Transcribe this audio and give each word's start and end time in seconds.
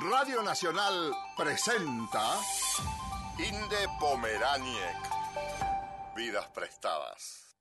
Radio 0.00 0.42
Nacional 0.42 1.12
presenta 1.36 2.40
Inde 3.38 3.88
Pomeraniec. 4.00 4.96
Vidas 6.16 6.48
prestadas. 6.48 7.56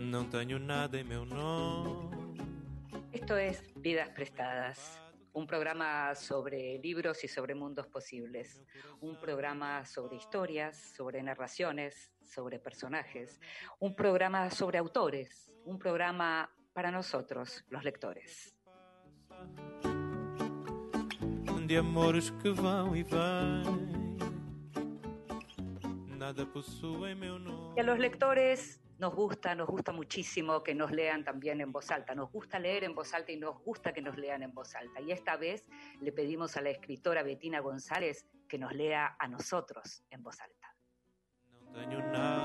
No 0.00 0.26
tengo 0.30 0.58
nada 0.58 0.98
en 0.98 1.08
mi 1.08 1.14
honor. 1.16 2.13
Esto 3.24 3.38
es 3.38 3.64
Vidas 3.74 4.10
Prestadas, 4.10 5.00
un 5.32 5.46
programa 5.46 6.14
sobre 6.14 6.78
libros 6.80 7.24
y 7.24 7.28
sobre 7.28 7.54
mundos 7.54 7.86
posibles, 7.86 8.62
un 9.00 9.18
programa 9.18 9.86
sobre 9.86 10.16
historias, 10.16 10.76
sobre 10.94 11.22
narraciones, 11.22 12.12
sobre 12.22 12.58
personajes, 12.58 13.40
un 13.80 13.96
programa 13.96 14.50
sobre 14.50 14.76
autores, 14.76 15.50
un 15.64 15.78
programa 15.78 16.50
para 16.74 16.90
nosotros, 16.90 17.64
los 17.70 17.82
lectores. 17.82 18.54
De 21.66 21.78
amores 21.78 22.30
que 22.42 22.50
van 22.50 22.94
y 22.94 23.04
van. 23.04 24.18
Nada 26.18 26.44
posee 26.44 27.14
mi 27.14 27.28
honor. 27.28 27.72
Y 27.74 27.80
a 27.80 27.84
los 27.84 27.98
lectores 27.98 28.83
nos 28.98 29.14
gusta, 29.14 29.54
nos 29.54 29.68
gusta 29.68 29.92
muchísimo 29.92 30.62
que 30.62 30.74
nos 30.74 30.90
lean 30.90 31.24
también 31.24 31.60
en 31.60 31.72
voz 31.72 31.90
alta. 31.90 32.14
Nos 32.14 32.30
gusta 32.30 32.58
leer 32.58 32.84
en 32.84 32.94
voz 32.94 33.12
alta 33.12 33.32
y 33.32 33.36
nos 33.36 33.58
gusta 33.62 33.92
que 33.92 34.00
nos 34.00 34.16
lean 34.16 34.42
en 34.42 34.54
voz 34.54 34.74
alta. 34.74 35.00
Y 35.00 35.10
esta 35.12 35.36
vez 35.36 35.66
le 36.00 36.12
pedimos 36.12 36.56
a 36.56 36.62
la 36.62 36.70
escritora 36.70 37.22
Betina 37.22 37.60
González 37.60 38.26
que 38.48 38.58
nos 38.58 38.72
lea 38.72 39.16
a 39.18 39.28
nosotros 39.28 40.04
en 40.10 40.22
voz 40.22 40.40
alta. 40.40 40.76
No 41.72 41.88
tengo 41.88 42.02
nada. 42.12 42.44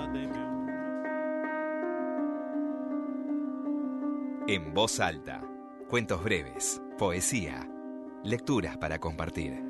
En 4.48 4.74
voz 4.74 5.00
alta. 5.00 5.44
Cuentos 5.88 6.24
breves, 6.24 6.82
poesía, 6.98 7.68
lecturas 8.24 8.78
para 8.78 9.00
compartir. 9.00 9.69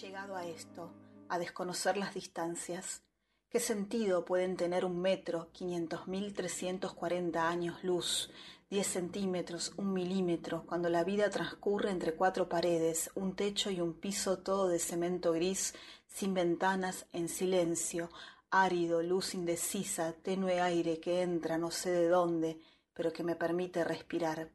Llegado 0.00 0.36
a 0.36 0.46
esto, 0.46 0.92
a 1.28 1.38
desconocer 1.38 1.96
las 1.96 2.12
distancias. 2.12 3.02
¿Qué 3.48 3.60
sentido 3.60 4.26
pueden 4.26 4.56
tener 4.56 4.84
un 4.84 5.00
metro, 5.00 5.50
quinientos 5.52 6.06
mil 6.06 6.34
trescientos 6.34 6.92
cuarenta 6.92 7.48
años 7.48 7.82
luz, 7.82 8.30
diez 8.68 8.86
centímetros, 8.86 9.72
un 9.78 9.94
milímetro, 9.94 10.64
cuando 10.66 10.90
la 10.90 11.02
vida 11.02 11.30
transcurre 11.30 11.90
entre 11.90 12.14
cuatro 12.14 12.48
paredes, 12.48 13.10
un 13.14 13.34
techo 13.36 13.70
y 13.70 13.80
un 13.80 13.94
piso 13.94 14.38
todo 14.40 14.68
de 14.68 14.78
cemento 14.78 15.32
gris, 15.32 15.74
sin 16.06 16.34
ventanas, 16.34 17.06
en 17.12 17.28
silencio, 17.28 18.10
árido, 18.50 19.02
luz 19.02 19.34
indecisa, 19.34 20.12
tenue 20.12 20.60
aire 20.60 21.00
que 21.00 21.22
entra 21.22 21.56
no 21.56 21.70
sé 21.70 21.90
de 21.90 22.08
dónde, 22.08 22.60
pero 22.92 23.12
que 23.12 23.22
me 23.22 23.36
permite 23.36 23.82
respirar. 23.82 24.50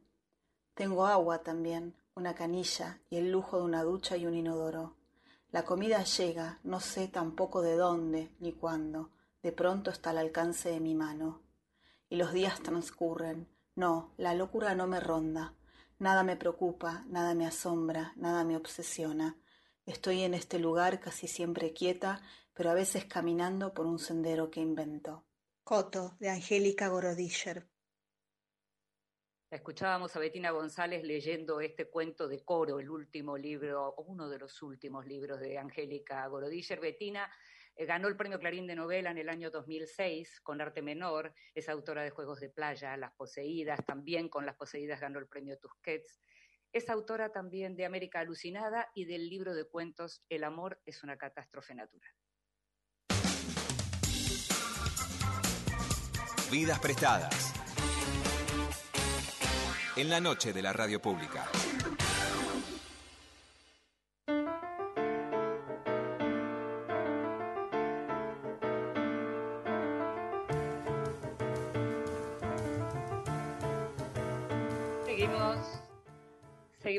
Tengo 0.76 1.08
agua 1.08 1.42
también, 1.42 1.96
una 2.16 2.36
canilla 2.36 3.02
y 3.10 3.18
el 3.18 3.32
lujo 3.32 3.58
de 3.58 3.64
una 3.64 3.84
ducha 3.84 4.18
y 4.18 4.28
un 4.28 4.36
inodoro. 4.36 5.01
La 5.52 5.64
comida 5.64 6.04
llega, 6.04 6.60
no 6.64 6.80
sé 6.80 7.10
tampoco 7.10 7.62
de 7.62 7.76
dónde 7.76 8.32
ni 8.40 8.54
cuándo, 8.54 9.12
de 9.44 9.52
pronto 9.52 9.92
está 9.92 10.12
al 10.12 10.18
alcance 10.18 10.70
de 10.70 10.80
mi 10.80 10.96
mano. 10.96 11.42
Y 12.10 12.16
los 12.16 12.32
días 12.32 12.62
transcurren. 12.62 13.50
No, 13.76 14.14
la 14.18 14.34
locura 14.34 14.76
no 14.76 14.88
me 14.88 15.02
ronda. 15.02 15.54
Nada 16.00 16.24
me 16.24 16.38
preocupa, 16.38 17.04
nada 17.08 17.34
me 17.34 17.46
asombra, 17.46 18.14
nada 18.16 18.46
me 18.46 18.56
obsesiona. 18.56 19.38
Estoy 19.86 20.22
en 20.22 20.34
este 20.34 20.58
lugar 20.58 21.02
casi 21.02 21.28
siempre 21.28 21.74
quieta, 21.74 22.22
pero 22.54 22.70
a 22.70 22.74
veces 22.74 23.06
caminando 23.06 23.74
por 23.74 23.86
un 23.86 24.00
sendero 24.00 24.52
que 24.52 24.62
invento. 24.62 25.26
Coto, 25.64 26.16
de 26.20 26.30
Angélica 26.30 26.88
Gorodischer. 26.88 27.71
Escuchábamos 29.52 30.16
a 30.16 30.20
Betina 30.20 30.52
González 30.52 31.04
leyendo 31.04 31.60
este 31.60 31.90
cuento 31.90 32.30
de 32.30 32.40
coro, 32.40 32.80
el 32.80 32.90
último 32.90 33.38
libro, 33.38 33.96
uno 33.98 34.30
de 34.30 34.40
los 34.40 34.62
últimos 34.62 35.06
libros 35.06 35.42
de 35.42 35.58
Angélica 35.58 36.26
Gorodischer. 36.28 36.80
Betina 36.80 37.30
eh, 37.76 37.86
ganó 37.86 38.08
el 38.08 38.16
premio 38.16 38.40
Clarín 38.40 38.66
de 38.66 38.76
novela 38.76 39.12
en 39.12 39.18
el 39.18 39.28
año 39.28 39.52
2006 39.52 40.40
con 40.40 40.62
Arte 40.62 40.82
Menor, 40.82 41.34
es 41.54 41.68
autora 41.68 42.02
de 42.02 42.12
Juegos 42.12 42.40
de 42.40 42.48
Playa, 42.48 42.96
Las 42.96 43.12
Poseídas, 43.12 43.86
también 43.86 44.30
con 44.30 44.46
Las 44.46 44.56
Poseídas 44.56 45.02
ganó 45.02 45.20
el 45.20 45.28
premio 45.28 45.60
Tusquets. 45.60 46.22
Es 46.72 46.90
autora 46.90 47.34
también 47.34 47.76
de 47.76 47.84
América 47.84 48.22
Alucinada 48.22 48.90
y 48.96 49.04
del 49.04 49.30
libro 49.30 49.54
de 49.54 49.66
cuentos 49.66 50.24
El 50.30 50.46
amor 50.46 50.80
es 50.86 51.04
una 51.04 51.18
catástrofe 51.18 51.76
natural. 51.76 52.10
Vidas 56.50 56.80
prestadas. 56.80 57.61
En 60.02 60.10
la 60.10 60.20
noche 60.20 60.52
de 60.52 60.64
la 60.64 60.74
radio 60.74 61.00
pública. 61.00 61.48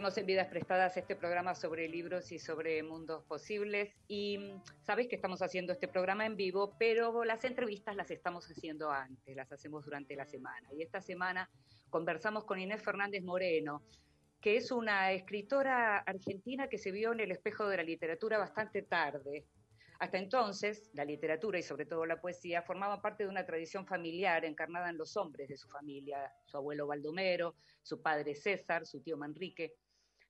Seguimos 0.03 0.19
en 0.19 0.27
Vidas 0.27 0.49
Prestadas, 0.49 0.97
este 0.97 1.15
programa 1.15 1.55
sobre 1.55 1.87
libros 1.87 2.33
y 2.33 2.41
sobre 2.41 2.83
mundos 2.83 3.23
posibles. 3.23 3.95
Y 4.09 4.37
mm, 4.37 4.61
sabes 4.81 5.07
que 5.07 5.15
estamos 5.15 5.43
haciendo 5.43 5.73
este 5.73 5.87
programa 5.87 6.27
en 6.27 6.35
vivo, 6.35 6.75
pero 6.77 7.23
las 7.23 7.45
entrevistas 7.45 7.95
las 7.95 8.11
estamos 8.11 8.51
haciendo 8.51 8.91
antes, 8.91 9.37
las 9.37 9.53
hacemos 9.53 9.85
durante 9.85 10.17
la 10.17 10.27
semana. 10.27 10.69
Y 10.73 10.83
esta 10.83 11.01
semana 11.01 11.49
conversamos 11.89 12.45
con 12.45 12.59
Inés 12.59 12.83
Fernández 12.83 13.23
Moreno, 13.23 13.81
que 14.41 14.57
es 14.57 14.73
una 14.73 15.13
escritora 15.13 15.99
argentina 15.99 16.67
que 16.67 16.79
se 16.79 16.91
vio 16.91 17.13
en 17.13 17.21
el 17.21 17.31
espejo 17.31 17.69
de 17.69 17.77
la 17.77 17.85
literatura 17.85 18.39
bastante 18.39 18.83
tarde. 18.83 19.47
Hasta 20.01 20.19
entonces, 20.19 20.91
la 20.95 21.05
literatura 21.05 21.61
y 21.61 21.63
sobre 21.63 21.87
todo 21.87 22.07
la 22.07 22.21
poesía 22.21 22.63
formaban 22.63 23.01
parte 23.01 23.23
de 23.23 23.29
una 23.29 23.47
tradición 23.47 23.87
familiar 23.87 24.45
encarnada 24.45 24.91
en 24.91 24.99
los 24.99 25.17
hombres 25.17 25.49
de 25.49 25.57
su 25.57 25.69
familia, 25.69 26.29
su 26.45 26.57
abuelo 26.57 26.89
Baldomero, 26.89 27.55
su 27.83 28.03
padre 28.03 28.35
César, 28.35 28.85
su 28.85 29.01
tío 29.01 29.17
Manrique. 29.17 29.77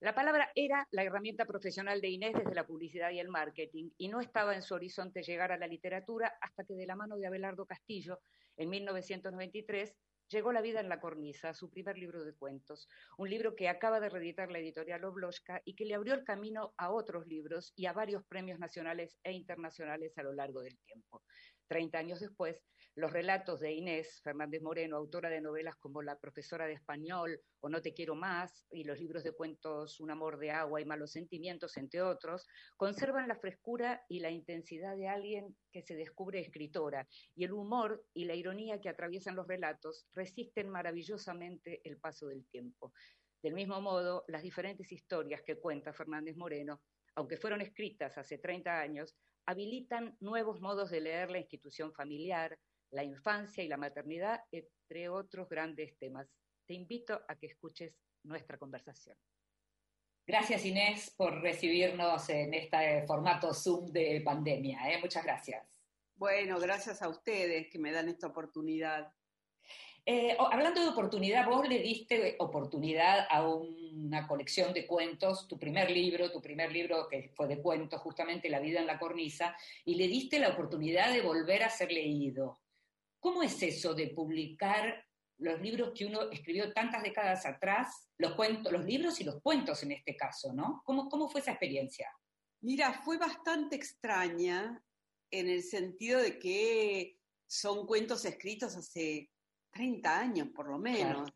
La 0.03 0.17
palabra 0.17 0.51
era 0.57 0.89
la 0.91 1.05
herramienta 1.05 1.45
profesional 1.45 2.01
de 2.01 2.09
Inés 2.09 2.35
desde 2.35 2.57
la 2.57 2.67
publicidad 2.67 3.13
y 3.13 3.21
el 3.21 3.29
marketing 3.29 3.91
y 3.97 4.09
no 4.09 4.21
estaba 4.21 4.53
en 4.53 4.63
su 4.63 4.75
horizonte 4.75 5.23
llegar 5.23 5.53
a 5.53 5.57
la 5.57 5.69
literatura 5.69 6.37
hasta 6.41 6.65
que 6.65 6.75
de 6.75 6.87
la 6.87 6.97
mano 6.97 7.17
de 7.17 7.29
Abelardo 7.29 7.67
Castillo, 7.67 8.19
en 8.57 8.69
1993, 8.69 9.95
llegó 10.29 10.51
La 10.51 10.61
vida 10.61 10.81
en 10.81 10.89
la 10.89 10.99
cornisa, 10.99 11.55
su 11.55 11.71
primer 11.71 11.99
libro 11.99 12.25
de 12.25 12.35
cuentos, 12.35 12.89
un 13.17 13.31
libro 13.31 13.55
que 13.55 13.69
acaba 13.69 14.01
de 14.01 14.09
reeditar 14.09 14.51
la 14.51 14.59
editorial 14.59 15.05
Obloshka 15.05 15.63
y 15.65 15.77
que 15.77 15.85
le 15.85 15.95
abrió 15.95 16.15
el 16.15 16.25
camino 16.25 16.75
a 16.79 16.91
otros 16.91 17.29
libros 17.29 17.73
y 17.77 17.87
a 17.87 17.93
varios 17.93 18.25
premios 18.25 18.59
nacionales 18.59 19.17
e 19.23 19.31
internacionales 19.31 20.19
a 20.19 20.25
lo 20.25 20.33
largo 20.33 20.63
del 20.63 20.77
tiempo. 20.81 21.23
Treinta 21.69 21.99
años 21.99 22.19
después, 22.19 22.61
los 22.95 23.11
relatos 23.11 23.61
de 23.61 23.73
Inés 23.73 24.21
Fernández 24.23 24.61
Moreno, 24.61 24.97
autora 24.97 25.31
de 25.31 25.41
novelas 25.41 25.77
como 25.77 26.03
La 26.03 26.19
profesora 26.19 26.67
de 26.67 26.75
español 26.75 27.41
o 27.61 27.71
No 27.71 27.81
te 27.81 27.95
quiero 27.95 28.15
más, 28.15 28.67
y 28.71 28.85
los 28.85 28.99
libros 28.99 29.25
de 29.25 29.33
cuentos 29.33 29.99
Un 30.01 30.11
amor 30.11 30.39
de 30.39 30.51
agua 30.51 30.81
y 30.81 30.85
Malos 30.85 31.13
sentimientos, 31.13 31.77
entre 31.79 32.03
otros, 32.03 32.47
conservan 32.77 33.29
la 33.29 33.37
frescura 33.37 34.05
y 34.09 34.21
la 34.21 34.31
intensidad 34.31 34.97
de 34.97 35.09
alguien 35.09 35.57
que 35.73 35.83
se 35.83 35.95
descubre 35.95 36.41
escritora, 36.41 37.09
y 37.35 37.45
el 37.45 37.53
humor 37.53 38.05
y 38.13 38.27
la 38.27 38.35
ironía 38.35 38.81
que 38.81 38.91
atraviesan 38.91 39.37
los 39.37 39.47
relatos 39.47 40.07
resisten 40.13 40.69
maravillosamente 40.69 41.81
el 41.85 41.99
paso 41.99 42.27
del 42.27 42.47
tiempo. 42.47 42.93
Del 43.43 43.55
mismo 43.55 43.81
modo, 43.81 44.25
las 44.29 44.43
diferentes 44.43 44.93
historias 44.93 45.43
que 45.43 45.59
cuenta 45.59 45.95
Fernández 45.95 46.37
Moreno, 46.37 46.83
aunque 47.15 47.39
fueron 47.39 47.63
escritas 47.63 48.17
hace 48.19 48.39
30 48.39 48.81
años, 48.81 49.17
habilitan 49.47 50.17
nuevos 50.21 50.61
modos 50.61 50.91
de 50.91 51.01
leer 51.01 51.31
la 51.31 51.39
institución 51.39 51.93
familiar, 51.93 52.59
la 52.93 53.05
infancia 53.05 53.65
y 53.65 53.69
la 53.69 53.77
maternidad, 53.77 54.45
entre 54.53 55.09
otros 55.09 55.49
grandes 55.49 55.99
temas. 55.99 56.29
Te 56.67 56.75
invito 56.75 57.21
a 57.27 57.37
que 57.37 57.47
escuches 57.47 57.95
nuestra 58.23 58.59
conversación. 58.59 59.17
Gracias 60.25 60.65
Inés 60.65 61.13
por 61.17 61.41
recibirnos 61.41 62.29
en 62.29 62.55
este 62.55 63.05
formato 63.07 63.53
Zoom 63.53 63.91
de 63.91 64.23
pandemia. 64.25 64.93
¿eh? 64.93 64.99
Muchas 65.01 65.25
gracias. 65.25 65.67
Bueno, 66.15 66.61
gracias 66.61 67.03
a 67.03 67.09
ustedes 67.09 67.69
que 67.69 67.79
me 67.79 67.91
dan 67.91 68.09
esta 68.09 68.29
oportunidad. 68.29 69.13
Eh, 70.05 70.37
hablando 70.39 70.81
de 70.81 70.89
oportunidad, 70.89 71.47
vos 71.47 71.69
le 71.69 71.79
diste 71.79 72.37
oportunidad 72.39 73.27
a 73.31 73.49
una 73.49 74.27
colección 74.27 74.73
de 74.73 74.87
cuentos, 74.87 75.49
tu 75.49 75.59
primer 75.59 75.91
libro, 75.91 76.31
tu 76.31 76.41
primer 76.41 76.73
libro 76.73 77.09
que 77.09 77.31
fue 77.35 77.47
de 77.47 77.61
cuentos, 77.61 78.01
justamente 78.01 78.51
La 78.51 78.61
vida 78.61 78.81
en 78.81 78.87
la 78.87 78.99
cornisa, 78.99 79.57
y 79.85 79.95
le 79.95 80.09
diste 80.09 80.39
la 80.39 80.51
oportunidad 80.51 81.13
de 81.13 81.23
volver 81.23 81.63
a 81.63 81.71
ser 81.71 81.93
leído. 81.93 82.62
¿Cómo 83.23 83.45
es 83.45 83.63
eso 83.63 83.95
de 83.95 84.09
publicar 84.09 85.07
los 85.39 85.61
libros 85.61 85.93
que 85.95 86.07
uno 86.07 86.29
escribió 86.33 86.73
tantas 86.73 87.05
décadas 87.05 87.47
atrás, 87.47 88.09
los, 88.19 88.35
cuentos, 88.35 88.73
los 88.73 88.85
libros 88.85 89.21
y 89.21 89.25
los 89.25 89.41
cuentos 89.41 89.81
en 89.85 89.93
este 89.93 90.17
caso, 90.17 90.53
¿no? 90.53 90.83
¿Cómo, 90.85 91.09
cómo 91.09 91.29
fue 91.29 91.41
esa 91.41 91.53
experiencia? 91.53 92.11
Mira, 92.63 92.93
fue 93.05 93.19
bastante 93.19 93.77
extraña 93.77 94.83
en 95.31 95.49
el 95.49 95.63
sentido 95.63 96.21
de 96.21 96.41
que 96.41 97.17
son 97.47 97.87
cuentos 97.87 98.25
escritos 98.25 98.75
hace 98.75 99.31
30 99.71 100.19
años 100.19 100.49
por 100.49 100.69
lo 100.69 100.79
menos. 100.79 101.31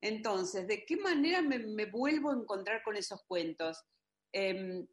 Entonces, 0.00 0.66
¿de 0.66 0.84
qué 0.84 0.96
manera 0.96 1.40
me, 1.40 1.86
vuelvo 1.86 2.32
a 2.32 2.34
encontrar 2.34 2.82
con 2.82 2.96
esos 2.96 3.22
cuentos? 3.28 3.80
Em, 4.32 4.84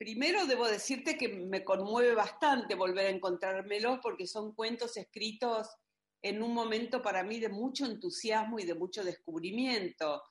primero 0.00 0.46
debo 0.46 0.66
decirte 0.66 1.18
que 1.18 1.28
me 1.28 1.62
conmueve 1.62 2.14
bastante 2.14 2.74
volver 2.74 3.04
a 3.04 3.10
encontrármelos 3.10 3.98
porque 4.02 4.26
son 4.26 4.54
cuentos 4.54 4.96
escritos 4.96 5.68
en 6.22 6.42
un 6.42 6.54
momento 6.54 7.02
para 7.02 7.22
mí 7.22 7.38
de 7.38 7.50
mucho 7.50 7.84
entusiasmo 7.84 8.58
y 8.58 8.64
de 8.64 8.74
mucho 8.74 9.04
descubrimiento. 9.04 10.22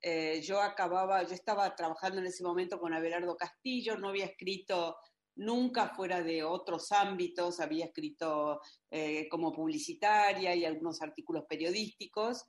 Eh, 0.00 0.40
yo 0.42 0.62
acababa, 0.62 1.24
yo 1.24 1.34
estaba 1.34 1.74
trabajando 1.74 2.20
en 2.20 2.26
ese 2.26 2.44
momento 2.44 2.78
con 2.78 2.94
Abelardo 2.94 3.36
Castillo, 3.36 3.98
no 3.98 4.10
había 4.10 4.26
escrito 4.26 4.96
nunca 5.34 5.88
fuera 5.88 6.22
de 6.22 6.44
otros 6.44 6.92
ámbitos, 6.92 7.58
había 7.58 7.86
escrito 7.86 8.60
eh, 8.92 9.26
como 9.28 9.52
publicitaria 9.52 10.54
y 10.54 10.64
algunos 10.64 11.02
artículos 11.02 11.46
periodísticos, 11.48 12.44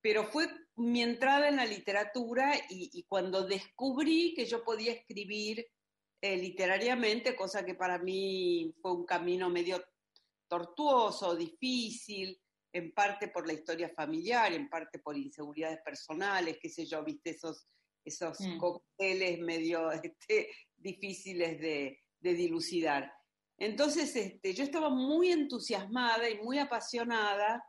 pero 0.00 0.24
fue 0.24 0.48
mi 0.74 1.02
entrada 1.02 1.48
en 1.48 1.54
la 1.54 1.66
literatura 1.66 2.52
y, 2.68 3.04
cuando 3.08 3.46
descubrí 3.46 4.34
que 4.34 4.44
yo 4.46 4.64
podía 4.64 4.92
escribir 4.92 5.64
eh, 6.20 6.36
literariamente, 6.36 7.34
cosa 7.34 7.64
que 7.64 7.74
para 7.74 7.98
mí 7.98 8.74
fue 8.80 8.92
un 8.92 9.06
camino 9.06 9.48
medio 9.48 9.82
tortuoso, 10.48 11.34
difícil, 11.34 12.38
en 12.72 12.92
parte 12.92 13.28
por 13.28 13.46
la 13.46 13.52
historia 13.52 13.88
familiar, 13.88 14.52
en 14.52 14.68
parte 14.68 14.98
por 14.98 15.16
inseguridades 15.16 15.80
personales, 15.84 16.58
qué 16.60 16.68
sé 16.68 16.86
yo, 16.86 17.02
viste 17.02 17.30
esos, 17.30 17.66
esos 18.04 18.40
mm. 18.40 18.58
cócteles 18.58 19.40
medio 19.40 19.90
este, 20.02 20.50
difíciles 20.76 21.60
de, 21.60 21.98
de 22.20 22.34
dilucidar. 22.34 23.12
Entonces, 23.58 24.14
este, 24.16 24.54
yo 24.54 24.64
estaba 24.64 24.88
muy 24.88 25.30
entusiasmada 25.30 26.28
y 26.30 26.38
muy 26.38 26.58
apasionada 26.58 27.62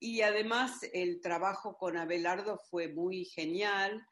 y 0.00 0.22
además 0.22 0.80
el 0.92 1.20
trabajo 1.20 1.76
con 1.76 1.96
Abelardo 1.96 2.58
fue 2.70 2.88
muy 2.88 3.24
genial. 3.24 4.06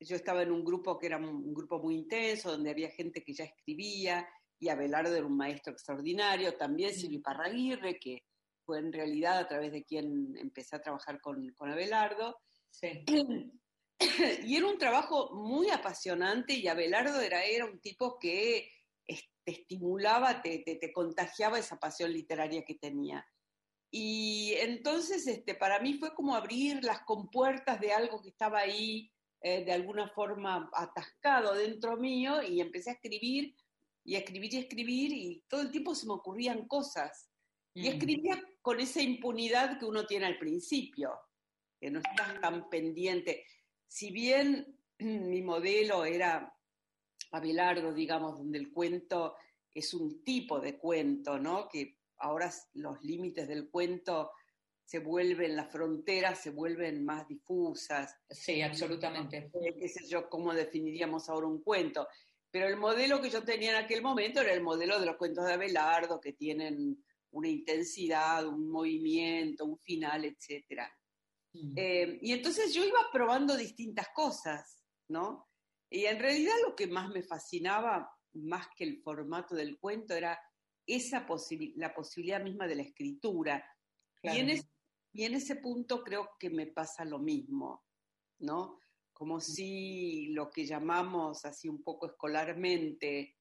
Yo 0.00 0.16
estaba 0.16 0.42
en 0.42 0.52
un 0.52 0.64
grupo 0.64 0.98
que 0.98 1.06
era 1.06 1.16
un 1.16 1.54
grupo 1.54 1.78
muy 1.78 1.96
intenso, 1.96 2.50
donde 2.50 2.70
había 2.70 2.90
gente 2.90 3.22
que 3.22 3.32
ya 3.32 3.44
escribía 3.44 4.28
y 4.58 4.68
Abelardo 4.68 5.14
era 5.14 5.26
un 5.26 5.36
maestro 5.36 5.72
extraordinario. 5.72 6.56
También. 6.56 6.94
Silvio 6.94 7.22
Parraguirre, 7.22 7.98
que 7.98 8.24
fue 8.64 8.78
en 8.78 8.92
realidad 8.92 9.38
a 9.38 9.48
través 9.48 9.72
de 9.72 9.84
quien 9.84 10.36
empecé 10.36 10.76
a 10.76 10.82
trabajar 10.82 11.20
con, 11.20 11.52
con 11.54 11.70
Abelardo. 11.70 12.36
y 14.44 14.56
era 14.56 14.66
un 14.66 14.78
trabajo 14.78 15.34
muy 15.34 15.70
apasionante 15.70 16.52
y 16.54 16.68
Abelardo 16.68 17.20
era, 17.20 17.44
era 17.44 17.64
un 17.64 17.80
tipo 17.80 18.18
que 18.18 18.68
te 19.06 19.52
estimulaba, 19.52 20.42
te, 20.42 20.58
te, 20.58 20.92
contagiaba 20.92 21.58
esa 21.58 21.78
pasión 21.78 22.12
literaria 22.12 22.64
que 22.64 22.74
tenía. 22.74 23.24
Y 23.90 24.54
entonces 24.58 25.26
este, 25.28 25.54
para 25.54 25.78
mí 25.80 25.94
fue 25.94 26.12
como 26.14 26.34
abrir 26.34 26.82
las 26.82 27.02
compuertas 27.02 27.80
de 27.80 27.92
algo 27.92 28.20
que 28.20 28.30
estaba 28.30 28.58
ahí 28.58 29.10
eh, 29.48 29.64
de 29.64 29.70
alguna 29.70 30.08
forma 30.08 30.68
atascado 30.72 31.54
dentro 31.54 31.96
mío 31.96 32.42
y 32.42 32.60
empecé 32.60 32.90
a 32.90 32.94
escribir 32.94 33.54
y 34.02 34.16
a 34.16 34.18
escribir 34.18 34.52
y 34.52 34.56
a 34.56 34.60
escribir 34.60 35.12
y 35.12 35.44
todo 35.46 35.60
el 35.60 35.70
tiempo 35.70 35.94
se 35.94 36.04
me 36.08 36.14
ocurrían 36.14 36.66
cosas. 36.66 37.30
Y 37.72 37.82
mm. 37.82 37.92
escribía 37.92 38.42
con 38.60 38.80
esa 38.80 39.00
impunidad 39.00 39.78
que 39.78 39.84
uno 39.84 40.04
tiene 40.04 40.26
al 40.26 40.36
principio, 40.36 41.12
que 41.80 41.92
no 41.92 42.00
estás 42.00 42.40
tan 42.40 42.68
pendiente. 42.68 43.44
Si 43.86 44.10
bien 44.10 44.80
mi 44.98 45.42
modelo 45.42 46.04
era 46.04 46.52
Abelardo, 47.30 47.94
digamos, 47.94 48.38
donde 48.38 48.58
el 48.58 48.72
cuento 48.72 49.36
es 49.72 49.94
un 49.94 50.24
tipo 50.24 50.58
de 50.58 50.76
cuento, 50.76 51.38
¿no? 51.38 51.68
Que 51.68 52.00
ahora 52.16 52.52
los 52.74 53.00
límites 53.04 53.46
del 53.46 53.70
cuento 53.70 54.32
se 54.86 55.00
vuelven, 55.00 55.56
las 55.56 55.70
fronteras 55.70 56.40
se 56.40 56.50
vuelven 56.50 57.04
más 57.04 57.26
difusas. 57.26 58.16
Sí, 58.30 58.62
absolutamente. 58.62 59.50
qué 59.78 59.88
sé 59.88 60.06
yo, 60.06 60.28
cómo 60.30 60.54
definiríamos 60.54 61.28
ahora 61.28 61.48
un 61.48 61.60
cuento. 61.60 62.06
Pero 62.52 62.68
el 62.68 62.76
modelo 62.76 63.20
que 63.20 63.28
yo 63.28 63.42
tenía 63.42 63.70
en 63.70 63.84
aquel 63.84 64.00
momento 64.00 64.40
era 64.40 64.52
el 64.52 64.62
modelo 64.62 65.00
de 65.00 65.06
los 65.06 65.16
cuentos 65.16 65.44
de 65.44 65.54
Abelardo, 65.54 66.20
que 66.20 66.34
tienen 66.34 67.04
una 67.32 67.48
intensidad, 67.48 68.46
un 68.46 68.70
movimiento, 68.70 69.64
un 69.64 69.76
final, 69.78 70.24
etc. 70.24 70.82
Mm. 71.52 71.72
Eh, 71.76 72.18
y 72.22 72.32
entonces 72.32 72.72
yo 72.72 72.84
iba 72.84 73.10
probando 73.12 73.56
distintas 73.56 74.08
cosas, 74.14 74.84
¿no? 75.08 75.48
Y 75.90 76.04
en 76.04 76.20
realidad 76.20 76.54
lo 76.64 76.76
que 76.76 76.86
más 76.86 77.08
me 77.08 77.24
fascinaba, 77.24 78.08
más 78.34 78.68
que 78.76 78.84
el 78.84 79.02
formato 79.02 79.56
del 79.56 79.80
cuento, 79.80 80.14
era 80.14 80.40
esa 80.86 81.26
la 81.74 81.92
posibilidad 81.92 82.40
misma 82.40 82.68
de 82.68 82.76
la 82.76 82.82
escritura. 82.82 83.68
Y, 84.22 84.38
en 84.38 84.50
y 85.16 85.24
en 85.24 85.34
ese 85.34 85.56
punto 85.56 86.04
creo 86.04 86.28
que 86.38 86.50
me 86.50 86.66
pasa 86.66 87.02
lo 87.06 87.18
mismo, 87.18 87.86
¿no? 88.40 88.80
Como 89.14 89.40
si 89.40 90.26
lo 90.34 90.50
que 90.50 90.66
llamamos 90.66 91.46
así 91.46 91.70
un 91.70 91.82
poco 91.82 92.06
escolarmente 92.06 93.38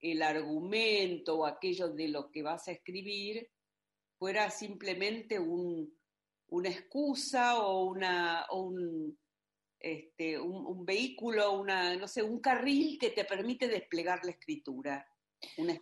el 0.00 0.22
argumento 0.22 1.40
o 1.40 1.46
aquello 1.46 1.88
de 1.90 2.08
lo 2.08 2.30
que 2.30 2.42
vas 2.42 2.68
a 2.68 2.72
escribir 2.72 3.50
fuera 4.18 4.48
simplemente 4.48 5.38
un, 5.38 5.94
una 6.48 6.70
excusa 6.70 7.58
o, 7.58 7.84
una, 7.84 8.46
o 8.48 8.62
un, 8.62 9.18
este, 9.78 10.40
un, 10.40 10.86
vehículo, 10.86 11.52
una, 11.52 11.96
no 11.96 12.08
sé, 12.08 12.22
un 12.22 12.40
carril 12.40 12.98
que 12.98 13.10
te 13.10 13.26
permite 13.26 13.68
desplegar 13.68 14.24
la 14.24 14.30
escritura. 14.30 15.06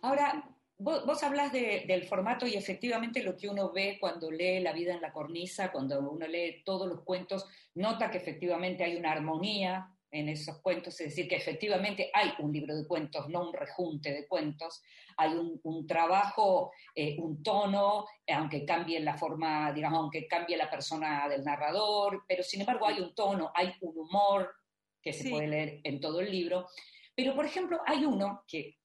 Ahora, 0.01 0.58
vos, 0.79 1.05
vos 1.05 1.21
hablas 1.23 1.51
del 1.51 2.03
formato 2.05 2.47
y 2.47 2.55
efectivamente 2.55 3.21
lo 3.21 3.37
que 3.37 3.49
uno 3.49 3.71
ve 3.71 3.97
cuando 3.99 4.31
lee 4.31 4.59
La 4.61 4.73
vida 4.73 4.93
en 4.93 5.01
la 5.01 5.11
cornisa, 5.11 5.71
cuando 5.71 5.99
uno 5.99 6.25
lee 6.27 6.63
todos 6.65 6.87
los 6.87 7.03
cuentos, 7.03 7.45
nota 7.75 8.09
que 8.09 8.17
efectivamente 8.17 8.83
hay 8.83 8.95
una 8.95 9.11
armonía 9.11 9.93
en 10.11 10.27
esos 10.27 10.59
cuentos, 10.61 10.99
es 11.01 11.09
decir, 11.09 11.27
que 11.27 11.35
efectivamente 11.35 12.09
hay 12.11 12.31
un 12.39 12.51
libro 12.51 12.75
de 12.75 12.87
cuentos, 12.87 13.29
no 13.29 13.47
un 13.47 13.53
rejunte 13.53 14.11
de 14.11 14.27
cuentos, 14.27 14.81
hay 15.17 15.33
un, 15.33 15.85
trabajo, 15.85 16.71
eh, 16.95 17.15
un 17.19 17.43
tono, 17.43 18.05
aunque 18.27 18.65
cambie 18.65 18.99
la 19.01 19.15
forma, 19.15 19.71
digamos, 19.71 19.99
aunque 19.99 20.27
cambie 20.27 20.57
la 20.57 20.69
persona 20.69 21.27
del 21.29 21.43
narrador, 21.43 22.23
pero 22.27 22.41
sin 22.41 22.61
embargo 22.61 22.87
hay 22.87 23.01
un 23.01 23.13
tono, 23.13 23.51
hay 23.53 23.71
un 23.81 23.95
humor 23.99 24.51
que 24.99 25.13
se 25.13 25.29
puede 25.29 25.47
leer 25.47 25.81
en 25.83 25.99
todo 25.99 26.21
el 26.21 26.31
libro. 26.31 26.67
Pero, 27.15 27.35
por 27.35 27.45
ejemplo, 27.45 27.81
hay 27.85 28.05
uno 28.05 28.43
que 28.47 28.77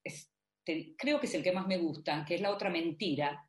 creo 0.64 1.21
que 1.21 1.26
es 1.26 1.35
el 1.35 1.42
que 1.42 1.52
más 1.52 1.66
me 1.66 1.78
gusta, 1.78 2.25
que 2.25 2.37
es 2.37 2.40
La 2.40 2.50
otra 2.50 2.71
mentira, 2.71 3.49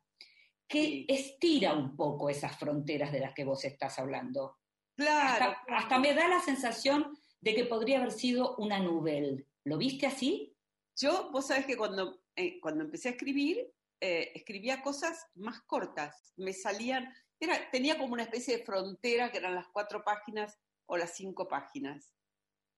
que 0.68 1.04
estira 1.08 1.74
un 1.74 1.96
poco 1.96 2.28
esas 2.28 2.56
fronteras 2.58 3.12
de 3.12 3.20
las 3.20 3.34
que 3.34 3.44
vos 3.44 3.64
estás 3.64 3.98
hablando. 3.98 4.58
Claro. 4.96 5.54
hasta 5.68 5.98
me 5.98 6.14
da 6.14 6.26
la 6.26 6.40
sensación 6.40 7.18
de 7.40 7.54
que 7.54 7.64
podría 7.64 7.98
haber 7.98 8.12
sido 8.12 8.56
una 8.56 8.78
novela. 8.78 9.42
¿Lo 9.64 9.78
viste 9.78 10.06
así? 10.06 10.56
Yo, 10.96 11.30
vos 11.30 11.48
sabés 11.48 11.66
que 11.66 11.76
cuando, 11.76 12.22
eh, 12.34 12.58
cuando 12.60 12.84
empecé 12.84 13.08
a 13.08 13.12
escribir, 13.12 13.70
eh, 14.00 14.32
escribía 14.34 14.82
cosas 14.82 15.26
más 15.34 15.60
cortas. 15.62 16.32
Me 16.36 16.52
salían, 16.52 17.12
era, 17.38 17.70
tenía 17.70 17.98
como 17.98 18.14
una 18.14 18.22
especie 18.22 18.56
de 18.56 18.64
frontera 18.64 19.30
que 19.30 19.38
eran 19.38 19.54
las 19.54 19.68
cuatro 19.68 20.02
páginas 20.02 20.58
o 20.86 20.96
las 20.96 21.14
cinco 21.14 21.46
páginas. 21.46 22.14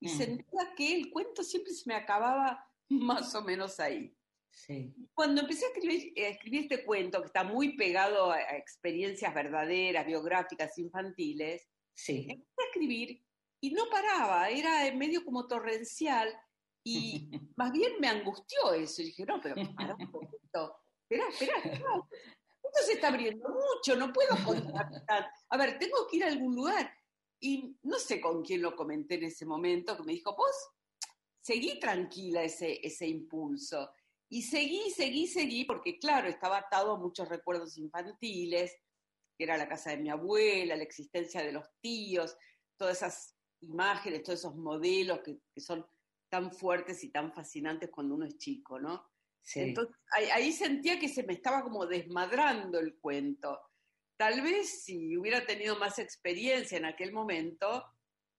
Y 0.00 0.08
mm. 0.08 0.16
sentía 0.16 0.74
que 0.76 0.94
el 0.94 1.10
cuento 1.10 1.42
siempre 1.42 1.72
se 1.72 1.88
me 1.88 1.94
acababa 1.94 2.68
más 2.88 3.34
o 3.34 3.42
menos 3.42 3.78
ahí. 3.78 4.14
Sí. 4.66 4.92
Cuando 5.14 5.42
empecé 5.42 5.66
a 5.66 5.68
escribir, 5.68 6.12
a 6.18 6.28
escribir, 6.28 6.62
este 6.62 6.84
cuento, 6.84 7.20
que 7.20 7.26
está 7.26 7.44
muy 7.44 7.76
pegado 7.76 8.32
a, 8.32 8.40
experiencias 8.56 9.32
verdaderas, 9.32 10.04
biográficas, 10.04 10.76
infantiles, 10.78 11.68
sí. 11.94 12.26
empecé 12.28 12.60
a 12.60 12.66
escribir 12.66 13.24
y 13.60 13.70
no 13.70 13.88
paraba, 13.88 14.50
era 14.50 14.92
medio 14.94 15.24
como 15.24 15.46
torrencial 15.46 16.28
y 16.84 17.30
más 17.56 17.70
bien 17.70 17.92
me 18.00 18.08
angustió 18.08 18.72
eso. 18.74 19.02
Y 19.02 19.06
dije, 19.06 19.24
no, 19.24 19.40
pero 19.40 19.54
para 19.76 19.94
un 19.94 20.10
poquito, 20.10 20.76
espera, 21.02 21.28
espera, 21.28 21.54
esto 21.62 22.84
se 22.84 22.92
está 22.94 23.08
abriendo 23.08 23.48
mucho, 23.48 23.96
no 23.96 24.12
puedo 24.12 24.36
contactar. 24.44 25.30
A 25.50 25.56
ver, 25.56 25.78
tengo 25.78 26.06
que 26.10 26.16
ir 26.16 26.24
a 26.24 26.28
algún 26.28 26.54
lugar. 26.54 26.92
Y 27.40 27.76
no 27.82 27.98
sé 28.00 28.20
con 28.20 28.42
quién 28.42 28.62
lo 28.62 28.74
comenté 28.74 29.14
en 29.14 29.24
ese 29.24 29.46
momento, 29.46 29.96
que 29.96 30.02
me 30.02 30.14
dijo, 30.14 30.34
vos 30.36 30.70
seguí 31.40 31.78
tranquila 31.78 32.42
ese, 32.42 32.84
ese 32.84 33.06
impulso. 33.06 33.90
Y 34.30 34.42
seguí, 34.42 34.90
seguí, 34.90 35.26
seguí, 35.26 35.64
porque 35.64 35.98
claro, 35.98 36.28
estaba 36.28 36.58
atado 36.58 36.92
a 36.92 36.98
muchos 36.98 37.28
recuerdos 37.28 37.78
infantiles, 37.78 38.76
que 39.36 39.44
era 39.44 39.56
la 39.56 39.68
casa 39.68 39.90
de 39.90 39.98
mi 39.98 40.10
abuela, 40.10 40.76
la 40.76 40.82
existencia 40.82 41.42
de 41.42 41.52
los 41.52 41.64
tíos, 41.80 42.36
todas 42.76 42.98
esas 42.98 43.36
imágenes, 43.60 44.22
todos 44.22 44.40
esos 44.40 44.56
modelos 44.56 45.20
que, 45.20 45.38
son 45.60 45.86
tan 46.30 46.52
fuertes 46.52 47.02
y 47.04 47.10
tan 47.10 47.32
fascinantes 47.32 47.90
cuando 47.90 48.14
uno 48.14 48.26
es 48.26 48.36
chico, 48.36 48.78
¿no? 48.78 49.10
Entonces 49.54 49.96
ahí, 50.10 50.52
sentía 50.52 50.98
que 50.98 51.08
se 51.08 51.22
me 51.22 51.32
estaba 51.32 51.62
como 51.62 51.86
desmadrando 51.86 52.78
el 52.78 52.98
cuento. 52.98 53.58
Tal 54.18 54.42
vez 54.42 54.82
si 54.82 55.16
hubiera 55.16 55.46
tenido 55.46 55.78
más 55.78 55.98
experiencia 55.98 56.76
en 56.76 56.84
aquel 56.84 57.12
momento, 57.12 57.82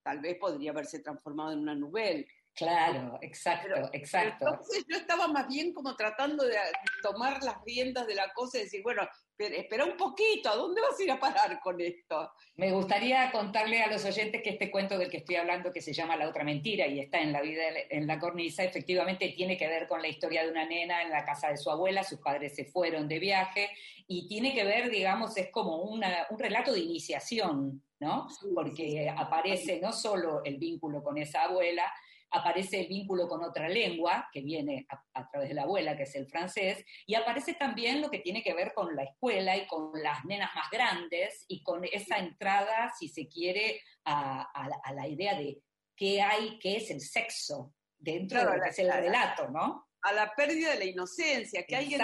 tal 0.03 0.19
vez 0.19 0.37
podría 0.37 0.69
haberse 0.69 0.99
transformado 0.99 1.53
en 1.53 1.59
una 1.59 1.73
novela. 1.73 2.23
Claro, 2.55 3.17
exacto, 3.21 3.89
exacto. 3.93 4.45
Entonces 4.47 4.85
yo 4.89 4.97
estaba 4.97 5.27
más 5.29 5.47
bien 5.47 5.73
como 5.73 5.95
tratando 5.95 6.43
de 6.43 6.57
tomar 7.01 7.41
las 7.41 7.63
riendas 7.63 8.05
de 8.05 8.15
la 8.15 8.33
cosa 8.33 8.57
y 8.57 8.63
decir, 8.63 8.83
bueno, 8.83 9.07
espera 9.37 9.85
un 9.85 9.95
poquito, 9.95 10.49
¿a 10.49 10.55
dónde 10.55 10.81
vas 10.81 10.99
a 10.99 11.03
ir 11.03 11.11
a 11.11 11.19
parar 11.19 11.61
con 11.61 11.79
esto? 11.79 12.31
Me 12.55 12.71
gustaría 12.71 13.31
contarle 13.31 13.81
a 13.81 13.89
los 13.89 14.03
oyentes 14.03 14.41
que 14.43 14.49
este 14.49 14.69
cuento 14.69 14.97
del 14.97 15.09
que 15.09 15.17
estoy 15.17 15.37
hablando, 15.37 15.71
que 15.71 15.81
se 15.81 15.93
llama 15.93 16.17
La 16.17 16.27
otra 16.27 16.43
mentira 16.43 16.85
y 16.85 16.99
está 16.99 17.19
en 17.19 17.31
la 17.31 17.41
vida 17.41 17.63
en 17.89 18.05
la 18.05 18.19
cornisa, 18.19 18.63
efectivamente 18.63 19.29
tiene 19.29 19.55
que 19.55 19.67
ver 19.67 19.87
con 19.87 20.01
la 20.01 20.09
historia 20.09 20.43
de 20.43 20.51
una 20.51 20.65
nena 20.65 21.01
en 21.01 21.11
la 21.11 21.23
casa 21.23 21.49
de 21.49 21.57
su 21.57 21.71
abuela, 21.71 22.03
sus 22.03 22.19
padres 22.19 22.55
se 22.55 22.65
fueron 22.65 23.07
de 23.07 23.19
viaje 23.19 23.69
y 24.05 24.27
tiene 24.27 24.53
que 24.53 24.65
ver, 24.65 24.89
digamos, 24.89 25.37
es 25.37 25.49
como 25.49 25.77
un 25.83 26.03
relato 26.37 26.73
de 26.73 26.79
iniciación, 26.79 27.83
¿no? 28.01 28.27
Porque 28.53 29.09
aparece 29.15 29.79
no 29.79 29.93
solo 29.93 30.41
el 30.43 30.57
vínculo 30.57 31.01
con 31.01 31.17
esa 31.17 31.43
abuela, 31.43 31.89
aparece 32.31 32.81
el 32.81 32.87
vínculo 32.87 33.27
con 33.27 33.43
otra 33.43 33.67
lengua, 33.67 34.29
que 34.31 34.41
viene 34.41 34.85
a, 35.13 35.29
través 35.29 35.49
de 35.49 35.55
la 35.55 35.63
abuela, 35.63 35.97
que 35.97 36.03
es 36.03 36.15
el 36.15 36.27
francés, 36.27 36.83
y 37.05 37.15
aparece 37.15 37.53
también 37.53 38.01
lo 38.01 38.09
que 38.09 38.19
tiene 38.19 38.43
que 38.43 38.53
ver 38.53 38.73
con 38.73 38.95
la 38.95 39.03
escuela 39.03 39.57
y 39.57 39.65
con 39.67 39.91
las 40.01 40.23
nenas 40.25 40.53
más 40.55 40.69
grandes 40.71 41.45
y 41.47 41.63
con 41.63 41.83
esa 41.85 42.17
entrada, 42.17 42.91
si 42.97 43.09
se 43.09 43.27
quiere, 43.27 43.81
a, 44.05 44.47
la 44.93 45.07
idea 45.07 45.37
de 45.37 45.61
qué 45.95 46.21
hay, 46.21 46.57
qué 46.59 46.77
es 46.77 46.89
el 46.89 47.01
sexo 47.01 47.73
dentro 47.97 48.39
de 48.39 48.45
lo 48.57 48.63
que 48.63 48.69
es 48.69 48.79
el 48.79 48.91
relato, 48.91 49.49
¿no? 49.49 49.87
A 50.01 50.13
la 50.13 50.33
pérdida 50.33 50.71
de 50.71 50.79
la 50.79 50.85
inocencia, 50.85 51.65
que 51.65 51.75
alguien. 51.75 52.01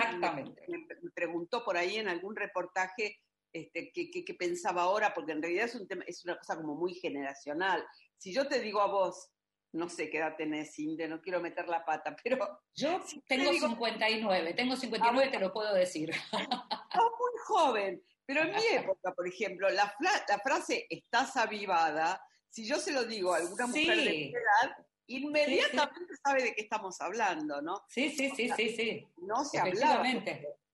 Me, 0.67 1.12
preguntó 1.13 1.63
por 1.63 1.77
ahí 1.77 1.96
en 1.96 2.10
algún 2.10 2.36
reportaje 2.36 3.20
este, 3.53 3.91
qué, 3.94 4.34
pensaba 4.38 4.84
ahora, 4.84 5.13
porque 5.13 5.32
en 5.32 5.41
realidad 5.41 5.65
es, 5.65 5.75
un 5.75 5.88
tema, 5.88 6.03
es 6.05 6.25
una 6.25 6.38
cosa 6.38 6.58
como 6.58 6.75
muy 6.75 6.94
generacional. 6.94 7.86
Si 8.17 8.34
yo 8.34 8.48
te 8.48 8.60
digo 8.60 8.82
a 8.82 8.88
vos, 8.88 9.29
no 9.75 9.89
sé 9.89 10.10
qué 10.10 10.17
edad 10.17 10.36
tenés, 10.38 10.77
Inde, 10.79 11.08
no 11.08 11.22
quiero 11.22 11.41
meter 11.41 11.67
la 11.67 11.84
pata, 11.84 12.15
pero... 12.24 12.62
Yo 12.74 13.01
tengo 13.27 13.51
59, 13.51 14.53
tengo 14.53 14.75
59, 14.75 15.27
ah, 15.27 15.32
te 15.32 15.39
lo 15.39 15.53
puedo 15.53 15.74
decir. 15.74 16.12
muy 16.32 17.39
joven, 17.46 18.03
pero 18.25 18.41
en 18.41 18.55
mi 18.55 18.65
época, 18.72 19.13
por 19.13 19.27
ejemplo, 19.27 19.70
la, 19.70 19.94
la 20.00 20.39
frase 20.39 20.88
estás 20.89 21.36
avivada, 21.38 22.22
si 22.50 22.65
yo 22.65 22.77
se 22.79 22.91
lo 22.91 23.03
digo 23.05 23.34
a 23.34 23.38
alguna 23.38 23.67
mujer 23.67 23.98
de 23.98 24.03
mi 24.03 24.29
edad, 24.29 24.77
inmediatamente 25.08 26.13
sabe 26.24 26.44
de 26.44 26.55
qué 26.55 26.62
estamos 26.62 27.00
hablando, 27.01 27.62
¿no? 27.62 27.84
Sí, 27.89 28.10
sí, 28.10 28.32
sí, 28.36 28.50
sí, 28.55 28.75
sí. 28.75 29.08
No 29.17 29.44
se 29.46 29.60
hablaba. 29.60 30.03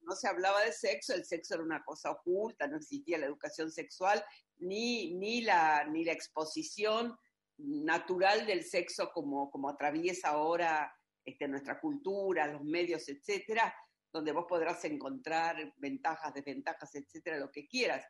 No 0.04 0.16
se 0.16 0.28
hablaba 0.28 0.64
de 0.64 0.74
sexo, 0.74 1.14
el 1.14 1.26
sexo 1.26 1.56
era 1.56 1.64
una 1.64 1.84
cosa 1.84 2.12
oculta, 2.12 2.68
no 2.68 2.78
existía 2.78 3.18
la 3.18 3.28
educación 3.28 3.72
sexual, 3.72 4.24
ni, 4.58 5.14
ni, 5.14 5.42
la, 5.42 5.86
ni 5.86 6.04
la 6.04 6.12
exposición 6.12 7.18
natural 7.64 8.46
del 8.46 8.64
sexo 8.64 9.12
como, 9.14 9.50
como 9.50 9.70
atraviesa 9.70 10.30
ahora 10.30 10.94
este, 11.26 11.48
nuestra 11.48 11.80
cultura, 11.80 12.48
los 12.48 12.64
medios, 12.64 13.08
etcétera, 13.08 13.74
donde 14.12 14.32
vos 14.32 14.46
podrás 14.48 14.84
encontrar 14.86 15.74
ventajas, 15.78 16.34
desventajas, 16.34 16.94
etcétera, 16.96 17.38
lo 17.38 17.52
que 17.52 17.68
quieras. 17.68 18.06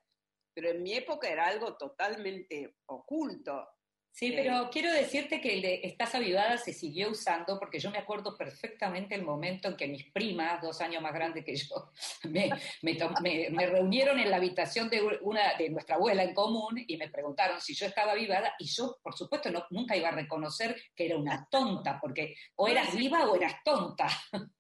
Pero 0.54 0.70
en 0.70 0.84
mi 0.84 0.94
época 0.94 1.30
era 1.30 1.48
algo 1.48 1.78
totalmente 1.78 2.78
oculto. 2.88 3.68
Sí, 4.14 4.34
pero 4.36 4.70
quiero 4.72 4.92
decirte 4.92 5.40
que 5.40 5.54
el 5.54 5.62
de 5.62 5.82
Estás 5.84 6.14
Avivada 6.16 6.58
se 6.58 6.74
siguió 6.74 7.12
usando 7.12 7.58
porque 7.58 7.80
yo 7.80 7.90
me 7.92 7.98
acuerdo 7.98 8.36
perfectamente 8.38 9.16
el 9.16 9.24
momento 9.24 9.70
en 9.70 9.78
que 9.78 9.88
mis 9.88 10.12
primas, 10.12 10.62
dos 10.62 10.82
años 10.82 11.02
más 11.02 11.14
grandes 11.14 11.46
que 11.46 11.56
yo, 11.56 11.90
me, 12.30 12.52
me, 12.82 13.66
reunieron 13.66 14.20
en 14.20 14.30
la 14.30 14.38
habitación 14.38 14.90
de, 14.90 15.02
una, 15.22 15.56
de 15.56 15.70
nuestra 15.70 15.96
abuela 15.96 16.24
en 16.24 16.34
común 16.34 16.84
y 16.86 16.98
me 16.98 17.10
preguntaron 17.10 17.62
si 17.62 17.74
yo 17.74 17.86
estaba 17.86 18.12
avivada 18.12 18.54
y 18.60 18.66
yo, 18.66 19.00
por 19.02 19.16
supuesto, 19.16 19.50
no, 19.50 19.66
nunca 19.70 19.96
iba 19.96 20.10
a 20.10 20.16
reconocer 20.16 20.76
que 20.94 21.06
era 21.06 21.18
una 21.18 21.48
tonta, 21.50 22.00
porque 22.00 22.36
o 22.56 22.68
eras 22.68 22.94
viva 22.96 23.28
o 23.30 23.36
eras 23.36 23.56
tonta. 23.64 24.08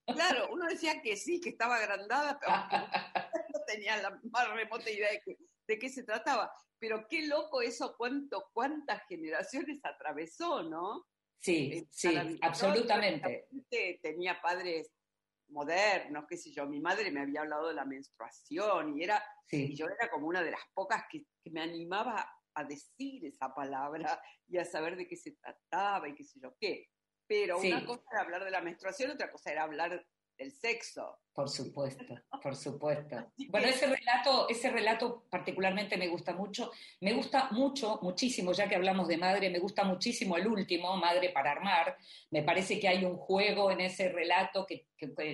Claro, 0.05 0.50
uno 0.51 0.65
decía 0.67 1.01
que 1.01 1.15
sí, 1.15 1.39
que 1.39 1.50
estaba 1.50 1.75
agrandada, 1.75 2.39
pero 2.39 2.51
no 3.53 3.60
tenía 3.67 3.98
la 3.98 4.17
más 4.31 4.50
remota 4.50 4.89
idea 4.89 5.12
de 5.12 5.22
que 5.22 5.38
de 5.68 5.80
qué 5.80 5.89
se 5.89 6.03
trataba. 6.03 6.51
Pero 6.80 7.06
qué 7.08 7.27
loco 7.27 7.62
eso, 7.62 7.96
cuánto, 7.98 8.50
cuántas 8.53 9.03
generaciones 9.08 9.80
atravesó, 9.84 10.63
¿no? 10.63 11.06
Sí, 11.39 11.88
sí, 11.91 12.39
absolutamente. 12.41 13.48
Tenía 14.01 14.41
padres 14.41 14.91
modernos, 15.51 16.25
qué 16.27 16.38
sé 16.38 16.51
yo, 16.51 16.65
mi 16.65 16.80
madre 16.80 17.12
me 17.12 17.22
había 17.22 17.41
hablado 17.41 17.68
de 17.68 17.74
la 17.74 17.86
menstruación 17.86 18.98
y 18.98 19.03
era, 19.03 19.24
y 19.50 19.75
yo 19.75 19.88
era 19.88 20.10
como 20.10 20.27
una 20.27 20.44
de 20.44 20.51
las 20.51 20.62
pocas 20.74 21.03
que, 21.10 21.25
me 21.51 21.62
animaba 21.62 22.30
a 22.53 22.63
decir 22.63 23.25
esa 23.25 23.53
palabra 23.53 24.22
y 24.48 24.58
a 24.58 24.65
saber 24.65 24.96
de 24.96 25.08
qué 25.08 25.15
se 25.15 25.32
trataba 25.32 26.08
y 26.08 26.15
qué 26.15 26.24
sé 26.24 26.39
yo 26.39 26.56
qué. 26.60 26.89
Pero 27.27 27.60
una 27.60 27.86
cosa 27.86 28.03
era 28.12 28.22
hablar 28.22 28.44
de 28.44 28.51
la 28.51 28.62
menstruación, 28.62 29.12
otra 29.12 29.32
cosa 29.32 29.51
era 29.51 29.63
hablar 29.63 30.06
el 30.41 30.51
sexo. 30.51 31.19
Por 31.33 31.50
supuesto, 31.50 32.03
por 32.43 32.55
supuesto. 32.55 33.31
Bueno, 33.50 33.67
ese 33.67 33.88
relato, 33.88 34.50
ese 34.50 34.69
relato 34.69 35.24
particularmente 35.29 35.98
me 35.98 36.07
gusta 36.07 36.33
mucho. 36.33 36.71
Me 37.00 37.13
gusta 37.13 37.50
mucho, 37.51 38.00
muchísimo, 38.01 38.51
ya 38.51 38.67
que 38.67 38.75
hablamos 38.75 39.07
de 39.07 39.17
madre, 39.17 39.50
me 39.50 39.60
gusta 39.60 39.83
muchísimo 39.83 40.36
el 40.38 40.48
último, 40.48 40.98
Madre 40.98 41.29
para 41.29 41.51
Armar. 41.51 41.95
Me 42.31 42.43
parece 42.43 42.79
que 42.79 42.88
hay 42.88 43.05
un 43.05 43.15
juego 43.15 43.71
en 43.71 43.81
ese 43.81 44.10
relato 44.10 44.65
que, 44.65 44.88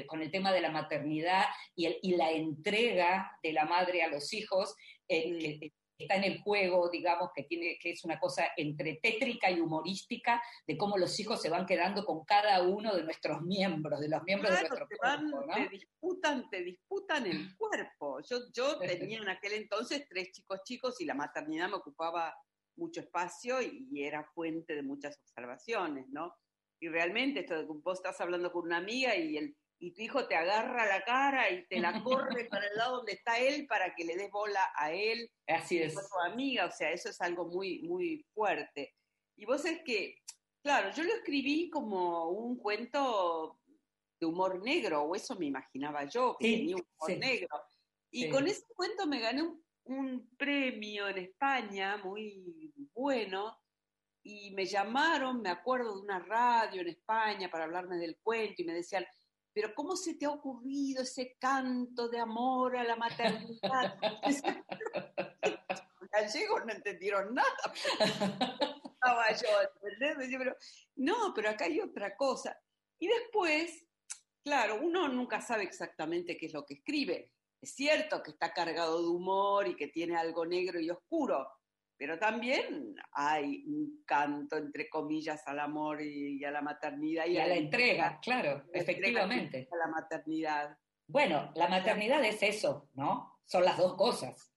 con 0.06 0.22
el 0.22 0.32
tema 0.32 0.52
de 0.52 0.62
la 0.62 0.72
maternidad 0.72 1.46
y, 1.76 1.88
y, 2.02 2.16
la 2.16 2.32
entrega 2.32 3.32
de 3.42 3.54
la 3.54 3.66
madre 3.66 4.04
a 4.04 4.08
los 4.08 4.34
hijos, 4.34 4.76
eh, 5.08 5.60
que, 5.60 5.74
está 5.98 6.16
en 6.16 6.24
el 6.24 6.42
juego, 6.42 6.90
digamos, 6.90 7.32
que, 7.36 7.44
tiene, 7.44 7.78
que 7.80 7.92
es 7.92 8.04
una 8.06 8.20
cosa 8.20 8.52
entre 8.56 9.00
tétrica 9.02 9.50
y 9.50 9.60
humorística 9.60 10.42
de 10.66 10.78
cómo 10.78 10.98
los 10.98 11.20
hijos 11.20 11.42
se 11.42 11.50
van 11.50 11.66
quedando 11.66 12.06
con 12.06 12.24
cada 12.26 12.62
uno 12.62 12.96
de 12.96 13.04
nuestros 13.04 13.42
miembros, 13.42 14.00
de 14.00 14.10
los 14.10 14.24
miembros 14.24 14.54
de 14.54 14.62
nuestro 14.62 14.88
te 14.88 14.98
cuerpo. 14.98 15.46
Te 15.54 15.70
disputan, 15.70 16.50
te 16.50 16.64
disputan 16.64 17.26
el 17.26 17.56
cuerpo. 17.58 18.20
Yo, 18.30 18.38
yo 18.54 18.78
tenía 18.80 19.20
en 19.20 19.30
aquel 19.30 19.54
entonces 19.54 20.06
tres 20.10 20.32
chicos 20.32 20.62
chicos 20.64 21.02
y 21.02 21.06
la 21.06 21.14
maternidad 21.14 21.70
me 21.70 21.76
ocupaba 21.76 22.36
mucho 22.76 23.02
espacio 23.02 23.62
y 23.62 24.04
era 24.04 24.24
fuente 24.36 24.76
de 24.76 24.84
muchas 24.84 25.20
observaciones, 25.20 26.08
¿no? 26.10 26.36
Y 26.80 26.90
realmente, 26.90 27.40
esto, 27.40 27.66
vos 27.84 27.98
estás 27.98 28.22
hablando 28.22 28.52
con 28.52 28.66
una 28.66 28.78
amiga 28.78 29.16
y 29.16 29.38
el 29.38 29.58
y 29.80 29.92
tu 29.92 30.02
hijo 30.02 30.28
te 30.28 30.36
agarra 30.36 30.86
la 30.88 31.04
cara 31.04 31.50
y 31.52 31.66
te 31.68 31.80
la 31.80 32.04
corre 32.04 32.46
para 32.50 32.68
el 32.68 32.76
lado 32.76 32.98
donde 32.98 33.14
está 33.14 33.40
él 33.40 33.68
para 33.68 33.94
que 33.94 34.04
le 34.06 34.16
des 34.16 34.32
bola 34.32 34.72
a 34.76 34.92
él. 34.92 35.30
Así 35.48 35.80
es. 35.80 35.94
tu 35.94 36.20
amiga, 36.26 36.66
o 36.66 36.72
sea, 36.72 36.92
eso 36.92 37.10
es 37.10 37.22
algo 37.22 37.46
muy, 37.46 37.84
muy 37.84 38.26
fuerte. 38.34 38.96
Y 39.36 39.46
vos 39.46 39.64
es 39.66 39.84
que, 39.84 40.18
claro, 40.64 40.92
yo 40.96 41.04
lo 41.04 41.14
escribí 41.14 41.70
como 41.70 42.30
un 42.30 42.58
cuento 42.58 43.60
de 44.20 44.26
humor 44.26 44.64
negro, 44.64 45.04
o 45.04 45.16
eso 45.16 45.36
me 45.36 45.46
imaginaba 45.46 46.06
yo, 46.06 46.36
que 46.40 46.58
tenía 46.58 46.76
humor 46.76 47.20
negro. 47.20 47.62
Y 48.10 48.30
con 48.30 48.48
ese 48.48 48.64
cuento 48.76 49.06
me 49.06 49.20
gané 49.20 49.44
un, 49.44 49.64
un 49.84 50.36
premio 50.38 51.08
en 51.08 51.20
España 51.20 51.98
muy 51.98 52.74
bueno, 52.96 53.56
y 54.24 54.52
me 54.52 54.66
llamaron, 54.66 55.42
me 55.42 55.50
acuerdo 55.50 55.96
de 55.96 56.02
una 56.02 56.20
radio 56.20 56.82
en 56.82 56.90
España 56.90 57.50
para 57.50 57.66
hablarme 57.66 57.98
del 57.98 58.18
cuento, 58.18 58.62
y 58.62 58.66
me 58.66 58.74
decían, 58.74 59.06
pero 59.58 59.74
¿cómo 59.74 59.96
se 59.96 60.14
te 60.14 60.28
ha 60.28 60.30
ocurrido 60.30 61.02
ese 61.02 61.36
canto 61.40 62.08
de 62.10 62.20
amor 62.20 62.78
a 62.78 62.84
la 62.84 62.96
maternidad? 62.96 63.98
Los 65.42 66.12
gallegos 66.12 66.64
no 66.64 66.74
entendieron 66.74 67.34
nada. 67.34 67.74
Estaba 68.94 69.32
yo, 69.32 69.48
pero, 70.38 70.56
no, 70.98 71.34
pero 71.34 71.50
acá 71.50 71.66
hay 71.66 71.80
otra 71.80 72.16
cosa. 72.16 72.56
Y 73.00 73.08
después, 73.08 73.84
claro, 74.44 74.80
uno 74.80 75.08
nunca 75.08 75.42
sabe 75.42 75.64
exactamente 75.64 76.38
qué 76.38 76.46
es 76.46 76.54
lo 76.54 76.64
que 76.64 76.76
escribe. 76.76 77.32
Es 77.60 77.74
cierto 77.74 78.22
que 78.22 78.30
está 78.30 78.54
cargado 78.54 79.02
de 79.02 79.08
humor 79.08 79.68
y 79.68 79.76
que 79.76 79.88
tiene 79.88 80.18
algo 80.18 80.46
negro 80.46 80.80
y 80.80 80.92
oscuro, 80.92 81.50
pero 81.98 82.20
también 82.20 82.96
hay 83.14 83.64
un 83.66 84.04
canto, 84.06 84.56
entre 84.56 84.88
comillas, 84.88 85.42
al 85.48 85.60
amor 85.60 86.02
y, 86.02 86.44
a 86.44 86.52
la 86.52 86.62
maternidad. 86.62 87.26
Y, 87.26 87.38
a, 87.38 87.48
la 87.48 87.56
entrega, 87.56 88.20
claro, 88.22 88.64
efectivamente. 88.72 89.68
A 89.72 89.76
la 89.78 89.88
maternidad. 89.88 90.78
Bueno, 91.08 91.52
la 91.56 91.68
maternidad 91.68 92.24
es 92.24 92.44
eso, 92.44 92.90
¿no? 92.94 93.40
Son 93.46 93.66
las 93.66 93.78
dos 93.78 93.96
cosas. 93.96 94.54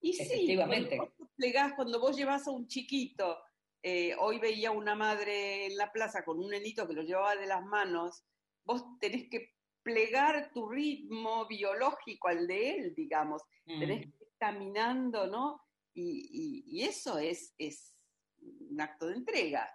Y 0.00 0.20
efectivamente. 0.20 0.98
Sí, 1.38 1.52
cuando 1.52 1.68
vos, 1.68 1.72
cuando 1.74 2.00
vos 2.00 2.16
llevas 2.16 2.46
a 2.46 2.52
un 2.52 2.68
chiquito, 2.68 3.38
eh, 3.82 4.14
hoy 4.18 4.38
veía 4.38 4.70
una 4.70 4.94
madre 4.94 5.66
en 5.66 5.76
la 5.76 5.90
plaza 5.90 6.24
con 6.24 6.38
un 6.38 6.50
nenito 6.50 6.86
que 6.86 6.94
lo 6.94 7.02
llevaba 7.02 7.34
de 7.34 7.46
las 7.46 7.64
manos, 7.64 8.24
vos 8.64 8.84
tenés 9.00 9.28
que 9.28 9.54
plegar 9.82 10.50
tu 10.52 10.68
ritmo 10.68 11.46
biológico 11.46 12.28
al 12.28 12.46
de 12.46 12.70
él, 12.74 12.94
digamos. 12.94 13.42
Tenés 13.64 14.06
mm. 14.06 14.10
que 14.10 14.26
caminando, 14.38 15.26
¿no? 15.26 15.65
Y, 15.98 16.82
eso 16.82 17.18
es, 17.18 17.54
es 17.58 17.96
un 18.40 18.80
acto 18.80 19.06
de 19.06 19.14
entrega. 19.14 19.68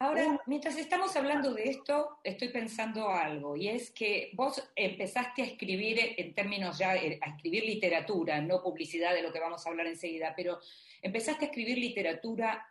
Ahora, 0.00 0.40
mientras 0.46 0.76
estamos 0.76 1.16
hablando 1.16 1.52
de 1.54 1.64
esto, 1.64 2.18
estoy 2.22 2.50
pensando 2.50 3.08
algo, 3.08 3.56
y 3.56 3.68
es 3.68 3.90
que 3.90 4.30
vos 4.34 4.62
empezaste 4.76 5.42
a 5.42 5.46
escribir 5.46 5.98
en 6.16 6.34
términos 6.34 6.78
ya, 6.78 6.94
eh, 6.94 7.18
a 7.20 7.30
escribir 7.30 7.64
literatura, 7.64 8.40
no 8.40 8.62
publicidad 8.62 9.12
de 9.12 9.22
lo 9.22 9.32
que 9.32 9.40
vamos 9.40 9.66
a 9.66 9.70
hablar 9.70 9.88
enseguida, 9.88 10.34
pero 10.36 10.60
empezaste 11.02 11.46
a 11.46 11.48
escribir 11.48 11.78
literatura 11.78 12.64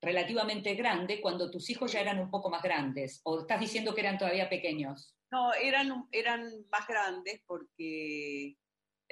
relativamente 0.00 0.74
grande 0.74 1.20
cuando 1.20 1.50
tus 1.50 1.68
hijos 1.68 1.92
ya 1.92 2.00
eran 2.00 2.18
un 2.18 2.30
poco 2.30 2.48
más 2.48 2.62
grandes, 2.62 3.20
o 3.24 3.40
estás 3.40 3.60
diciendo 3.60 3.94
que 3.94 4.00
eran 4.00 4.16
todavía 4.16 4.48
pequeños. 4.48 5.14
No, 5.30 5.52
eran, 5.52 6.06
eran 6.10 6.66
más 6.70 6.86
grandes 6.86 7.42
porque 7.46 8.56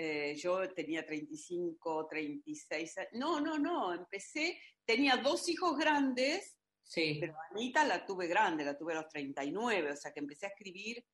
eh, 0.03 0.35
yo 0.37 0.67
tenía 0.73 1.05
35, 1.05 2.07
36 2.09 2.99
años. 2.99 3.11
No, 3.13 3.41
no, 3.41 3.59
no, 3.59 3.93
empecé, 3.93 4.59
tenía 4.87 5.17
dos 5.19 5.49
hijos 5.49 5.77
grandes 5.77 6.57
Sí. 6.91 7.19
Pero 7.21 7.37
Anita 7.53 7.85
la 7.85 8.05
tuve 8.05 8.27
grande, 8.27 8.65
la 8.65 8.77
tuve 8.77 8.95
a 8.95 8.97
los 8.97 9.09
39, 9.09 9.93
o 9.93 9.97
sea 9.97 10.13
que 10.13 10.19
empecé 10.19 10.47
a 10.47 10.49
escribir 10.49 11.05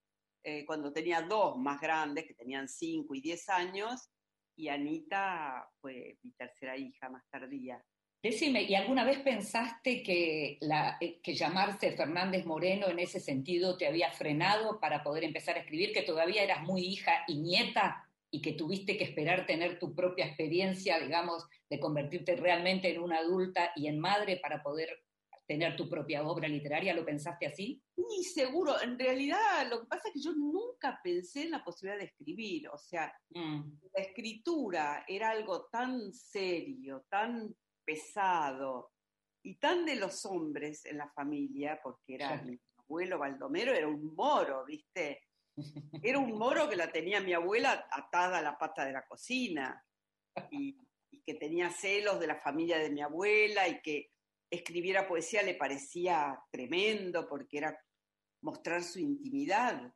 eh, 0.42 0.64
cuando 0.64 0.90
tenía 0.90 1.20
dos 1.20 1.58
más 1.58 1.78
grandes, 1.78 2.24
que 2.24 2.32
tenían 2.32 2.66
5 2.66 3.14
y 3.14 3.20
10 3.20 3.48
años, 3.50 4.08
y 4.56 4.68
Anita 4.68 5.68
fue 5.78 6.16
mi 6.22 6.32
tercera 6.32 6.78
hija 6.78 7.10
más 7.10 7.28
tardía. 7.28 7.84
Decime, 8.22 8.62
¿y 8.62 8.74
alguna 8.74 9.04
vez 9.04 9.18
pensaste 9.18 10.02
que, 10.02 10.56
la, 10.62 10.96
eh, 10.98 11.20
que 11.22 11.34
llamarse 11.34 11.92
Fernández 11.92 12.46
Moreno 12.46 12.88
en 12.88 12.98
ese 12.98 13.20
sentido 13.20 13.76
te 13.76 13.86
había 13.86 14.10
frenado 14.12 14.80
para 14.80 15.02
poder 15.02 15.24
empezar 15.24 15.56
a 15.56 15.60
escribir, 15.60 15.92
que 15.92 16.02
todavía 16.02 16.42
eras 16.42 16.62
muy 16.62 16.86
hija 16.86 17.24
y 17.28 17.36
nieta 17.36 18.05
y 18.30 18.42
que 18.42 18.52
tuviste 18.52 18.96
que 18.96 19.04
esperar 19.04 19.46
tener 19.46 19.78
tu 19.78 19.94
propia 19.94 20.26
experiencia, 20.26 20.98
digamos, 20.98 21.46
de 21.70 21.80
convertirte 21.80 22.36
realmente 22.36 22.92
en 22.92 23.02
una 23.02 23.18
adulta 23.18 23.72
y 23.76 23.86
en 23.86 23.98
madre 23.98 24.38
para 24.42 24.62
poder 24.62 24.90
tener 25.46 25.76
tu 25.76 25.88
propia 25.88 26.26
obra 26.26 26.48
literaria? 26.48 26.94
¿Lo 26.94 27.04
pensaste 27.04 27.46
así? 27.46 27.80
Sí, 27.94 28.24
seguro. 28.24 28.80
En 28.80 28.98
realidad, 28.98 29.68
lo 29.70 29.80
que 29.80 29.86
pasa 29.86 30.08
es 30.08 30.14
que 30.14 30.20
yo 30.20 30.32
nunca 30.32 31.00
pensé 31.02 31.42
en 31.42 31.52
la 31.52 31.64
posibilidad 31.64 31.98
de 31.98 32.06
escribir. 32.06 32.68
O 32.68 32.78
sea, 32.78 33.12
mm. 33.30 33.60
la 33.94 34.02
escritura 34.02 35.04
era 35.06 35.30
algo 35.30 35.66
tan 35.66 36.12
serio, 36.12 37.06
tan 37.08 37.54
pesado 37.84 38.90
y 39.42 39.56
tan 39.56 39.84
de 39.84 39.96
los 39.96 40.24
hombres 40.26 40.84
en 40.86 40.98
la 40.98 41.08
familia, 41.10 41.78
porque 41.82 42.16
era 42.16 42.42
mi 42.42 42.58
abuelo 42.78 43.18
Baldomero, 43.18 43.72
era 43.72 43.86
un 43.86 44.14
moro, 44.14 44.64
¿viste? 44.64 45.22
Era 46.02 46.18
un 46.18 46.32
moro 46.38 46.68
que 46.68 46.76
la 46.76 46.90
tenía 46.92 47.20
mi 47.20 47.32
abuela 47.32 47.86
atada 47.90 48.38
a 48.38 48.42
la 48.42 48.58
pata 48.58 48.84
de 48.84 48.92
la 48.92 49.06
cocina 49.06 49.82
y 50.50 50.76
que 51.24 51.34
tenía 51.34 51.70
celos 51.70 52.20
de 52.20 52.26
la 52.26 52.36
familia 52.36 52.78
de 52.78 52.90
mi 52.90 53.02
abuela 53.02 53.66
y 53.68 53.80
que 53.80 54.12
escribiera 54.50 55.08
poesía 55.08 55.42
le 55.42 55.54
parecía 55.54 56.38
tremendo 56.50 57.26
porque 57.26 57.58
era 57.58 57.78
mostrar 58.42 58.82
su 58.82 59.00
intimidad, 59.00 59.92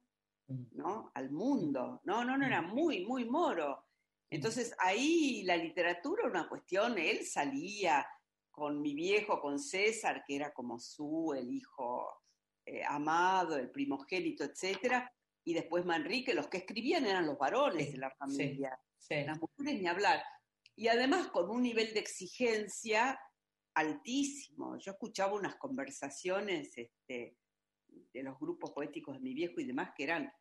mm. 0.48 0.64
¿no? 0.72 1.12
Al 1.14 1.30
mundo. 1.30 2.00
No, 2.04 2.24
no, 2.24 2.36
no, 2.36 2.46
era 2.46 2.62
mm. 2.62 2.74
muy, 2.74 3.06
muy 3.06 3.24
moro. 3.24 3.76
Mm. 4.30 4.34
Entonces 4.34 4.74
ahí 4.78 5.42
la 5.44 5.56
literatura 5.56 6.22
era 6.22 6.30
una 6.30 6.48
cuestión, 6.48 6.98
él 6.98 7.24
salía 7.24 8.06
con 8.50 8.80
mi 8.80 8.94
viejo, 8.94 9.40
con 9.40 9.58
César, 9.58 10.24
que 10.26 10.36
era 10.36 10.52
como 10.52 10.78
su, 10.78 11.34
el 11.36 11.50
hijo 11.50 12.22
eh, 12.66 12.82
amado, 12.84 13.56
el 13.56 13.70
primogénito, 13.70 14.44
etcétera, 14.44 15.10
y 15.50 15.54
después 15.54 15.84
Manrique, 15.84 16.32
los 16.32 16.46
que 16.46 16.58
escribían 16.58 17.06
eran 17.06 17.26
los 17.26 17.36
varones 17.36 17.90
de 17.90 17.98
la 17.98 18.10
familia, 18.12 18.78
las 19.08 19.40
mujeres 19.40 19.80
ni 19.80 19.86
hablar. 19.88 20.22
Y 20.76 20.86
además 20.86 21.26
con 21.26 21.50
un 21.50 21.62
nivel 21.62 21.92
de 21.92 21.98
exigencia 21.98 23.18
altísimo. 23.74 24.78
Yo 24.78 24.92
escuchaba 24.92 25.34
unas 25.34 25.56
conversaciones 25.56 26.70
este, 26.76 27.36
de 27.88 28.22
los 28.22 28.38
grupos 28.38 28.70
poéticos 28.70 29.16
de 29.16 29.20
mi 29.22 29.34
viejo 29.34 29.60
y 29.60 29.64
demás 29.64 29.90
que 29.96 30.04
eran 30.04 30.32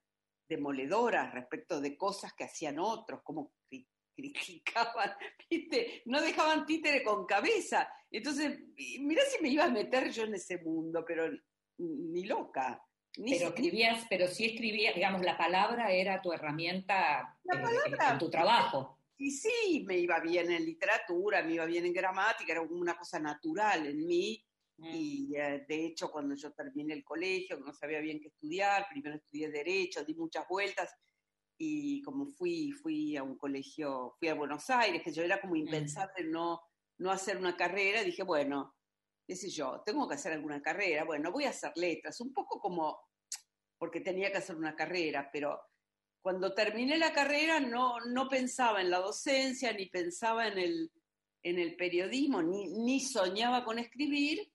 demoledoras 0.47 1.33
respecto 1.33 1.81
de 1.81 1.97
cosas 1.97 2.33
que 2.33 2.43
hacían 2.43 2.77
otros, 2.77 3.21
como 3.23 3.53
criticaban, 4.15 5.11
¿viste? 5.49 6.03
no 6.05 6.21
dejaban 6.21 6.67
títere 6.67 7.03
con 7.03 7.25
cabeza. 7.25 7.89
Entonces, 8.11 8.59
mira 8.99 9.23
si 9.23 9.41
me 9.41 9.49
iba 9.49 9.63
a 9.63 9.71
meter 9.71 10.11
yo 10.11 10.25
en 10.25 10.35
ese 10.35 10.61
mundo, 10.61 11.03
pero 11.03 11.31
ni 11.79 12.25
loca. 12.25 12.79
Pero 13.27 13.49
escribías, 13.49 14.05
pero 14.09 14.27
sí 14.27 14.45
escribías, 14.45 14.95
digamos, 14.95 15.21
la 15.21 15.37
palabra 15.37 15.91
era 15.91 16.21
tu 16.21 16.31
herramienta 16.31 17.37
eh, 17.43 18.11
en 18.11 18.17
tu 18.17 18.29
trabajo. 18.29 18.97
Y 19.17 19.31
sí, 19.31 19.83
me 19.85 19.97
iba 19.97 20.19
bien 20.19 20.49
en 20.51 20.65
literatura, 20.65 21.43
me 21.43 21.53
iba 21.53 21.65
bien 21.65 21.85
en 21.85 21.93
gramática, 21.93 22.53
era 22.53 22.61
una 22.61 22.97
cosa 22.97 23.19
natural 23.19 23.87
en 23.87 24.05
mí. 24.05 24.45
Mm. 24.77 24.89
Y 24.93 25.35
eh, 25.35 25.65
de 25.67 25.85
hecho, 25.87 26.09
cuando 26.09 26.35
yo 26.35 26.53
terminé 26.53 26.93
el 26.93 27.03
colegio, 27.03 27.59
no 27.59 27.73
sabía 27.73 27.99
bien 27.99 28.21
qué 28.21 28.29
estudiar, 28.29 28.87
primero 28.89 29.17
estudié 29.17 29.49
Derecho, 29.49 30.05
di 30.05 30.15
muchas 30.15 30.47
vueltas, 30.47 30.95
y 31.57 32.01
como 32.03 32.25
fui, 32.25 32.71
fui 32.71 33.17
a 33.17 33.23
un 33.23 33.37
colegio, 33.37 34.15
fui 34.17 34.29
a 34.29 34.33
Buenos 34.33 34.69
Aires, 34.69 35.03
que 35.03 35.11
yo 35.11 35.23
era 35.23 35.41
como 35.41 35.55
mm. 35.55 35.57
impensable 35.57 36.23
no, 36.23 36.61
no 36.99 37.11
hacer 37.11 37.35
una 37.35 37.57
carrera, 37.57 38.01
dije, 38.01 38.23
bueno, 38.23 38.75
qué 39.27 39.35
sé 39.35 39.49
yo, 39.49 39.83
tengo 39.85 40.07
que 40.07 40.15
hacer 40.15 40.31
alguna 40.31 40.61
carrera, 40.61 41.03
bueno, 41.03 41.31
voy 41.31 41.43
a 41.43 41.49
hacer 41.49 41.73
letras, 41.75 42.21
un 42.21 42.33
poco 42.33 42.59
como, 42.61 42.97
porque 43.79 44.01
tenía 44.01 44.31
que 44.31 44.37
hacer 44.37 44.55
una 44.55 44.75
carrera, 44.75 45.29
pero 45.33 45.59
cuando 46.21 46.53
terminé 46.53 46.97
la 46.97 47.13
carrera 47.13 47.59
no, 47.59 47.99
no 48.01 48.27
pensaba 48.27 48.81
en 48.81 48.91
la 48.91 48.99
docencia, 48.99 49.73
ni 49.73 49.87
pensaba 49.87 50.47
en 50.47 50.59
el, 50.59 50.91
en 51.43 51.57
el 51.57 51.75
periodismo, 51.75 52.43
ni, 52.43 52.67
ni 52.67 52.99
soñaba 52.99 53.63
con 53.63 53.79
escribir. 53.79 54.51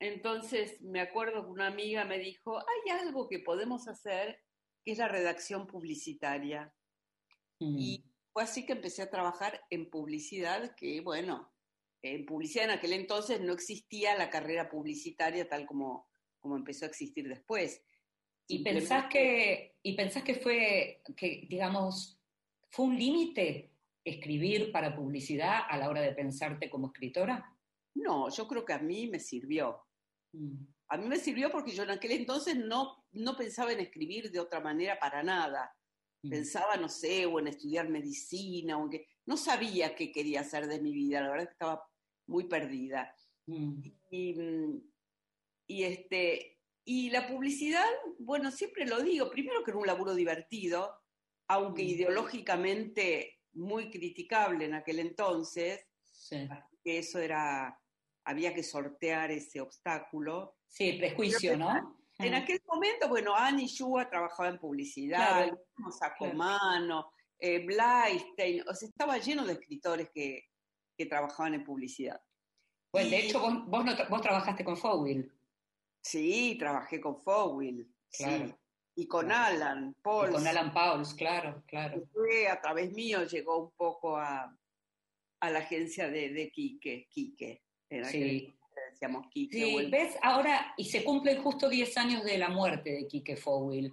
Entonces 0.00 0.80
me 0.80 1.00
acuerdo 1.00 1.44
que 1.44 1.50
una 1.50 1.68
amiga 1.68 2.04
me 2.04 2.18
dijo, 2.18 2.58
hay 2.58 2.90
algo 2.90 3.28
que 3.28 3.38
podemos 3.38 3.86
hacer, 3.86 4.40
que 4.84 4.92
es 4.92 4.98
la 4.98 5.08
redacción 5.08 5.66
publicitaria. 5.66 6.74
Mm. 7.60 7.78
Y 7.78 8.04
fue 8.32 8.42
así 8.42 8.64
que 8.64 8.72
empecé 8.72 9.02
a 9.02 9.10
trabajar 9.10 9.60
en 9.68 9.90
publicidad, 9.90 10.74
que 10.74 11.02
bueno, 11.02 11.52
en 12.02 12.24
publicidad 12.24 12.64
en 12.64 12.70
aquel 12.72 12.94
entonces 12.94 13.40
no 13.40 13.52
existía 13.52 14.16
la 14.16 14.30
carrera 14.30 14.70
publicitaria 14.70 15.48
tal 15.48 15.66
como, 15.66 16.08
como 16.40 16.56
empezó 16.56 16.86
a 16.86 16.88
existir 16.88 17.28
después. 17.28 17.84
¿Y 18.52 18.58
pensás 18.58 19.06
que, 19.08 19.76
y 19.82 19.96
pensás 19.96 20.22
que 20.22 20.34
fue, 20.34 21.02
que 21.16 21.46
digamos, 21.48 22.20
fue 22.70 22.84
un 22.84 22.98
límite 22.98 23.72
escribir 24.04 24.70
para 24.70 24.94
publicidad 24.94 25.60
a 25.70 25.78
la 25.78 25.88
hora 25.88 26.02
de 26.02 26.12
pensarte 26.12 26.68
como 26.68 26.88
escritora? 26.88 27.56
No, 27.94 28.28
yo 28.28 28.46
creo 28.46 28.62
que 28.62 28.74
a 28.74 28.78
mí 28.78 29.08
me 29.08 29.18
sirvió. 29.20 29.80
Mm. 30.34 30.66
A 30.88 30.98
mí 30.98 31.08
me 31.08 31.16
sirvió 31.16 31.50
porque 31.50 31.72
yo 31.72 31.84
en 31.84 31.92
aquel 31.92 32.12
entonces 32.12 32.54
no, 32.54 33.06
no 33.12 33.38
pensaba 33.38 33.72
en 33.72 33.80
escribir 33.80 34.30
de 34.30 34.40
otra 34.40 34.60
manera 34.60 34.98
para 34.98 35.22
nada. 35.22 35.74
Mm. 36.22 36.28
Pensaba, 36.28 36.76
no 36.76 36.90
sé, 36.90 37.24
o 37.24 37.38
en 37.40 37.48
estudiar 37.48 37.88
medicina, 37.88 38.76
o 38.76 38.90
que 38.90 39.06
no 39.24 39.38
sabía 39.38 39.94
qué 39.94 40.12
quería 40.12 40.40
hacer 40.40 40.66
de 40.66 40.78
mi 40.78 40.92
vida, 40.92 41.22
la 41.22 41.30
verdad 41.30 41.44
es 41.44 41.48
que 41.48 41.54
estaba 41.54 41.88
muy 42.26 42.44
perdida. 42.44 43.16
Mm. 43.46 43.80
Y, 44.10 44.34
y, 45.68 45.84
este, 45.84 46.51
y 46.84 47.10
la 47.10 47.26
publicidad, 47.26 47.86
bueno, 48.18 48.50
siempre 48.50 48.86
lo 48.86 49.00
digo, 49.02 49.30
primero 49.30 49.62
que 49.62 49.70
era 49.70 49.78
un 49.78 49.86
laburo 49.86 50.14
divertido, 50.14 51.00
aunque 51.48 51.84
mm. 51.84 51.88
ideológicamente 51.88 53.40
muy 53.54 53.90
criticable 53.90 54.64
en 54.64 54.74
aquel 54.74 54.98
entonces, 54.98 55.86
que 56.30 56.98
eso 56.98 57.18
era, 57.18 57.78
había 58.24 58.54
que 58.54 58.62
sortear 58.62 59.30
ese 59.30 59.60
obstáculo. 59.60 60.56
Sí, 60.66 60.94
prejuicio, 60.94 61.56
¿no? 61.56 61.98
En 62.18 62.34
aquel 62.34 62.60
momento, 62.66 63.08
bueno, 63.08 63.34
Annie 63.34 63.66
Shua 63.66 64.08
trabajaba 64.08 64.48
en 64.48 64.58
publicidad, 64.58 65.48
claro, 65.48 65.92
Sacomano, 65.98 67.12
eh, 67.38 67.64
Blaistein, 67.64 68.62
o 68.68 68.74
sea, 68.74 68.88
estaba 68.88 69.18
lleno 69.18 69.44
de 69.44 69.54
escritores 69.54 70.10
que, 70.12 70.48
que 70.96 71.06
trabajaban 71.06 71.54
en 71.54 71.64
publicidad. 71.64 72.20
Bueno, 72.92 73.10
de 73.10 73.26
hecho, 73.26 73.40
vos, 73.40 73.66
vos, 73.66 73.84
no, 73.84 73.92
vos 74.08 74.22
trabajaste 74.22 74.64
con 74.64 74.76
Fowell. 74.76 75.32
Sí, 76.02 76.56
trabajé 76.58 77.00
con 77.00 77.16
Fowell. 77.16 77.88
Sí. 78.10 78.52
Y 78.94 79.06
con 79.06 79.32
Alan 79.32 79.94
Pauls. 80.02 80.34
con 80.34 80.46
Alan 80.46 80.72
Pauls, 80.72 81.14
claro, 81.14 81.62
claro. 81.66 82.02
Fue 82.12 82.48
a 82.48 82.60
través 82.60 82.92
mío, 82.92 83.24
llegó 83.24 83.64
un 83.64 83.70
poco 83.70 84.18
a, 84.18 84.54
a 85.40 85.50
la 85.50 85.60
agencia 85.60 86.10
de, 86.10 86.30
de 86.30 86.50
Quique, 86.50 87.06
Quique. 87.08 87.62
sí. 87.88 88.54
decíamos 88.90 89.28
Quique. 89.30 89.56
Sí, 89.56 89.88
ves, 89.90 90.16
ahora, 90.22 90.74
y 90.76 90.84
se 90.84 91.02
cumplen 91.04 91.42
justo 91.42 91.70
10 91.70 91.96
años 91.96 92.24
de 92.24 92.36
la 92.36 92.48
muerte 92.48 92.90
de 92.90 93.06
Quique 93.06 93.36
Fowell. 93.36 93.90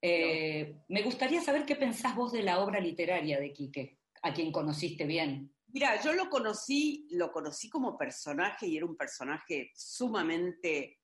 Eh, 0.00 0.74
me 0.88 1.02
gustaría 1.02 1.40
saber 1.40 1.64
qué 1.64 1.76
pensás 1.76 2.16
vos 2.16 2.32
de 2.32 2.42
la 2.42 2.58
obra 2.58 2.80
literaria 2.80 3.38
de 3.38 3.52
Quique, 3.52 3.98
a 4.22 4.34
quien 4.34 4.50
conociste 4.50 5.06
bien. 5.06 5.54
Mira, 5.68 6.02
yo 6.02 6.12
lo 6.14 6.28
conocí, 6.28 7.06
lo 7.12 7.30
conocí 7.30 7.70
como 7.70 7.96
personaje 7.96 8.66
y 8.66 8.76
era 8.76 8.86
un 8.86 8.96
personaje 8.96 9.70
sumamente 9.74 10.98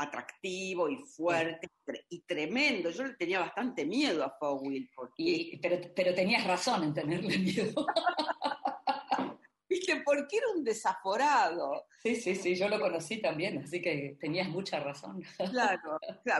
atractivo 0.00 0.88
y 0.88 0.96
fuerte 0.96 1.68
y 2.08 2.20
tremendo. 2.22 2.90
Yo 2.90 3.04
le 3.04 3.14
tenía 3.14 3.40
bastante 3.40 3.84
miedo 3.84 4.24
a 4.24 4.30
Fowell. 4.30 4.88
Porque... 4.94 5.58
pero, 5.60 5.80
pero 5.94 6.14
tenías 6.14 6.46
razón 6.46 6.84
en 6.84 6.94
tenerle 6.94 7.38
miedo. 7.38 7.86
¿Viste? 9.68 10.02
Porque 10.04 10.38
era 10.38 10.46
un 10.56 10.64
desaforado. 10.64 11.86
Sí, 12.02 12.16
sí, 12.16 12.34
sí, 12.34 12.56
yo 12.56 12.68
lo 12.68 12.80
conocí 12.80 13.22
también, 13.22 13.58
así 13.58 13.80
que 13.80 14.16
tenías 14.18 14.48
mucha 14.48 14.80
razón. 14.80 15.22
Claro, 15.52 15.98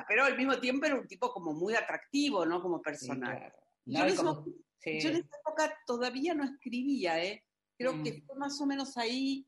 pero 0.08 0.24
al 0.24 0.36
mismo 0.36 0.58
tiempo 0.58 0.86
era 0.86 0.96
un 0.96 1.06
tipo 1.06 1.32
como 1.32 1.52
muy 1.52 1.74
atractivo, 1.74 2.44
¿no? 2.44 2.60
Como 2.60 2.82
personal. 2.82 3.52
yo, 3.84 4.02
en 4.02 5.16
esa 5.16 5.36
época 5.38 5.78
todavía 5.86 6.34
no 6.34 6.44
escribía, 6.44 7.22
¿eh? 7.22 7.44
Creo 7.78 8.02
que 8.02 8.14
mm. 8.14 8.26
fue 8.26 8.36
más 8.36 8.60
o 8.60 8.66
menos 8.66 8.96
ahí 8.96 9.46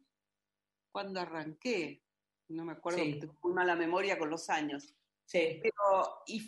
cuando 0.93 1.21
arranqué. 1.21 2.02
No 2.53 2.65
me 2.65 2.73
acuerdo, 2.73 2.99
sí. 2.99 3.19
tengo 3.19 3.35
muy 3.43 3.53
mala 3.53 3.75
memoria 3.75 4.19
con 4.19 4.29
los 4.29 4.51
años. 4.51 4.95
Sí. 5.25 5.61
Pero, 5.63 6.23
y 6.27 6.41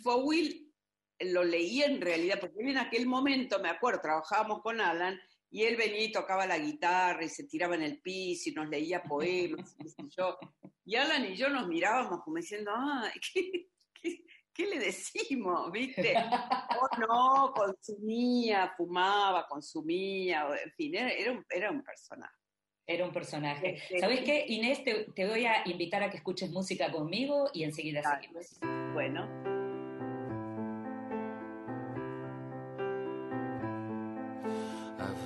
lo 1.19 1.43
leí 1.43 1.81
en 1.81 1.99
realidad, 1.99 2.39
porque 2.39 2.59
en 2.59 2.77
aquel 2.77 3.07
momento, 3.07 3.59
me 3.59 3.69
acuerdo, 3.69 4.01
trabajábamos 4.01 4.61
con 4.61 4.79
Alan 4.81 5.19
y 5.49 5.63
él 5.63 5.77
venía 5.77 6.03
y 6.03 6.11
tocaba 6.11 6.45
la 6.45 6.59
guitarra 6.59 7.23
y 7.23 7.29
se 7.29 7.45
tiraba 7.45 7.75
en 7.75 7.83
el 7.83 8.01
piso 8.01 8.49
y 8.49 8.53
nos 8.53 8.69
leía 8.69 9.01
poemas. 9.01 9.75
y, 9.79 10.09
yo. 10.09 10.37
y 10.83 10.95
Alan 10.95 11.25
y 11.25 11.35
yo 11.35 11.49
nos 11.49 11.67
mirábamos 11.67 12.21
como 12.23 12.37
diciendo, 12.37 12.71
ah, 12.75 13.09
¿qué, 13.33 14.65
le 14.65 14.79
decimos? 14.79 15.71
¿Viste? 15.71 16.13
Oh, 16.77 16.99
no, 16.99 17.53
consumía, 17.53 18.73
fumaba, 18.75 19.47
consumía, 19.47 20.45
en 20.61 20.71
fin, 20.73 20.93
era, 20.93 21.31
un, 21.31 21.45
era 21.49 21.71
un 21.71 21.81
personaje. 21.81 22.44
Era 22.87 23.05
un 23.05 23.11
personaje. 23.11 23.77
¿Sabes 23.99 24.21
qué, 24.21 24.45
Inés? 24.47 24.83
Te, 24.83 25.05
te, 25.15 25.27
voy 25.27 25.45
a 25.45 25.63
invitar 25.65 26.03
a 26.03 26.09
que 26.09 26.17
escuches 26.17 26.51
música 26.51 26.91
conmigo 26.91 27.49
y 27.51 27.63
enseguida 27.63 28.03
seguimos. 28.03 28.59
Bueno. 28.93 29.27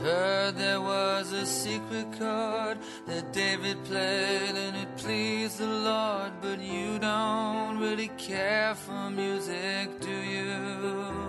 Heard 0.02 0.56
there 0.56 0.80
was 0.80 1.34
a 1.34 1.46
secret 1.46 2.08
chord 2.18 2.78
that 3.06 3.34
David 3.34 3.84
played 3.84 4.56
and 4.56 4.78
it 4.78 4.96
pleased 4.96 5.58
the 5.58 5.68
Lord, 5.68 6.32
but 6.42 6.62
you 6.62 7.00
don't 7.00 7.80
really 7.80 8.08
care 8.18 8.76
for 8.76 9.10
music, 9.10 10.00
do 10.00 10.10
you? 10.10 11.29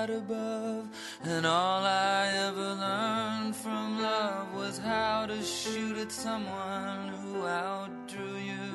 God 0.00 0.08
above, 0.08 0.88
and 1.24 1.44
all 1.44 1.84
I 1.84 2.32
ever 2.48 2.68
learned 2.86 3.54
from 3.54 4.00
love 4.00 4.54
was 4.54 4.78
how 4.78 5.26
to 5.26 5.42
shoot 5.42 5.98
at 5.98 6.10
someone 6.10 7.08
who 7.08 7.46
outdrew 7.46 8.36
you. 8.36 8.72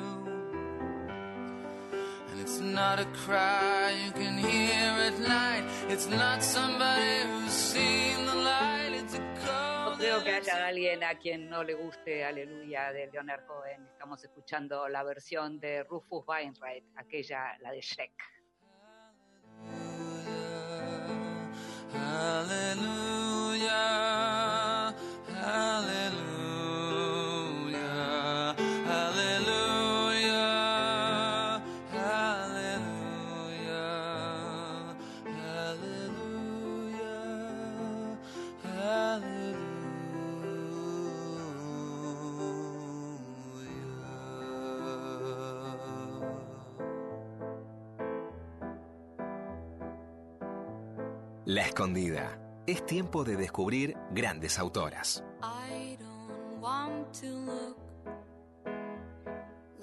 And 2.30 2.40
it's 2.40 2.60
not 2.60 3.00
a 3.00 3.06
cry 3.24 3.92
you 4.04 4.12
can 4.12 4.38
hear 4.38 4.92
at 5.08 5.18
night, 5.18 5.64
it's 5.88 6.08
not 6.08 6.44
somebody 6.44 7.18
who's 7.28 7.50
seen 7.50 8.24
the 8.24 8.36
light, 8.36 8.92
it's 8.92 9.14
a. 9.14 9.20
No 9.46 9.96
creo 9.98 10.22
que 10.22 10.30
haya 10.30 10.66
alguien 10.68 11.02
a 11.02 11.18
quien 11.18 11.50
no 11.50 11.64
le 11.64 11.74
guste 11.74 12.24
Aleluya 12.24 12.92
de 12.92 13.08
Leonard 13.10 13.46
Cohen. 13.46 13.84
Estamos 13.90 14.22
escuchando 14.22 14.88
la 14.88 15.02
versión 15.02 15.58
de 15.58 15.82
Rufus 15.82 16.24
Wainwright, 16.28 16.84
aquella, 16.96 17.58
la 17.62 17.72
de 17.72 17.80
Shrek. 17.80 18.35
Hallelujah, 21.92 23.66
Escondida. 51.76 52.40
Es 52.66 52.86
tiempo 52.86 53.22
de 53.22 53.36
descubrir 53.36 53.98
grandes 54.10 54.58
autoras. 54.58 55.22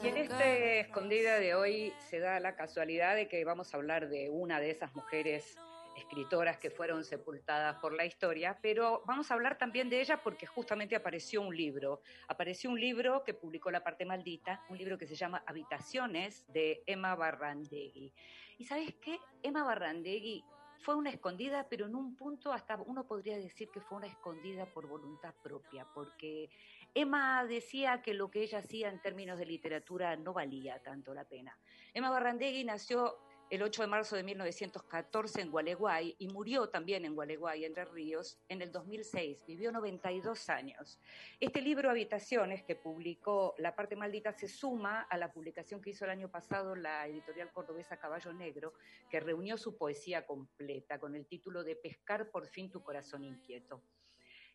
Y 0.02 0.08
en 0.08 0.18
este 0.18 0.80
escondida 0.80 1.38
de 1.38 1.54
hoy 1.54 1.94
se 2.10 2.18
da 2.18 2.40
la 2.40 2.56
casualidad 2.56 3.16
de 3.16 3.28
que 3.28 3.46
vamos 3.46 3.72
a 3.72 3.78
hablar 3.78 4.10
de 4.10 4.32
una 4.32 4.60
de 4.60 4.72
esas 4.72 4.96
mujeres 4.96 5.56
escritoras 5.96 6.58
que 6.58 6.72
fueron 6.72 7.04
sepultadas 7.04 7.76
por 7.76 7.94
la 7.94 8.08
historia, 8.08 8.58
pero 8.60 9.04
vamos 9.06 9.30
a 9.30 9.36
hablar 9.36 9.60
también 9.60 9.92
de 9.92 10.02
ella 10.02 10.20
porque 10.24 10.48
justamente 10.48 10.96
apareció 10.96 11.44
un 11.44 11.56
libro. 11.56 12.02
Apareció 12.28 12.72
un 12.72 12.80
libro 12.80 13.24
que 13.24 13.36
publicó 13.36 13.70
La 13.70 13.84
Parte 13.84 14.04
Maldita, 14.04 14.64
un 14.68 14.80
libro 14.80 14.98
que 14.98 15.06
se 15.06 15.14
llama 15.14 15.44
Habitaciones 15.46 16.44
de 16.52 16.82
Emma 16.88 17.14
Barrandegui. 17.14 18.12
¿Y 18.58 18.66
sabes 18.66 18.96
qué? 18.96 19.20
Emma 19.44 19.64
Barrandegui 19.64 20.44
fue 20.84 20.96
una 20.96 21.10
escondida, 21.10 21.66
pero 21.70 21.86
en 21.86 21.96
un 21.96 22.16
punto 22.16 22.52
hasta 22.52 22.76
uno 22.76 23.08
podría 23.08 23.38
decir 23.38 23.70
que 23.70 23.80
fue 23.80 23.98
una 23.98 24.08
escondida 24.08 24.66
por 24.66 24.86
voluntad 24.86 25.34
propia, 25.42 25.88
porque 25.94 26.50
Emma 26.94 27.46
decía 27.46 28.02
que 28.02 28.14
lo 28.14 28.30
que 28.30 28.44
ella 28.44 28.60
hacía 28.60 28.90
en 28.90 29.02
términos 29.02 29.40
de 29.40 29.46
literatura 29.46 30.16
no 30.18 30.34
valía 30.34 30.84
tanto 30.84 31.14
la 31.14 31.24
pena. 31.24 31.58
Emma 31.94 32.10
Barrandegui 32.10 32.66
nació 32.66 33.18
el 33.50 33.62
8 33.62 33.84
de 33.84 33.88
marzo 33.88 34.16
de 34.16 34.24
1914 34.24 35.42
en 35.42 35.52
Gualeguay 35.52 36.16
y 36.18 36.28
murió 36.28 36.70
también 36.70 37.06
en 37.06 37.14
Gualeguay, 37.14 37.66
Entre 37.66 37.86
Ríos, 37.86 38.40
en 38.50 38.62
el 38.62 38.72
2006. 38.72 39.46
Vivió 39.46 39.72
92 39.72 40.50
años. 40.50 41.00
Este 41.40 41.62
libro, 41.62 41.90
Habitaciones, 41.90 42.64
que 42.64 42.76
publicó 42.76 43.54
La 43.58 43.76
parte 43.76 43.96
maldita, 43.96 44.34
se 44.34 44.48
suma 44.48 45.02
a 45.02 45.18
la 45.18 45.32
publicación 45.32 45.82
que 45.82 45.92
hizo 45.92 46.06
el 46.06 46.12
año 46.12 46.30
pasado 46.30 46.76
la 46.76 47.08
editorial 47.08 47.52
cordobesa 47.52 47.98
Caballo 47.98 48.34
Negro, 48.34 48.74
que 49.10 49.20
reunió 49.20 49.58
su 49.58 49.78
poesía 49.78 50.26
completa 50.26 51.00
con 51.00 51.16
el 51.16 51.26
título 51.28 51.64
de 51.64 51.76
Pescar 51.76 52.32
por 52.32 52.48
fin 52.48 52.72
tu 52.72 52.82
corazón 52.82 53.24
inquieto. 53.24 53.82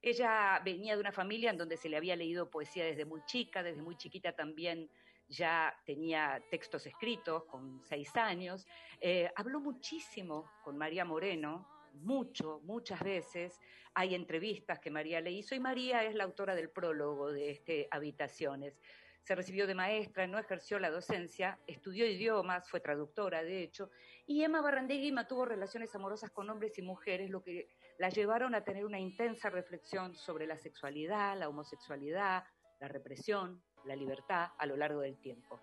Ella 0.01 0.61
venía 0.65 0.95
de 0.95 1.01
una 1.01 1.13
familia 1.13 1.51
en 1.51 1.59
donde 1.59 1.77
se 1.77 1.89
le 1.89 1.97
había 1.97 2.15
leído 2.15 2.51
poesía 2.51 2.85
desde 2.85 3.05
muy 3.05 3.21
chica, 3.27 3.63
desde 3.63 3.83
muy 3.83 3.97
chiquita 3.97 4.33
también 4.33 4.89
ya 5.29 5.75
tenía 5.85 6.43
textos 6.51 6.87
escritos 6.87 7.45
con 7.45 7.81
seis 7.85 8.15
años, 8.17 8.67
eh, 9.01 9.31
habló 9.37 9.61
muchísimo 9.61 10.51
con 10.65 10.77
María 10.77 11.05
Moreno, 11.05 11.69
mucho, 11.95 12.61
muchas 12.65 13.01
veces. 13.01 13.61
Hay 13.95 14.15
entrevistas 14.15 14.79
que 14.79 14.91
María 14.91 15.21
le 15.21 15.33
hizo 15.33 15.55
y 15.55 15.61
María 15.61 16.05
es 16.05 16.15
la 16.15 16.25
autora 16.25 16.55
del 16.55 16.71
prólogo 16.71 17.33
de 17.33 17.51
este 17.51 17.89
Habitaciones. 17.91 18.81
Se 19.23 19.35
recibió 19.35 19.67
de 19.67 19.75
maestra, 19.75 20.27
no 20.27 20.39
ejerció 20.39 20.79
la 20.79 20.91
docencia, 20.91 21.59
estudió 21.67 22.07
idiomas, 22.07 22.71
fue 22.71 22.81
traductora, 22.81 23.43
de 23.43 23.63
hecho, 23.63 23.91
y 24.27 24.43
Emma 24.43 24.63
Barrandegui 24.63 25.13
mantuvo 25.13 25.45
relaciones 25.45 25.95
amorosas 25.95 26.31
con 26.31 26.49
hombres 26.49 26.79
y 26.79 26.83
mujeres, 26.83 27.29
lo 27.29 27.43
que 27.43 27.69
la 27.99 28.09
llevaron 28.09 28.55
a 28.55 28.65
tener 28.65 28.87
una 28.87 28.99
intensa 28.99 29.51
reflexión 29.51 30.15
sobre 30.15 30.47
la 30.47 30.57
sexualidad, 30.57 31.37
la 31.37 31.49
homosexualidad, 31.51 32.45
la 32.81 32.89
represión, 32.89 33.63
la 33.89 33.97
libertad 33.97 34.51
a 34.57 34.67
lo 34.67 34.77
largo 34.77 35.01
del 35.01 35.17
tiempo. 35.17 35.59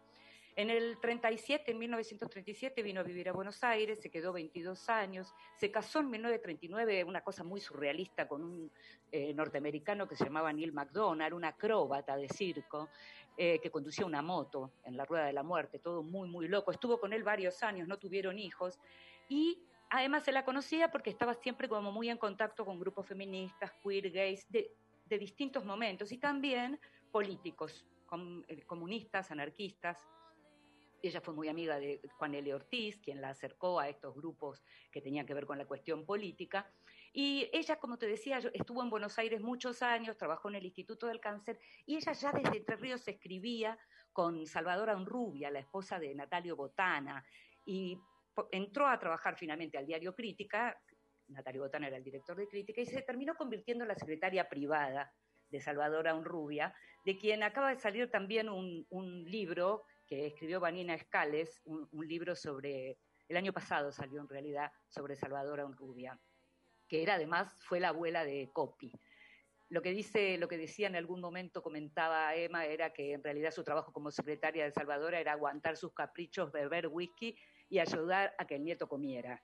En 0.58 0.70
el 0.70 0.98
37, 1.02 1.72
en 1.72 1.78
1937, 1.80 2.82
vino 2.82 3.02
a 3.02 3.04
vivir 3.04 3.28
a 3.28 3.34
Buenos 3.34 3.62
Aires, 3.62 4.00
se 4.00 4.10
quedó 4.10 4.32
22 4.32 4.90
años, 4.90 5.34
se 5.58 5.70
casó 5.70 6.00
en 6.00 6.10
1939, 6.10 7.04
una 7.04 7.20
cosa 7.20 7.44
muy 7.44 7.60
surrealista, 7.60 8.26
con 8.26 8.42
un 8.42 8.72
eh, 9.12 9.34
norteamericano 9.34 10.08
que 10.08 10.16
se 10.16 10.24
llamaba 10.24 10.54
Neil 10.54 10.72
McDonald, 10.72 11.34
un 11.34 11.44
acróbata 11.44 12.16
de 12.16 12.30
circo, 12.30 12.88
eh, 13.36 13.60
que 13.62 13.70
conducía 13.70 14.06
una 14.06 14.22
moto 14.22 14.72
en 14.86 14.96
la 14.96 15.04
Rueda 15.04 15.26
de 15.26 15.34
la 15.34 15.44
Muerte, 15.44 15.80
todo 15.80 16.04
muy, 16.04 16.30
muy 16.30 16.48
loco. 16.48 16.72
Estuvo 16.72 17.02
con 17.02 17.12
él 17.12 17.24
varios 17.24 17.62
años, 17.62 17.86
no 17.90 17.98
tuvieron 17.98 18.40
hijos, 18.40 18.80
y 19.28 19.60
además 19.90 20.24
se 20.24 20.32
la 20.32 20.46
conocía 20.46 20.90
porque 20.90 21.10
estaba 21.10 21.34
siempre 21.34 21.68
como 21.68 21.92
muy 21.92 22.10
en 22.10 22.18
contacto 22.18 22.64
con 22.64 22.80
grupos 22.80 23.06
feministas, 23.06 23.74
queer, 23.84 24.10
gays, 24.10 24.50
de, 24.50 24.72
de 25.06 25.20
distintos 25.20 25.66
momentos, 25.66 26.14
y 26.14 26.18
también 26.18 26.80
políticos, 27.12 27.86
comunistas, 28.06 29.32
anarquistas. 29.32 29.98
Ella 31.02 31.22
fue 31.22 31.34
muy 31.34 31.48
amiga 31.50 31.78
de 31.80 32.02
Juan 32.18 32.34
L. 32.34 32.54
Ortiz, 32.54 33.00
quien 33.00 33.22
la 33.22 33.30
acercó 33.30 33.80
a 33.80 33.90
estos 33.90 34.16
grupos 34.16 34.64
que 34.92 35.02
tenían 35.02 35.26
que 35.26 35.34
ver 35.34 35.46
con 35.46 35.58
la 35.58 35.66
cuestión 35.66 36.06
política. 36.06 36.72
Y 37.14 37.50
ella, 37.54 37.80
como 37.80 37.98
te 37.98 38.08
decía, 38.08 38.40
estuvo 38.54 38.82
en 38.82 38.90
Buenos 38.90 39.18
Aires 39.20 39.42
muchos 39.42 39.82
años, 39.82 40.18
trabajó 40.18 40.50
en 40.50 40.56
el 40.56 40.66
Instituto 40.66 41.08
del 41.08 41.20
Cáncer, 41.20 41.60
y 41.86 41.96
ella 41.96 42.12
ya 42.12 42.32
desde 42.32 42.58
Entre 42.58 42.76
Ríos 42.76 43.08
escribía 43.08 43.78
con 44.12 44.46
Salvadora 44.48 44.96
Unrubia, 44.96 45.52
la 45.52 45.60
esposa 45.60 46.00
de 46.00 46.14
Natalio 46.16 46.56
Botana, 46.56 47.24
y 47.66 47.98
entró 48.52 48.88
a 48.88 49.00
trabajar 49.00 49.38
finalmente 49.38 49.78
al 49.78 49.86
diario 49.86 50.14
Crítica, 50.14 50.78
Natalio 51.28 51.62
Botana 51.62 51.88
era 51.88 51.98
el 51.98 52.04
director 52.04 52.36
de 52.36 52.48
Crítica, 52.48 52.82
y 52.82 52.86
se 52.86 53.02
terminó 53.02 53.36
convirtiendo 53.36 53.84
en 53.84 53.90
la 53.90 53.96
secretaria 53.96 54.50
privada 54.50 55.14
de 55.50 55.62
Salvador 55.62 56.08
Unrubia, 56.14 56.74
de 57.06 57.18
quien 57.18 57.44
acaba 57.44 57.70
de 57.70 57.80
salir 57.80 58.10
también 58.10 58.50
un, 58.50 59.26
libro 59.26 59.84
que 60.08 60.28
escribió 60.28 60.60
Vanina 60.60 60.96
Escales, 60.96 61.62
un, 61.66 61.88
libro 62.08 62.36
sobre, 62.36 62.98
el 63.28 63.38
año 63.38 63.54
pasado 63.54 63.92
salió 63.92 64.22
en 64.22 64.30
realidad, 64.30 64.72
sobre 64.88 65.16
Salvador 65.16 65.60
Unrubia, 65.62 66.20
que 66.88 67.04
era 67.04 67.16
además, 67.16 67.52
fue 67.64 67.80
la 67.80 67.90
abuela 67.90 68.24
de 68.24 68.50
Copi. 68.52 68.92
Lo 69.70 69.82
que 69.82 69.92
dice, 69.92 70.38
lo 70.38 70.48
que 70.48 70.58
decía 70.58 70.88
en 70.88 70.96
algún 70.96 71.22
momento, 71.22 71.64
comentaba 71.64 72.36
Emma, 72.36 72.66
era 72.66 72.94
que 72.94 73.14
en 73.14 73.24
realidad 73.24 73.52
su 73.52 73.64
trabajo 73.64 73.92
como 73.92 74.12
secretaria 74.12 74.64
de 74.64 74.72
Salvador 74.72 75.16
era 75.16 75.32
aguantar 75.32 75.76
sus 75.76 75.94
caprichos, 75.94 76.52
beber 76.52 76.88
whisky 76.88 77.36
y 77.68 77.80
ayudar 77.80 78.36
a 78.38 78.46
que 78.46 78.56
el 78.56 78.64
nieto 78.64 78.88
comiera 78.88 79.42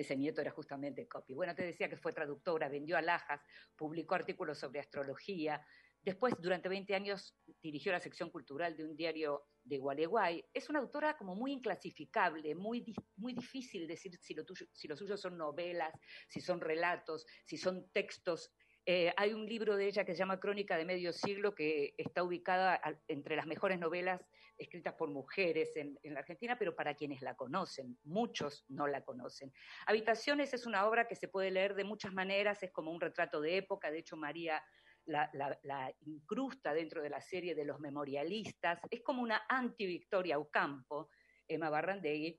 ese 0.00 0.16
nieto 0.16 0.40
era 0.40 0.50
justamente 0.50 1.06
Copy. 1.06 1.34
Bueno, 1.34 1.54
te 1.54 1.62
decía 1.62 1.88
que 1.88 1.96
fue 1.96 2.12
traductora, 2.12 2.70
vendió 2.70 2.96
alhajas, 2.96 3.42
publicó 3.76 4.14
artículos 4.14 4.58
sobre 4.58 4.80
astrología. 4.80 5.64
Después, 6.02 6.34
durante 6.40 6.70
20 6.70 6.94
años, 6.94 7.36
dirigió 7.62 7.92
la 7.92 8.00
sección 8.00 8.30
cultural 8.30 8.74
de 8.76 8.86
un 8.86 8.96
diario 8.96 9.48
de 9.62 9.76
Gualeguay. 9.76 10.42
Es 10.54 10.70
una 10.70 10.78
autora 10.78 11.18
como 11.18 11.34
muy 11.34 11.52
inclasificable, 11.52 12.54
muy, 12.54 12.82
muy 13.16 13.34
difícil 13.34 13.86
decir 13.86 14.16
si 14.18 14.32
lo, 14.32 14.42
si 14.72 14.88
lo 14.88 14.96
suyo 14.96 15.18
son 15.18 15.36
novelas, 15.36 15.92
si 16.28 16.40
son 16.40 16.62
relatos, 16.62 17.26
si 17.44 17.58
son 17.58 17.90
textos 17.90 18.54
eh, 18.86 19.12
hay 19.16 19.32
un 19.32 19.46
libro 19.46 19.76
de 19.76 19.86
ella 19.86 20.04
que 20.04 20.12
se 20.12 20.18
llama 20.18 20.40
Crónica 20.40 20.76
de 20.76 20.84
Medio 20.84 21.12
Siglo, 21.12 21.54
que 21.54 21.94
está 21.98 22.22
ubicada 22.22 22.80
entre 23.08 23.36
las 23.36 23.46
mejores 23.46 23.78
novelas 23.78 24.20
escritas 24.56 24.94
por 24.94 25.10
mujeres 25.10 25.70
en, 25.76 25.98
la 26.04 26.20
Argentina, 26.20 26.58
pero 26.58 26.74
para 26.76 26.94
quienes 26.94 27.22
la 27.22 27.34
conocen, 27.34 27.98
muchos 28.04 28.64
no 28.68 28.86
la 28.86 29.02
conocen. 29.04 29.52
Habitaciones 29.86 30.52
es 30.52 30.66
una 30.66 30.86
obra 30.86 31.08
que 31.08 31.16
se 31.16 31.28
puede 31.28 31.50
leer 31.50 31.74
de 31.74 31.84
muchas 31.84 32.12
maneras, 32.12 32.62
es 32.62 32.70
como 32.70 32.90
un 32.90 33.00
retrato 33.00 33.40
de 33.40 33.56
época, 33.56 33.90
de 33.90 33.98
hecho 33.98 34.16
María 34.16 34.62
la, 35.06 35.30
la, 35.62 35.92
incrusta 36.00 36.74
dentro 36.74 37.02
de 37.02 37.10
la 37.10 37.20
serie 37.20 37.54
de 37.54 37.64
los 37.64 37.80
memorialistas, 37.80 38.80
es 38.90 39.02
como 39.02 39.22
una 39.22 39.42
anti-Victoria 39.48 40.38
Ocampo, 40.38 41.10
Emma 41.48 41.70
Barrandegui, 41.70 42.38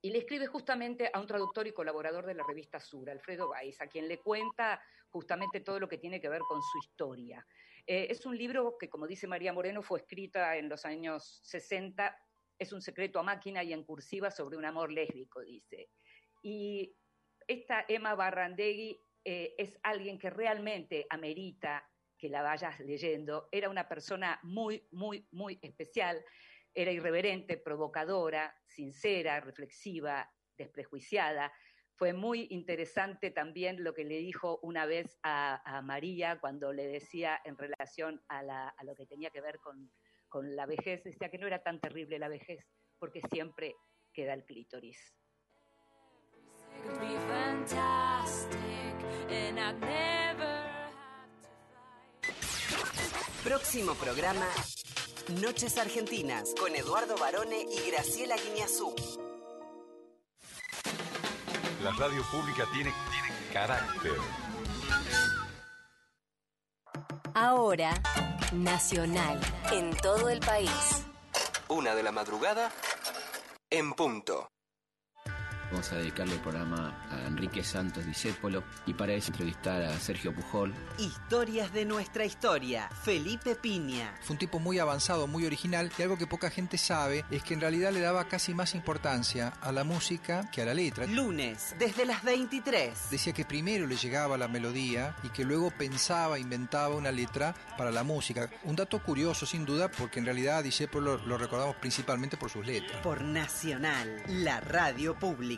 y 0.00 0.10
le 0.10 0.18
escribe 0.18 0.46
justamente 0.46 1.10
a 1.12 1.20
un 1.20 1.26
traductor 1.26 1.66
y 1.66 1.72
colaborador 1.72 2.26
de 2.26 2.34
la 2.34 2.44
revista 2.44 2.78
Sur, 2.78 3.10
Alfredo 3.10 3.48
Baiz, 3.48 3.80
a 3.80 3.88
quien 3.88 4.06
le 4.06 4.18
cuenta 4.18 4.80
justamente 5.10 5.60
todo 5.60 5.80
lo 5.80 5.88
que 5.88 5.98
tiene 5.98 6.20
que 6.20 6.28
ver 6.28 6.42
con 6.42 6.62
su 6.62 6.78
historia. 6.78 7.44
Eh, 7.86 8.06
es 8.10 8.24
un 8.26 8.36
libro 8.36 8.76
que, 8.78 8.88
como 8.88 9.06
dice 9.06 9.26
María 9.26 9.52
Moreno, 9.52 9.82
fue 9.82 10.00
escrita 10.00 10.56
en 10.56 10.68
los 10.68 10.84
años 10.84 11.40
60, 11.42 12.16
es 12.58 12.72
un 12.72 12.82
secreto 12.82 13.18
a 13.18 13.22
máquina 13.22 13.64
y 13.64 13.72
en 13.72 13.84
cursiva 13.84 14.30
sobre 14.30 14.56
un 14.56 14.64
amor 14.64 14.92
lésbico, 14.92 15.40
dice. 15.40 15.90
Y 16.42 16.94
esta 17.46 17.84
Emma 17.88 18.14
Barrandegui 18.14 19.00
eh, 19.24 19.54
es 19.58 19.78
alguien 19.82 20.18
que 20.18 20.30
realmente 20.30 21.06
amerita 21.10 21.88
que 22.18 22.28
la 22.28 22.42
vayas 22.42 22.78
leyendo. 22.80 23.48
Era 23.50 23.70
una 23.70 23.88
persona 23.88 24.38
muy, 24.42 24.86
muy, 24.90 25.26
muy 25.30 25.58
especial 25.62 26.22
era 26.78 26.92
irreverente, 26.92 27.56
provocadora, 27.56 28.54
sincera, 28.64 29.40
reflexiva, 29.40 30.30
desprejuiciada. 30.56 31.52
Fue 31.96 32.12
muy 32.12 32.46
interesante 32.50 33.32
también 33.32 33.82
lo 33.82 33.94
que 33.94 34.04
le 34.04 34.18
dijo 34.18 34.60
una 34.62 34.86
vez 34.86 35.18
a, 35.24 35.82
María 35.82 36.38
cuando 36.40 36.72
le 36.72 36.86
decía 36.86 37.40
en 37.44 37.58
relación 37.58 38.22
a, 38.28 38.72
lo 38.84 38.94
que 38.94 39.06
tenía 39.06 39.30
que 39.30 39.40
ver 39.40 39.58
con, 39.58 40.54
la 40.54 40.66
vejez, 40.66 41.02
decía 41.02 41.30
que 41.30 41.38
no 41.38 41.48
era 41.48 41.64
tan 41.64 41.80
terrible 41.80 42.20
la 42.20 42.28
vejez 42.28 42.64
porque 43.00 43.22
siempre 43.28 43.74
queda 44.12 44.34
el 44.34 44.44
clítoris. 44.44 45.16
Próximo 53.42 53.94
programa 53.94 54.46
Noches 55.28 55.76
Argentinas 55.76 56.54
con 56.58 56.74
Eduardo 56.74 57.14
Barone 57.18 57.60
y 57.60 57.90
Graciela 57.90 58.34
Guiñazú. 58.36 58.94
La 61.82 61.90
radio 61.92 62.22
pública 62.30 62.64
tiene, 62.72 62.94
carácter. 63.52 64.16
Ahora, 67.34 67.92
nacional, 68.52 69.38
en 69.70 69.94
todo 69.98 70.30
el 70.30 70.40
país. 70.40 71.04
Una 71.68 71.94
de 71.94 72.02
la 72.02 72.10
madrugada, 72.10 72.72
en 73.68 73.92
punto. 73.92 74.48
Vamos 75.70 75.92
a 75.92 75.96
dedicarle 75.96 76.34
el 76.34 76.40
programa 76.40 76.94
a 77.10 77.26
Enrique 77.26 77.62
Santos 77.62 78.06
Discépolo 78.06 78.64
y 78.86 78.94
para 78.94 79.12
eso 79.12 79.30
entrevistar 79.32 79.82
a 79.82 79.98
Sergio 80.00 80.34
Pujol. 80.34 80.72
Historias 80.96 81.72
de 81.74 81.84
nuestra 81.84 82.24
historia. 82.24 82.88
Felipe 83.02 83.54
Piña. 83.54 84.14
Fue 84.22 84.32
un 84.32 84.38
tipo 84.38 84.58
muy 84.60 84.78
avanzado, 84.78 85.26
muy 85.26 85.44
original 85.44 85.92
y 85.98 86.02
algo 86.02 86.16
que 86.16 86.26
poca 86.26 86.48
gente 86.48 86.78
sabe 86.78 87.26
es 87.30 87.42
que 87.42 87.52
en 87.52 87.60
realidad 87.60 87.92
le 87.92 88.00
daba 88.00 88.28
casi 88.28 88.54
más 88.54 88.74
importancia 88.74 89.52
a 89.60 89.70
la 89.70 89.84
música 89.84 90.50
que 90.50 90.62
a 90.62 90.64
la 90.64 90.72
letra. 90.72 91.06
Lunes, 91.06 91.74
desde 91.78 92.06
las 92.06 92.22
23. 92.22 93.10
Decía 93.10 93.34
que 93.34 93.44
primero 93.44 93.86
le 93.86 93.96
llegaba 93.96 94.38
la 94.38 94.48
melodía 94.48 95.16
y 95.22 95.28
que 95.28 95.44
luego 95.44 95.70
pensaba, 95.70 96.38
inventaba 96.38 96.94
una 96.94 97.12
letra 97.12 97.54
para 97.76 97.90
la 97.90 98.04
música. 98.04 98.48
Un 98.64 98.74
dato 98.74 99.02
curioso, 99.02 99.44
sin 99.44 99.66
duda, 99.66 99.90
porque 99.90 100.18
en 100.18 100.24
realidad 100.24 100.58
a 100.58 100.62
Discépolo 100.62 101.18
lo 101.18 101.36
recordamos 101.36 101.76
principalmente 101.76 102.38
por 102.38 102.48
sus 102.48 102.66
letras. 102.66 103.02
Por 103.02 103.20
Nacional, 103.22 104.22
la 104.28 104.60
radio 104.60 105.14
pública. 105.18 105.57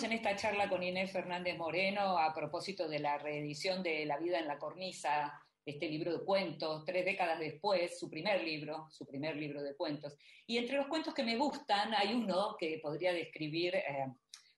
En 0.00 0.12
esta 0.12 0.36
charla 0.36 0.68
con 0.68 0.82
Inés 0.82 1.10
Fernández 1.10 1.58
Moreno 1.58 2.18
a 2.18 2.32
propósito 2.32 2.88
de 2.88 3.00
la 3.00 3.18
reedición 3.18 3.82
de 3.82 4.06
La 4.06 4.16
vida 4.16 4.38
en 4.38 4.46
la 4.46 4.56
cornisa, 4.58 5.34
este 5.66 5.88
libro 5.88 6.16
de 6.16 6.24
cuentos, 6.24 6.84
tres 6.86 7.04
décadas 7.04 7.38
después, 7.38 7.98
su 7.98 8.08
primer 8.08 8.42
libro, 8.42 8.86
su 8.90 9.04
primer 9.04 9.36
libro 9.36 9.60
de 9.60 9.76
cuentos. 9.76 10.16
Y 10.46 10.56
entre 10.56 10.76
los 10.76 10.86
cuentos 10.86 11.12
que 11.12 11.24
me 11.24 11.36
gustan 11.36 11.92
hay 11.94 12.14
uno 12.14 12.56
que 12.58 12.78
podría 12.80 13.12
describir 13.12 13.74
eh, 13.74 14.06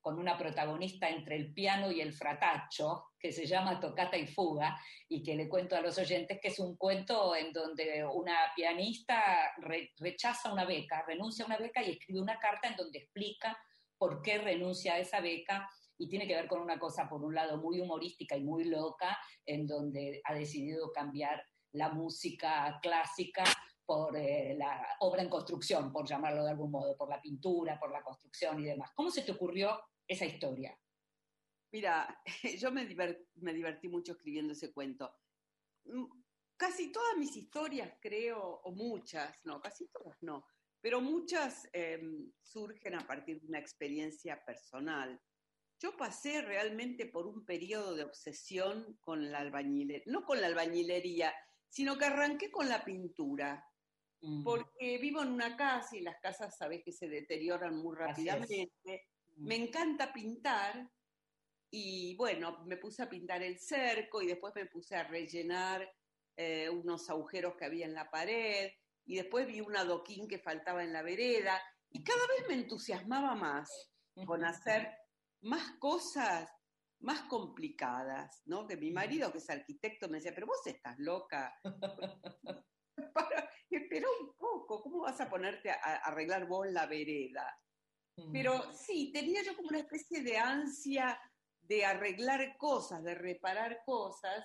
con 0.00 0.18
una 0.18 0.36
protagonista 0.36 1.08
entre 1.08 1.36
el 1.36 1.52
piano 1.54 1.90
y 1.90 2.00
el 2.00 2.12
fratacho, 2.12 3.06
que 3.18 3.32
se 3.32 3.46
llama 3.46 3.80
Tocata 3.80 4.18
y 4.18 4.26
Fuga, 4.26 4.78
y 5.08 5.22
que 5.22 5.34
le 5.34 5.48
cuento 5.48 5.74
a 5.74 5.80
los 5.80 5.96
oyentes 5.98 6.38
que 6.40 6.48
es 6.48 6.58
un 6.60 6.76
cuento 6.76 7.34
en 7.34 7.52
donde 7.52 8.04
una 8.04 8.52
pianista 8.54 9.52
re- 9.56 9.90
rechaza 9.98 10.52
una 10.52 10.64
beca, 10.64 11.02
renuncia 11.06 11.44
a 11.44 11.46
una 11.46 11.58
beca 11.58 11.82
y 11.82 11.92
escribe 11.92 12.20
una 12.20 12.38
carta 12.38 12.68
en 12.68 12.76
donde 12.76 12.98
explica 12.98 13.58
por 14.00 14.22
qué 14.22 14.38
renuncia 14.38 14.94
a 14.94 14.98
esa 14.98 15.20
beca 15.20 15.68
y 15.98 16.08
tiene 16.08 16.26
que 16.26 16.34
ver 16.34 16.48
con 16.48 16.62
una 16.62 16.78
cosa, 16.78 17.06
por 17.06 17.22
un 17.22 17.34
lado, 17.34 17.58
muy 17.58 17.82
humorística 17.82 18.34
y 18.34 18.42
muy 18.42 18.64
loca, 18.64 19.18
en 19.44 19.66
donde 19.66 20.22
ha 20.24 20.32
decidido 20.32 20.90
cambiar 20.90 21.44
la 21.72 21.90
música 21.90 22.78
clásica 22.80 23.44
por 23.84 24.16
eh, 24.16 24.54
la 24.56 24.96
obra 25.00 25.20
en 25.20 25.28
construcción, 25.28 25.92
por 25.92 26.08
llamarlo 26.08 26.44
de 26.44 26.50
algún 26.52 26.70
modo, 26.70 26.96
por 26.96 27.10
la 27.10 27.20
pintura, 27.20 27.78
por 27.78 27.92
la 27.92 28.02
construcción 28.02 28.58
y 28.60 28.64
demás. 28.64 28.90
¿Cómo 28.94 29.10
se 29.10 29.20
te 29.20 29.32
ocurrió 29.32 29.78
esa 30.08 30.24
historia? 30.24 30.74
Mira, 31.70 32.22
yo 32.58 32.72
me, 32.72 32.88
me 33.34 33.52
divertí 33.52 33.88
mucho 33.88 34.12
escribiendo 34.12 34.54
ese 34.54 34.72
cuento. 34.72 35.12
Mm, 35.84 36.06
Casi 36.60 36.92
todas 36.92 37.16
mis 37.16 37.34
historias, 37.38 37.90
creo, 38.02 38.60
o 38.64 38.72
muchas, 38.72 39.34
no, 39.44 39.62
casi 39.62 39.88
todas 39.88 40.14
no, 40.20 40.44
pero 40.80 41.00
muchas 41.00 41.68
em, 41.72 42.32
surgen 42.42 42.94
a 42.94 43.06
partir 43.06 43.40
de 43.40 43.48
una 43.48 43.58
experiencia 43.58 44.42
personal. 44.44 45.20
Yo 45.78 45.96
pasé 45.96 46.42
realmente 46.42 47.06
por 47.06 47.26
un 47.26 47.44
periodo 47.44 47.94
de 47.94 48.04
obsesión 48.04 48.98
con 49.00 49.30
la 49.30 49.38
albañilería, 49.38 50.04
no 50.06 50.24
con 50.24 50.40
la 50.40 50.46
albañilería, 50.46 51.34
sino 51.68 51.96
que 51.96 52.06
arranqué 52.06 52.50
con 52.50 52.68
la 52.68 52.84
pintura, 52.84 53.64
porque 54.44 54.98
vivo 54.98 55.22
en 55.22 55.28
una 55.28 55.56
casa 55.56 55.96
y 55.96 56.02
las 56.02 56.20
casas 56.20 56.54
sabes 56.58 56.82
que 56.84 56.92
se 56.92 57.08
deterioran 57.08 57.76
muy 57.76 57.96
rápidamente. 57.96 59.08
Me 59.36 59.56
encanta 59.56 60.12
pintar 60.12 60.90
y 61.70 62.16
bueno, 62.16 62.62
me 62.66 62.76
puse 62.76 63.02
a 63.02 63.08
pintar 63.08 63.42
el 63.42 63.58
cerco 63.58 64.20
y 64.20 64.26
después 64.26 64.54
me 64.54 64.66
puse 64.66 64.96
a 64.96 65.04
rellenar 65.04 65.90
eh, 66.36 66.68
unos 66.68 67.08
agujeros 67.08 67.54
que 67.56 67.64
había 67.64 67.86
en 67.86 67.94
la 67.94 68.10
pared 68.10 68.70
y 69.10 69.16
después 69.16 69.44
vi 69.46 69.60
un 69.60 69.76
adoquín 69.76 70.28
que 70.28 70.38
faltaba 70.38 70.84
en 70.84 70.92
la 70.92 71.02
vereda 71.02 71.60
y 71.90 72.04
cada 72.04 72.24
vez 72.28 72.46
me 72.46 72.54
entusiasmaba 72.54 73.34
más 73.34 73.68
con 74.24 74.44
hacer 74.44 74.88
más 75.42 75.72
cosas 75.80 76.48
más 77.00 77.22
complicadas, 77.22 78.42
¿no? 78.44 78.66
Que 78.68 78.76
mi 78.76 78.90
marido, 78.92 79.32
que 79.32 79.38
es 79.38 79.50
arquitecto, 79.50 80.08
me 80.08 80.18
decía, 80.18 80.32
pero 80.34 80.46
vos 80.46 80.64
estás 80.66 80.96
loca. 80.98 81.52
Para- 83.14 83.50
espera 83.70 84.06
un 84.20 84.34
poco, 84.36 84.82
¿cómo 84.82 85.00
vas 85.00 85.20
a 85.20 85.28
ponerte 85.28 85.70
a, 85.70 85.74
a 85.82 85.96
arreglar 86.10 86.46
vos 86.46 86.66
la 86.68 86.86
vereda? 86.86 87.58
Pero 88.32 88.72
sí, 88.74 89.10
tenía 89.12 89.42
yo 89.42 89.56
como 89.56 89.68
una 89.70 89.78
especie 89.78 90.22
de 90.22 90.36
ansia 90.36 91.18
de 91.62 91.84
arreglar 91.86 92.56
cosas, 92.58 93.02
de 93.02 93.14
reparar 93.14 93.80
cosas, 93.86 94.44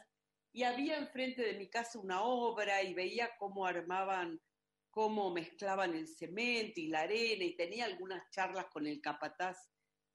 y 0.53 0.63
había 0.63 0.97
enfrente 0.97 1.41
de 1.41 1.57
mi 1.57 1.69
casa 1.69 1.99
una 1.99 2.23
obra 2.23 2.81
y 2.83 2.93
veía 2.93 3.31
cómo 3.37 3.65
armaban, 3.65 4.39
cómo 4.95 5.29
mezclaban 5.29 5.93
el 5.93 6.07
cemento 6.07 6.79
y 6.79 6.87
la 6.87 7.01
arena, 7.01 7.43
y 7.43 7.57
tenía 7.57 7.83
algunas 7.83 8.31
charlas 8.31 8.67
con 8.71 8.87
el 8.87 9.01
capataz 9.01 9.57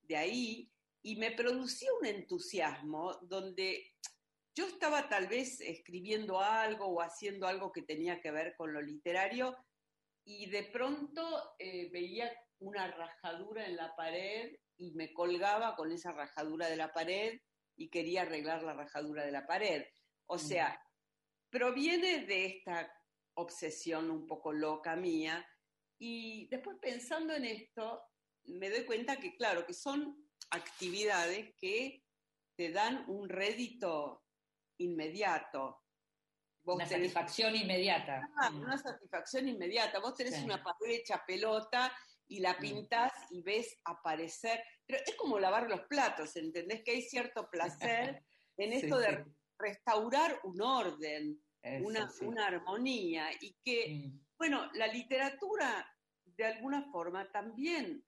de 0.01 0.17
ahí, 0.17 0.73
y 1.03 1.17
me 1.17 1.33
producía 1.33 1.91
un 2.01 2.07
entusiasmo 2.07 3.19
donde 3.21 3.93
yo 4.55 4.67
estaba 4.67 5.07
tal 5.07 5.29
vez 5.29 5.61
escribiendo 5.61 6.41
algo 6.41 6.87
o 6.87 7.03
haciendo 7.03 7.47
algo 7.47 7.71
que 7.73 7.83
tenía 7.83 8.23
que 8.23 8.31
ver 8.31 8.55
con 8.57 8.73
lo 8.73 8.81
literario, 8.81 9.55
y 10.25 10.49
de 10.49 10.63
pronto 10.63 11.55
eh, 11.59 11.91
veía 11.93 12.33
una 12.61 12.91
rajadura 12.91 13.67
en 13.67 13.77
la 13.77 13.95
pared 13.95 14.57
y 14.79 14.93
me 14.93 15.13
colgaba 15.13 15.77
con 15.77 15.93
esa 15.93 16.13
rajadura 16.13 16.71
de 16.71 16.77
la 16.77 16.91
pared 16.95 17.39
y 17.77 17.91
quería 17.91 18.23
arreglar 18.23 18.63
la 18.63 18.73
rajadura 18.73 19.27
de 19.27 19.33
la 19.33 19.47
pared. 19.47 19.85
O 20.25 20.39
sea, 20.39 20.83
proviene 21.51 22.25
de 22.25 22.47
esta 22.47 22.91
obsesión 23.41 24.11
un 24.11 24.27
poco 24.27 24.53
loca 24.53 24.97
mía 24.97 25.47
y 25.99 26.49
después 26.49 26.77
pensando 26.81 27.35
en 27.35 27.45
esto 27.45 28.03
me 28.45 28.71
doy 28.71 28.85
cuenta 28.85 29.17
que 29.19 29.37
claro, 29.37 29.67
que 29.67 29.75
son 29.75 30.17
actividades 30.51 31.55
que 31.57 32.05
te 32.57 32.71
dan 32.73 33.05
un 33.09 33.29
rédito 33.29 34.25
inmediato. 34.79 35.83
Vos 36.63 36.77
Una 36.77 36.85
tenés- 36.85 36.91
satisfacción 37.13 37.57
inmediata. 37.57 38.21
Ah, 38.41 38.51
una 38.51 38.77
satisfacción 38.79 39.49
inmediata. 39.49 39.99
Vos 40.01 40.15
tenés 40.15 40.37
Sí. 40.37 40.45
una 40.45 40.63
pared 40.63 40.91
hecha 40.97 41.23
pelota 41.27 41.93
y 42.29 42.41
la 42.41 42.55
Mm. 42.55 42.61
pintás 42.61 43.13
y 43.31 43.43
ves 43.43 43.79
aparecer. 43.85 44.63
Pero 44.87 45.01
es 45.07 45.15
como 45.17 45.39
lavar 45.39 45.69
los 45.69 45.83
platos, 45.83 46.37
¿entendés? 46.37 46.83
Que 46.85 46.93
hay 46.93 47.03
cierto 47.03 47.49
placer 47.51 48.23
en 48.59 48.71
Sí, 48.73 48.77
esto 48.87 48.99
de 48.99 49.25
restaurar 49.59 50.41
un 50.45 50.61
orden, 50.61 51.43
Eso, 51.63 51.87
una, 51.87 52.09
sí. 52.11 52.25
una 52.25 52.47
armonía. 52.47 53.29
Y 53.41 53.55
que, 53.65 54.11
bueno, 54.39 54.71
la 54.75 54.87
literatura 54.87 55.87
de 56.25 56.45
alguna 56.45 56.91
forma 56.91 57.31
también 57.31 58.05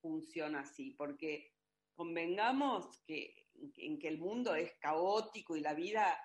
funciona 0.00 0.60
así, 0.60 0.92
porque 0.92 1.52
convengamos 1.94 3.02
que, 3.06 3.48
en 3.76 3.98
que 3.98 4.08
el 4.08 4.18
mundo 4.18 4.54
es 4.54 4.74
caótico 4.78 5.56
y 5.56 5.60
la 5.60 5.74
vida 5.74 6.16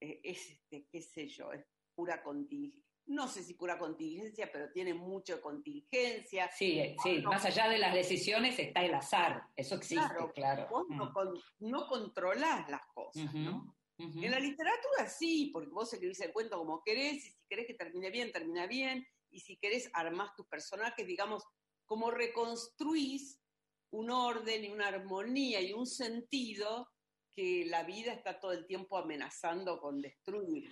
eh, 0.00 0.20
es, 0.22 0.50
este, 0.50 0.86
qué 0.90 1.02
sé 1.02 1.26
yo, 1.28 1.52
es 1.52 1.66
pura 1.94 2.22
contingencia. 2.22 2.84
No 3.06 3.26
sé 3.26 3.42
si 3.42 3.54
pura 3.54 3.78
contingencia, 3.78 4.50
pero 4.52 4.70
tiene 4.70 4.92
mucho 4.92 5.40
contingencia. 5.40 6.48
Sí, 6.50 6.78
eh, 6.78 6.94
sí, 7.02 7.20
No, 7.22 7.30
más 7.30 7.44
allá 7.46 7.66
de 7.68 7.78
las 7.78 7.94
decisiones 7.94 8.58
está 8.58 8.84
el 8.84 8.94
azar, 8.94 9.42
eso 9.56 9.76
existe, 9.76 10.04
Claro, 10.06 10.32
claro. 10.34 10.68
Vos 10.70 10.86
no, 10.90 11.06
Mm. 11.06 11.12
con- 11.14 11.40
no 11.60 11.86
controlás 11.88 12.68
las 12.68 12.82
cosas, 12.94 13.32
¿no? 13.34 13.74
En 13.98 14.30
la 14.30 14.38
literatura 14.38 15.08
sí, 15.08 15.50
porque 15.52 15.70
vos 15.70 15.92
escribís 15.92 16.20
el 16.20 16.32
cuento 16.32 16.56
como 16.58 16.82
querés, 16.84 17.16
y 17.16 17.30
si 17.30 17.46
querés 17.48 17.66
que 17.66 17.74
termine 17.74 18.10
bien, 18.10 18.30
termina 18.30 18.66
bien, 18.66 19.04
y 19.30 19.40
si 19.40 19.56
querés 19.56 19.90
armás 19.92 20.34
tus 20.36 20.46
personajes, 20.46 21.04
digamos, 21.04 21.44
como 21.84 22.10
reconstruís 22.10 23.40
un 23.90 24.10
orden 24.10 24.64
y 24.64 24.68
una 24.68 24.88
armonía 24.88 25.60
y 25.60 25.72
un 25.72 25.86
sentido 25.86 26.88
que 27.34 27.64
la 27.66 27.82
vida 27.82 28.12
está 28.12 28.38
todo 28.38 28.52
el 28.52 28.66
tiempo 28.66 28.98
amenazando 28.98 29.80
con 29.80 30.00
destruir. 30.00 30.70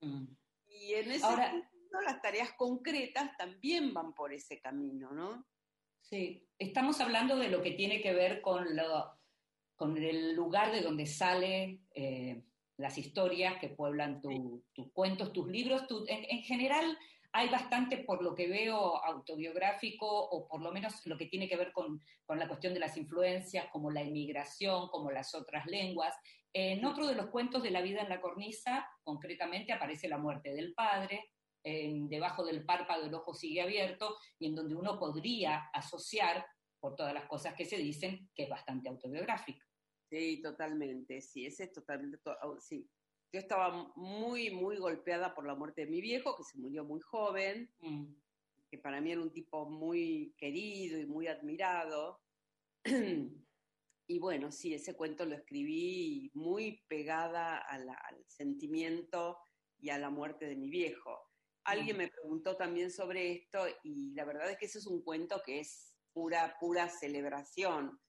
Mm. 0.00 0.26
Y 0.66 0.94
en 0.94 1.10
ese 1.10 1.24
Ahora- 1.24 1.50
sentido, 1.50 2.00
las 2.04 2.20
tareas 2.20 2.52
concretas 2.56 3.36
también 3.36 3.94
van 3.94 4.14
por 4.14 4.32
ese 4.32 4.60
camino, 4.60 5.12
¿no? 5.12 5.46
Sí, 6.00 6.46
estamos 6.58 7.00
hablando 7.00 7.36
de 7.36 7.48
lo 7.48 7.62
que 7.62 7.72
tiene 7.72 8.02
que 8.02 8.12
ver 8.12 8.42
con, 8.42 8.76
lo, 8.76 9.13
con 9.76 9.96
el 9.96 10.34
lugar 10.34 10.72
de 10.72 10.82
donde 10.82 11.06
salen 11.06 11.86
las 12.76 12.98
historias 12.98 13.58
que 13.60 13.68
pueblan 13.68 14.20
tu- 14.20 14.64
tus 14.72 14.90
cuentos, 14.92 15.32
tus 15.32 15.46
libros. 15.48 15.86
tu- 15.86 16.04
en, 16.08 16.24
en 16.28 16.42
general, 16.42 16.98
hay 17.32 17.48
bastante, 17.48 17.98
por 17.98 18.22
lo 18.22 18.34
que 18.34 18.46
veo, 18.48 19.04
autobiográfico, 19.04 20.06
o 20.06 20.46
por 20.48 20.62
lo 20.62 20.72
menos 20.72 21.04
lo 21.06 21.16
que 21.16 21.26
tiene 21.26 21.48
que 21.48 21.56
ver 21.56 21.72
con, 21.72 22.00
con 22.26 22.38
la 22.38 22.46
cuestión 22.48 22.74
de 22.74 22.80
las 22.80 22.96
influencias, 22.96 23.66
como 23.72 23.90
la 23.90 24.02
inmigración, 24.02 24.88
como 24.88 25.10
las 25.10 25.34
otras 25.34 25.66
lenguas. 25.66 26.14
En 26.52 26.84
otro 26.84 27.06
de 27.08 27.16
los 27.16 27.26
cuentos 27.30 27.62
de 27.64 27.70
la 27.72 27.80
vida 27.82 28.00
en 28.02 28.08
la 28.08 28.20
cornisa, 28.20 28.86
concretamente, 29.02 29.72
aparece 29.72 30.08
la 30.08 30.18
muerte 30.18 30.54
del 30.54 30.72
padre, 30.74 31.24
en, 31.64 32.08
debajo 32.08 32.44
del 32.44 32.64
párpado 32.64 33.06
el 33.06 33.14
ojo 33.14 33.34
sigue 33.34 33.62
abierto, 33.62 34.16
y 34.38 34.46
en 34.46 34.54
donde 34.54 34.76
uno 34.76 34.98
podría 34.98 35.70
asociar, 35.72 36.46
por 36.84 36.96
todas 36.96 37.14
las 37.14 37.24
cosas 37.24 37.54
que 37.54 37.64
se 37.64 37.78
dicen, 37.78 38.28
que 38.34 38.42
es 38.42 38.50
bastante 38.50 38.90
autobiográfico. 38.90 39.66
Sí, 40.10 40.42
totalmente, 40.42 41.22
sí, 41.22 41.46
ese 41.46 41.64
es 41.64 41.72
totalmente, 41.72 42.18
sí. 42.60 42.86
Yo 43.32 43.40
estaba 43.40 43.90
muy, 43.96 44.50
muy 44.50 44.76
golpeada 44.76 45.34
por 45.34 45.46
la 45.46 45.54
muerte 45.54 45.86
de 45.86 45.90
mi 45.90 46.02
viejo, 46.02 46.36
que 46.36 46.44
se 46.44 46.58
murió 46.58 46.84
muy 46.84 47.00
joven, 47.00 47.72
mm. 47.80 48.04
que 48.70 48.76
para 48.76 49.00
mí 49.00 49.12
era 49.12 49.22
un 49.22 49.32
tipo 49.32 49.66
muy 49.70 50.34
querido 50.36 51.00
y 51.00 51.06
muy 51.06 51.26
admirado. 51.26 52.20
y 54.06 54.18
bueno, 54.18 54.52
sí, 54.52 54.74
ese 54.74 54.94
cuento 54.94 55.24
lo 55.24 55.36
escribí 55.36 56.30
muy 56.34 56.84
pegada 56.86 57.60
al 57.60 57.88
sentimiento 58.26 59.38
y 59.78 59.88
a 59.88 59.96
la 59.96 60.10
muerte 60.10 60.44
de 60.44 60.56
mi 60.56 60.68
viejo. 60.68 61.30
Alguien 61.64 61.96
me 61.96 62.08
preguntó 62.08 62.58
también 62.58 62.90
sobre 62.90 63.32
esto 63.32 63.64
y 63.82 64.12
la 64.12 64.26
verdad 64.26 64.50
es 64.50 64.58
que 64.58 64.66
ese 64.66 64.80
es 64.80 64.86
un 64.86 65.02
cuento 65.02 65.40
que 65.42 65.60
es 65.60 65.93
pura, 66.14 66.56
pura 66.58 66.88
celebración. 66.88 68.00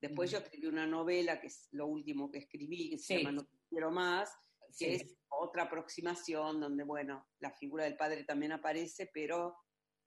Después 0.00 0.30
yo 0.30 0.38
escribí 0.38 0.66
una 0.66 0.86
novela, 0.86 1.40
que 1.40 1.48
es 1.48 1.68
lo 1.72 1.86
último 1.86 2.30
que 2.30 2.38
escribí, 2.38 2.90
que 2.90 2.98
se 2.98 3.18
llama 3.18 3.32
No 3.32 3.46
quiero 3.68 3.90
más, 3.90 4.34
que 4.76 4.94
es 4.94 5.16
otra 5.28 5.64
aproximación 5.64 6.58
donde, 6.58 6.84
bueno, 6.84 7.28
la 7.38 7.50
figura 7.52 7.84
del 7.84 7.96
padre 7.96 8.24
también 8.24 8.52
aparece, 8.52 9.10
pero 9.12 9.56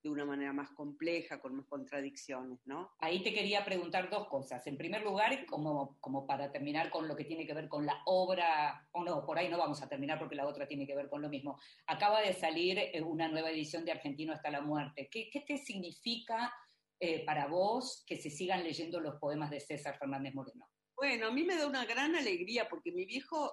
de 0.04 0.10
una 0.10 0.26
manera 0.26 0.52
más 0.52 0.70
compleja, 0.72 1.40
con 1.40 1.56
más 1.56 1.66
contradicciones, 1.66 2.60
¿no? 2.66 2.92
Ahí 3.00 3.24
te 3.24 3.34
quería 3.34 3.64
preguntar 3.64 4.10
dos 4.10 4.28
cosas. 4.28 4.66
En 4.68 4.78
primer 4.78 5.02
lugar, 5.02 5.46
como, 5.46 5.98
como 6.02 6.28
para 6.28 6.52
terminar 6.52 6.92
con 6.92 7.08
lo 7.08 7.16
que 7.16 7.24
tiene 7.24 7.48
que 7.48 7.54
ver 7.54 7.70
con 7.70 7.86
la 7.86 8.02
obra, 8.06 8.86
o 8.92 9.04
no, 9.06 9.26
por 9.26 9.38
ahí 9.40 9.48
no 9.48 9.58
vamos 9.58 9.82
a 9.82 9.88
terminar 9.88 10.20
porque 10.20 10.36
la 10.36 10.46
otra 10.46 10.68
tiene 10.68 10.86
que 10.86 10.96
ver 10.96 11.10
con 11.10 11.22
lo 11.22 11.30
mismo. 11.30 11.58
Acaba 11.88 12.20
de 12.20 12.34
salir 12.34 12.78
eh, 12.80 13.02
una 13.02 13.30
nueva 13.30 13.50
edición 13.52 13.86
de 13.86 13.94
Argentino 13.94 14.34
hasta 14.34 14.52
la 14.52 14.62
muerte. 14.62 15.08
¿Qué, 15.10 15.30
qué 15.32 15.40
te 15.40 15.58
significa 15.58 16.54
eh, 17.00 17.26
para 17.26 17.48
vos 17.48 18.04
que 18.08 18.18
se 18.18 18.30
sigan 18.30 18.64
leyendo 18.64 19.00
los 19.00 19.16
poemas 19.16 19.50
de 19.50 19.60
César 19.60 19.98
Fernández 19.98 20.34
Moreno? 20.34 20.70
Bueno, 20.96 21.28
a 21.28 21.32
mí 21.32 21.44
me 21.44 21.58
da 21.58 21.68
una 21.68 21.86
gran 21.86 22.16
alegría 22.16 22.70
porque 22.70 22.92
mi 22.92 23.06
viejo 23.06 23.52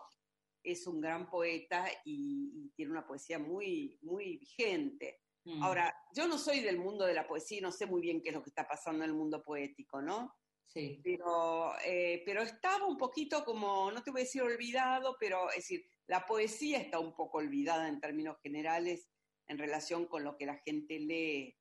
es 0.62 0.86
un 0.86 1.00
gran 1.00 1.28
poeta 1.28 1.86
y, 2.04 2.70
tiene 2.76 2.92
una 2.92 3.06
poesía 3.06 3.38
muy, 3.38 3.98
muy 4.02 4.38
vigente. 4.38 5.20
Mm. 5.44 5.62
Ahora, 5.62 5.94
yo 6.14 6.28
no 6.28 6.38
soy 6.38 6.60
del 6.60 6.78
mundo 6.78 7.04
de 7.04 7.14
la 7.14 7.26
poesía 7.26 7.58
y 7.58 7.62
no 7.62 7.72
sé 7.72 7.86
muy 7.86 8.00
bien 8.00 8.22
qué 8.22 8.28
es 8.28 8.34
lo 8.34 8.42
que 8.42 8.50
está 8.50 8.66
pasando 8.68 9.04
en 9.04 9.10
el 9.10 9.16
mundo 9.16 9.42
poético, 9.42 10.00
¿no? 10.00 10.34
Sí. 10.66 11.00
Pero, 11.02 11.72
eh, 11.84 12.22
pero 12.24 12.42
estaba 12.42 12.86
un 12.86 12.96
poquito 12.96 13.44
como, 13.44 13.90
no 13.90 14.02
te 14.02 14.10
voy 14.10 14.20
a 14.20 14.24
decir 14.24 14.42
olvidado, 14.42 15.16
pero 15.18 15.50
es 15.50 15.56
decir, 15.56 15.84
la 16.06 16.24
poesía 16.24 16.78
está 16.78 16.98
un 17.00 17.14
poco 17.14 17.38
olvidada 17.38 17.88
en 17.88 18.00
términos 18.00 18.38
generales 18.40 19.10
en 19.48 19.58
relación 19.58 20.06
con 20.06 20.22
lo 20.22 20.36
que 20.36 20.46
la 20.46 20.58
gente 20.58 21.00
lee, 21.00 21.56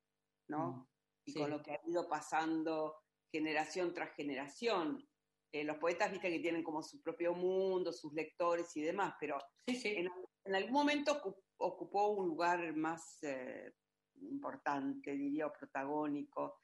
¿no? 0.48 0.72
Mm. 0.72 0.86
Y 1.30 1.40
con 1.40 1.50
lo 1.50 1.62
que 1.62 1.72
ha 1.72 1.80
ido 1.86 2.08
pasando 2.08 2.96
generación 3.30 3.94
tras 3.94 4.14
generación. 4.14 5.06
Eh, 5.52 5.64
los 5.64 5.78
poetas, 5.78 6.10
viste, 6.12 6.30
que 6.30 6.38
tienen 6.38 6.62
como 6.62 6.82
su 6.82 7.00
propio 7.02 7.34
mundo, 7.34 7.92
sus 7.92 8.12
lectores 8.12 8.76
y 8.76 8.82
demás, 8.82 9.14
pero 9.18 9.38
En, 9.66 10.54
algún 10.54 10.72
momento 10.72 11.20
ocupó 11.58 12.08
un 12.08 12.28
lugar 12.28 12.74
más 12.74 13.22
eh, 13.22 13.72
importante, 14.22 15.12
diría, 15.12 15.46
o 15.46 15.52
protagónico. 15.52 16.60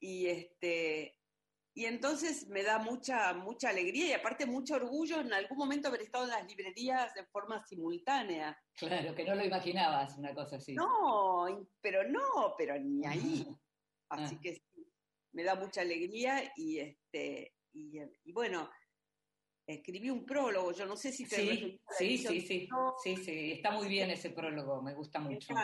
Y, 0.00 0.26
este, 0.26 1.18
y 1.74 1.84
entonces 1.84 2.48
me 2.48 2.62
da 2.62 2.78
mucha, 2.78 3.32
mucha 3.34 3.70
alegría 3.70 4.08
y 4.08 4.12
aparte 4.12 4.46
mucho 4.46 4.74
orgullo 4.74 5.20
en 5.20 5.32
algún 5.32 5.58
momento 5.58 5.88
haber 5.88 6.02
estado 6.02 6.24
en 6.24 6.30
las 6.30 6.46
librerías 6.46 7.14
de 7.14 7.24
forma 7.26 7.64
simultánea. 7.64 8.58
Claro, 8.74 9.14
que 9.14 9.24
no 9.24 9.34
lo 9.34 9.44
imaginabas, 9.44 10.16
una 10.18 10.34
cosa 10.34 10.56
así. 10.56 10.74
No, 10.74 11.46
pero 11.80 12.08
no, 12.08 12.54
pero 12.56 12.78
ni 12.78 13.04
ahí. 13.06 13.46
Así 14.08 14.36
ah. 14.36 14.40
que 14.42 14.54
sí, 14.54 14.92
me 15.32 15.42
da 15.42 15.54
mucha 15.54 15.82
alegría 15.82 16.52
y, 16.56 16.78
este, 16.78 17.54
y, 17.72 18.32
bueno, 18.32 18.70
escribí 19.66 20.10
un 20.10 20.24
prólogo, 20.24 20.72
yo 20.72 20.86
no 20.86 20.96
sé 20.96 21.12
si 21.12 21.28
te 21.28 21.36
Sí, 21.36 21.80
sí, 21.98 22.18
sí, 22.18 22.40
sí, 22.40 22.68
sí, 23.02 23.16
sí, 23.16 23.52
está 23.52 23.70
muy 23.72 23.88
bien 23.88 24.10
ese 24.10 24.30
prólogo, 24.30 24.80
me 24.80 24.94
gusta 24.94 25.18
mucho. 25.18 25.54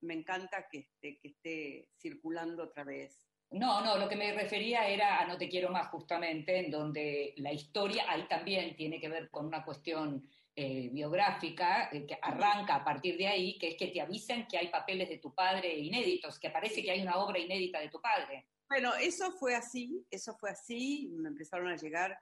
Me 0.00 0.14
encanta, 0.14 0.68
que, 0.70 0.78
esté, 0.78 1.18
que 1.18 1.28
esté 1.28 1.88
circulando 1.98 2.64
otra 2.64 2.84
vez. 2.84 3.26
No, 3.52 3.84
no, 3.84 3.98
lo 3.98 4.08
que 4.08 4.16
me 4.16 4.32
refería 4.32 4.88
era 4.88 5.20
a 5.20 5.26
No 5.26 5.36
te 5.36 5.48
quiero 5.48 5.70
más, 5.70 5.88
justamente, 5.88 6.58
en 6.58 6.70
donde 6.70 7.34
la 7.36 7.52
historia 7.52 8.04
ahí 8.08 8.26
también 8.26 8.76
tiene 8.76 8.98
que 9.00 9.08
ver 9.08 9.30
con 9.30 9.46
una 9.46 9.64
cuestión 9.64 10.28
eh, 10.54 10.90
biográfica 10.90 11.88
eh, 11.90 12.06
que 12.06 12.18
arranca 12.20 12.76
a 12.76 12.84
partir 12.84 13.16
de 13.16 13.26
ahí, 13.26 13.58
que 13.58 13.68
es 13.68 13.76
que 13.76 13.88
te 13.88 14.00
avisen 14.00 14.46
que 14.46 14.58
hay 14.58 14.68
papeles 14.68 15.08
de 15.08 15.18
tu 15.18 15.34
padre 15.34 15.74
inéditos, 15.78 16.38
que 16.38 16.50
parece 16.50 16.82
que 16.82 16.90
hay 16.90 17.02
una 17.02 17.18
obra 17.18 17.38
inédita 17.38 17.80
de 17.80 17.88
tu 17.88 18.00
padre. 18.00 18.48
Bueno, 18.68 18.94
eso 18.94 19.32
fue 19.32 19.54
así, 19.54 20.06
eso 20.10 20.34
fue 20.38 20.50
así, 20.50 21.10
me 21.14 21.28
empezaron 21.28 21.68
a 21.68 21.76
llegar 21.76 22.18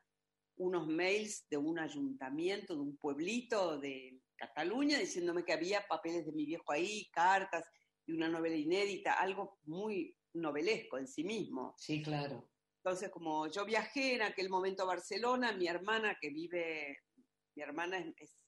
unos 0.57 0.87
mails 0.87 1.47
de 1.49 1.57
un 1.57 1.79
ayuntamiento, 1.79 2.75
de 2.75 2.81
un 2.81 2.97
pueblito 2.97 3.79
de 3.79 4.21
Cataluña, 4.37 4.99
diciéndome 4.99 5.45
que 5.45 5.53
había 5.53 5.87
papeles 5.89 6.27
de 6.27 6.33
mi 6.33 6.45
viejo 6.45 6.71
ahí, 6.73 7.09
cartas 7.11 7.69
y 8.07 8.13
una 8.13 8.29
novela 8.29 8.57
inédita, 8.57 9.15
algo 9.15 9.59
muy 9.65 10.15
novelesco 10.35 10.99
en 10.99 11.07
sí 11.07 11.25
mismo. 11.25 11.75
Sí, 11.79 12.03
claro. 12.03 12.49
Entonces, 12.83 13.11
como 13.11 13.47
yo 13.49 13.65
viajé 13.65 14.15
en 14.15 14.23
aquel 14.23 14.49
momento 14.49 14.83
a 14.83 14.87
Barcelona, 14.87 15.53
mi 15.53 15.67
hermana 15.67 16.17
que 16.21 16.31
vive, 16.31 16.99
mi 17.55 17.63
hermana 17.63 17.99
es, 17.99 18.15
es 18.19 18.45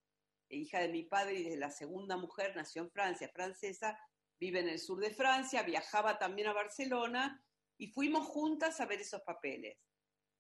hija 0.49 0.81
de 0.81 0.89
mi 0.89 1.05
padre 1.05 1.41
y 1.41 1.51
de 1.51 1.57
la 1.57 1.71
segunda 1.71 2.17
mujer, 2.17 2.55
nació 2.57 2.83
en 2.83 2.91
Francia, 2.91 3.31
francesa, 3.33 3.99
vive 4.39 4.61
en 4.61 4.69
el 4.69 4.79
sur 4.79 4.99
de 4.99 5.15
Francia, 5.15 5.63
viajaba 5.63 6.19
también 6.19 6.49
a 6.49 6.53
Barcelona 6.53 7.45
y 7.79 7.89
fuimos 7.89 8.27
juntas 8.27 8.81
a 8.81 8.87
ver 8.87 9.01
esos 9.01 9.23
papeles, 9.23 9.79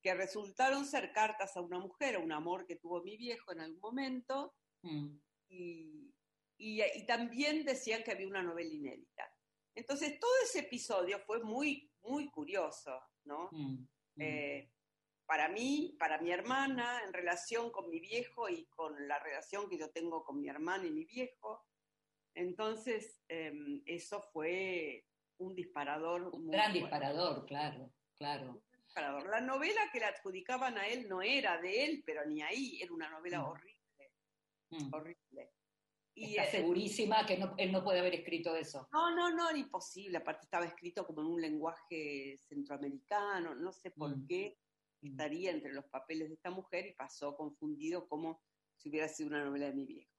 que 0.02 0.14
resultaron 0.14 0.84
ser 0.86 1.12
cartas 1.12 1.56
a 1.56 1.60
una 1.60 1.78
mujer, 1.78 2.16
a 2.16 2.18
un 2.18 2.32
amor 2.32 2.66
que 2.66 2.76
tuvo 2.76 3.02
mi 3.02 3.16
viejo 3.16 3.52
en 3.52 3.60
algún 3.60 3.80
momento, 3.80 4.54
mm. 4.82 5.08
y, 5.48 6.12
y, 6.58 7.06
también 7.06 7.64
decían 7.64 8.02
que 8.02 8.12
había 8.12 8.26
una 8.26 8.42
novela 8.42 8.72
inédita. 8.72 9.32
Entonces, 9.74 10.18
todo 10.20 10.32
ese 10.44 10.60
episodio 10.60 11.18
fue 11.20 11.42
muy, 11.42 11.90
muy 12.02 12.30
curioso, 12.30 13.00
¿no? 13.24 13.48
Mm, 13.52 13.86
mm. 14.16 14.20
Eh, 14.20 14.70
para 15.32 15.48
mí, 15.48 15.96
para 15.98 16.18
mi 16.18 16.30
hermana, 16.30 17.00
en 17.06 17.10
relación 17.14 17.70
con 17.70 17.88
mi 17.88 18.00
viejo 18.00 18.50
y 18.50 18.66
con 18.66 19.08
la 19.08 19.18
relación 19.18 19.66
que 19.66 19.78
yo 19.78 19.90
tengo 19.90 20.22
con 20.22 20.38
mi 20.38 20.50
hermana 20.50 20.86
y 20.86 20.90
mi 20.90 21.06
viejo. 21.06 21.64
Entonces, 22.34 23.18
em, 23.28 23.80
eso 23.86 24.20
fue 24.20 25.06
un 25.38 25.54
disparador. 25.54 26.28
Un 26.34 26.50
gran 26.50 26.74
disparador, 26.74 27.46
claro, 27.46 27.90
claro. 28.14 28.62
La 28.94 29.40
novela 29.40 29.80
que 29.90 30.00
le 30.00 30.04
adjudicaban 30.04 30.76
a 30.76 30.86
él 30.86 31.08
no 31.08 31.22
era 31.22 31.58
de 31.62 31.82
él, 31.86 32.02
pero 32.04 32.26
ni 32.26 32.42
ahí, 32.42 32.78
era 32.82 32.92
una 32.92 33.08
novela 33.08 33.40
mm. 33.40 33.44
horrible. 33.46 34.12
Mm. 34.68 34.94
Horrible. 34.94 35.50
Y 36.14 36.36
Está 36.36 36.50
segurísima 36.50 37.24
que 37.24 37.42
él 37.56 37.72
no 37.72 37.82
puede 37.82 38.00
haber 38.00 38.16
escrito 38.16 38.54
eso. 38.54 38.86
No, 38.92 39.16
no, 39.16 39.30
no, 39.30 39.48
era 39.48 39.58
imposible. 39.58 40.18
Aparte 40.18 40.44
estaba 40.44 40.66
escrito 40.66 41.06
como 41.06 41.22
en 41.22 41.28
un 41.28 41.40
lenguaje 41.40 42.36
centroamericano, 42.36 43.54
no 43.54 43.72
sé 43.72 43.92
por 43.92 44.14
mm. 44.14 44.26
qué 44.26 44.58
estaría 45.02 45.50
entre 45.50 45.72
los 45.72 45.84
papeles 45.86 46.28
de 46.28 46.34
esta 46.34 46.50
mujer 46.50 46.86
y 46.86 46.94
pasó 46.94 47.36
confundido 47.36 48.08
como 48.08 48.40
si 48.76 48.88
hubiera 48.88 49.08
sido 49.08 49.28
una 49.28 49.44
novela 49.44 49.66
de 49.66 49.74
mi 49.74 49.86
viejo. 49.86 50.12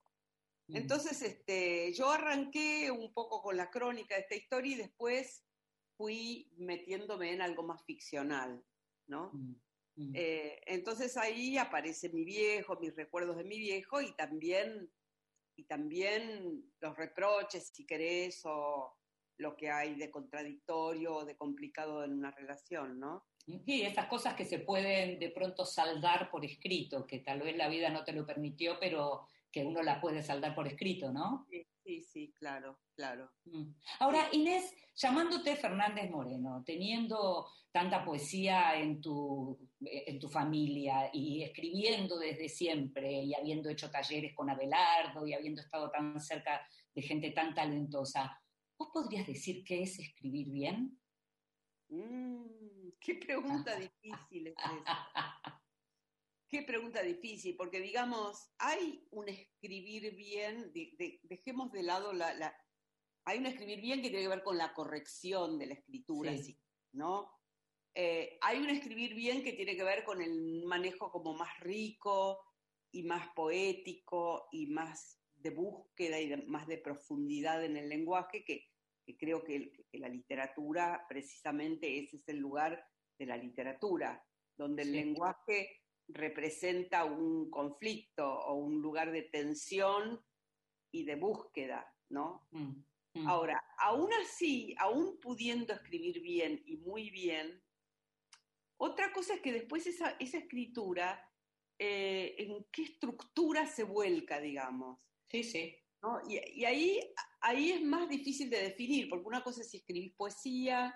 Entonces, 0.69 1.21
este, 1.21 1.93
yo 1.93 2.09
arranqué 2.09 2.89
un 2.89 3.13
poco 3.13 3.41
con 3.41 3.57
la 3.57 3.69
crónica 3.69 4.15
de 4.15 4.21
esta 4.21 4.35
historia 4.35 4.73
y 4.73 4.77
después 4.77 5.45
fui 5.97 6.49
metiéndome 6.57 7.33
en 7.33 7.41
algo 7.41 7.63
más 7.63 7.83
ficcional, 7.83 8.63
¿no? 9.07 9.31
Mm, 9.33 9.55
mm. 9.95 10.11
Eh, 10.15 10.61
entonces 10.65 11.17
ahí 11.17 11.57
aparece 11.57 12.09
mi 12.09 12.23
viejo, 12.23 12.79
mis 12.79 12.95
recuerdos 12.95 13.37
de 13.37 13.43
mi 13.43 13.59
viejo 13.59 14.01
y 14.01 14.15
también, 14.15 14.89
y 15.55 15.65
también 15.65 16.73
los 16.79 16.95
reproches, 16.95 17.71
si 17.73 17.85
querés, 17.85 18.41
o 18.45 18.97
lo 19.37 19.55
que 19.55 19.69
hay 19.69 19.95
de 19.95 20.09
contradictorio 20.09 21.15
o 21.15 21.25
de 21.25 21.35
complicado 21.35 22.03
en 22.03 22.13
una 22.13 22.31
relación, 22.31 22.99
¿no? 22.99 23.25
Sí, 23.45 23.81
esas 23.81 24.07
cosas 24.07 24.35
que 24.35 24.45
se 24.45 24.59
pueden 24.59 25.19
de 25.19 25.29
pronto 25.29 25.65
saldar 25.65 26.31
por 26.31 26.45
escrito, 26.45 27.05
que 27.05 27.19
tal 27.19 27.41
vez 27.41 27.57
la 27.57 27.67
vida 27.67 27.89
no 27.89 28.03
te 28.03 28.13
lo 28.13 28.25
permitió, 28.25 28.77
pero 28.79 29.27
que 29.51 29.65
uno 29.65 29.83
la 29.83 29.99
puede 29.99 30.23
saldar 30.23 30.55
por 30.55 30.67
escrito, 30.67 31.11
¿no? 31.11 31.45
Sí, 31.83 32.01
sí, 32.01 32.33
claro, 32.39 32.79
claro. 32.95 33.29
Mm. 33.45 33.73
Ahora, 33.99 34.29
Inés, 34.31 34.73
llamándote 34.95 35.57
Fernández 35.57 36.09
Moreno, 36.09 36.63
teniendo 36.65 37.47
tanta 37.71 38.05
poesía 38.05 38.79
en 38.79 39.01
tu, 39.01 39.59
en 39.81 40.19
tu 40.19 40.29
familia 40.29 41.09
y 41.11 41.43
escribiendo 41.43 42.17
desde 42.17 42.47
siempre 42.47 43.23
y 43.23 43.33
habiendo 43.33 43.69
hecho 43.69 43.91
talleres 43.91 44.33
con 44.33 44.49
Abelardo 44.49 45.27
y 45.27 45.33
habiendo 45.33 45.61
estado 45.61 45.91
tan 45.91 46.19
cerca 46.19 46.65
de 46.95 47.01
gente 47.01 47.31
tan 47.31 47.53
talentosa, 47.53 48.39
¿vos 48.77 48.89
podrías 48.93 49.27
decir 49.27 49.63
qué 49.65 49.83
es 49.83 49.99
escribir 49.99 50.49
bien? 50.49 50.97
Mm, 51.89 52.82
qué 53.03 53.15
pregunta 53.15 53.75
difícil 54.03 54.47
es 54.47 54.55
esa. 54.55 55.61
Qué 56.47 56.61
pregunta 56.61 57.01
difícil, 57.01 57.55
porque 57.55 57.79
digamos, 57.79 58.51
hay 58.59 59.07
un 59.09 59.27
escribir 59.27 60.15
bien, 60.15 60.71
dejemos 61.23 61.71
de 61.71 61.81
lado 61.81 62.13
la, 62.13 62.55
Hay 63.25 63.39
un 63.39 63.47
escribir 63.47 63.81
bien 63.81 64.03
que 64.03 64.09
tiene 64.09 64.21
que 64.21 64.27
ver 64.29 64.43
con 64.43 64.57
la 64.57 64.71
corrección 64.73 65.57
de 65.57 65.65
la 65.65 65.73
escritura, 65.73 66.31
¿no? 66.91 67.31
Eh, 67.95 68.37
hay 68.41 68.59
un 68.59 68.69
escribir 68.69 69.15
bien 69.15 69.43
que 69.43 69.53
tiene 69.53 69.75
que 69.75 69.83
ver 69.83 70.03
con 70.03 70.21
el 70.21 70.63
manejo 70.65 71.11
como 71.11 71.33
más 71.33 71.59
rico 71.59 72.39
y 72.91 73.03
más 73.03 73.29
poético 73.35 74.47
y 74.51 74.67
más 74.67 75.19
de 75.35 75.49
búsqueda 75.49 76.19
y 76.19 76.35
más 76.47 76.67
de 76.67 76.77
profundidad 76.77 77.63
en 77.63 77.77
el 77.77 77.89
lenguaje, 77.89 78.43
que, 78.45 78.69
creo 79.17 79.43
que, 79.43 79.71
la 79.93 80.09
literatura, 80.09 81.05
precisamente 81.09 81.99
ese 81.99 82.17
es 82.17 82.27
el 82.27 82.37
lugar 82.37 82.83
de 83.17 83.25
la 83.25 83.37
literatura, 83.37 84.23
donde 84.57 84.83
el 84.83 84.91
lenguaje 84.91 85.81
representa 86.07 87.05
un 87.05 87.49
conflicto 87.49 88.27
o 88.27 88.55
un 88.55 88.81
lugar 88.81 89.11
de 89.11 89.23
tensión 89.23 90.23
y 90.91 91.05
de 91.05 91.15
búsqueda, 91.15 91.91
¿no? 92.09 92.47
Mm, 92.51 92.83
mm. 93.13 93.27
Ahora, 93.27 93.63
aún 93.79 94.09
así, 94.21 94.75
aún 94.77 95.19
pudiendo 95.19 95.73
escribir 95.73 96.21
bien 96.21 96.61
y 96.65 96.77
muy 96.77 97.09
bien, 97.09 97.63
otra 98.77 99.13
cosa 99.13 99.35
es 99.35 99.41
que 99.41 99.53
después 99.53 99.87
esa, 99.87 100.11
esa 100.19 100.37
escritura, 100.37 101.29
eh, 101.79 102.35
en 102.37 102.65
qué 102.71 102.83
estructura 102.83 103.65
se 103.65 103.83
vuelca, 103.83 104.39
digamos. 104.39 104.99
Sí, 105.29 105.43
sí. 105.43 105.75
Y, 106.27 106.65
ahí, 106.65 106.99
ahí 107.41 107.71
es 107.71 107.81
más 107.81 108.09
difícil 108.09 108.49
de 108.49 108.61
definir, 108.61 109.07
porque 109.09 109.25
una 109.25 109.43
cosa 109.43 109.61
es 109.61 109.69
si 109.69 109.77
escribís 109.77 110.13
poesía, 110.15 110.93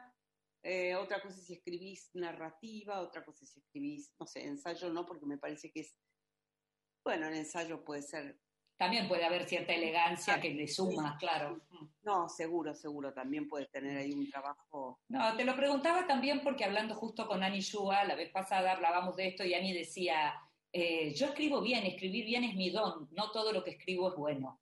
eh, 0.67 0.95
otra 0.95 1.21
cosa 1.21 1.39
es 1.39 1.45
si 1.45 1.53
escribís 1.53 2.09
narrativa, 2.13 2.99
otra 2.99 3.23
cosa 3.23 3.45
es 3.45 3.51
si 3.51 3.59
escribís, 3.59 4.13
no 4.19 4.27
sé, 4.27 4.45
ensayo 4.45 4.89
no, 4.91 5.05
porque 5.05 5.25
me 5.25 5.37
parece 5.37 5.71
que 5.71 5.81
es, 5.81 5.95
bueno, 7.03 7.27
el 7.27 7.35
ensayo 7.35 7.85
puede 7.85 8.01
ser 8.01 8.37
también 8.77 9.07
puede 9.07 9.25
haber 9.25 9.49
cierta 9.49 9.73
elegancia 9.73 10.39
que 10.39 10.51
le 10.51 10.67
suma, 10.67 11.17
claro. 11.19 11.59
No, 12.03 12.29
seguro, 12.29 12.75
seguro, 12.75 13.11
también 13.11 13.49
puedes 13.49 13.71
tener 13.71 13.97
ahí 13.97 14.13
un 14.13 14.29
trabajo. 14.29 14.99
No, 15.09 15.35
te 15.35 15.43
lo 15.45 15.55
preguntaba 15.55 16.05
también 16.05 16.41
porque 16.43 16.63
hablando 16.63 16.93
justo 16.93 17.27
con 17.27 17.41
Ani 17.41 17.59
Shua, 17.59 18.03
la 18.03 18.15
vez 18.15 18.29
pasada 18.29 18.73
hablábamos 18.73 19.15
de 19.15 19.29
esto 19.29 19.43
y 19.43 19.55
Ani 19.55 19.73
decía, 19.73 20.35
eh, 20.71 21.11
yo 21.15 21.27
escribo 21.27 21.59
bien, 21.61 21.85
escribir 21.85 22.25
bien 22.25 22.43
es 22.43 22.55
mi 22.55 22.69
don, 22.69 23.09
no 23.11 23.31
todo 23.31 23.51
lo 23.51 23.63
que 23.63 23.71
escribo 23.71 24.09
es 24.09 24.15
bueno. 24.15 24.61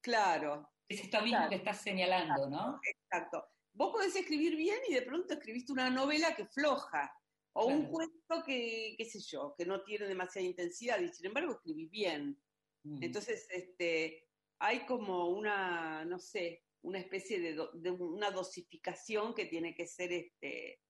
Claro. 0.00 0.68
Es 0.88 1.00
esto 1.00 1.22
mismo 1.22 1.48
que 1.48 1.56
estás 1.56 1.80
señalando, 1.80 2.48
¿no? 2.48 2.80
Exacto. 2.82 3.44
Vos 3.78 3.92
podés 3.92 4.16
escribir 4.16 4.56
bien 4.56 4.80
y 4.88 4.94
de 4.94 5.02
pronto 5.02 5.34
escribiste 5.34 5.70
una 5.70 5.88
novela 5.88 6.34
que 6.34 6.46
floja, 6.46 7.14
o 7.52 7.66
un 7.66 7.86
cuento 7.86 8.42
que, 8.44 8.96
qué 8.98 9.04
sé 9.04 9.20
yo, 9.20 9.54
que 9.56 9.64
no 9.64 9.84
tiene 9.84 10.08
demasiada 10.08 10.48
intensidad, 10.48 10.98
y 11.00 11.06
sin 11.12 11.26
embargo 11.26 11.52
escribís 11.52 11.88
bien. 11.88 12.36
Mm. 12.82 13.04
Entonces, 13.04 13.46
este, 13.50 14.26
hay 14.58 14.84
como 14.84 15.28
una, 15.28 16.04
no 16.04 16.18
sé, 16.18 16.64
una 16.82 16.98
especie 16.98 17.38
de, 17.38 17.90
una 17.92 18.32
dosificación 18.32 19.32
que 19.32 19.46
tiene 19.46 19.76
que 19.76 19.86
ser 19.86 20.12
este, 20.12 20.80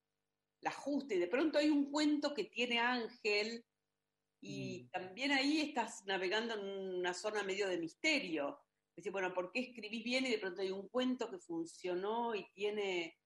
la 0.61 0.71
justa. 0.71 1.13
Y 1.13 1.19
de 1.19 1.27
pronto 1.27 1.59
hay 1.59 1.69
un 1.69 1.91
cuento 1.91 2.33
que 2.33 2.45
tiene 2.45 2.79
ángel 2.79 3.63
y 4.41 4.85
mm. 4.85 4.89
también 4.89 5.31
ahí 5.31 5.61
estás 5.61 6.03
navegando 6.07 6.55
en 6.55 6.95
una 6.95 7.13
zona 7.13 7.43
medio 7.43 7.67
de 7.67 7.77
misterio. 7.77 8.59
Decir, 8.99 9.11
bueno, 9.11 9.33
¿por 9.33 9.51
qué 9.51 9.61
escribí 9.61 10.03
bien 10.03 10.25
y 10.25 10.31
de 10.31 10.39
pronto 10.39 10.61
hay 10.61 10.71
un 10.71 10.89
cuento 10.89 11.29
que 11.29 11.39
funcionó 11.39 12.35
y 12.35 12.51
tiene 12.53 13.17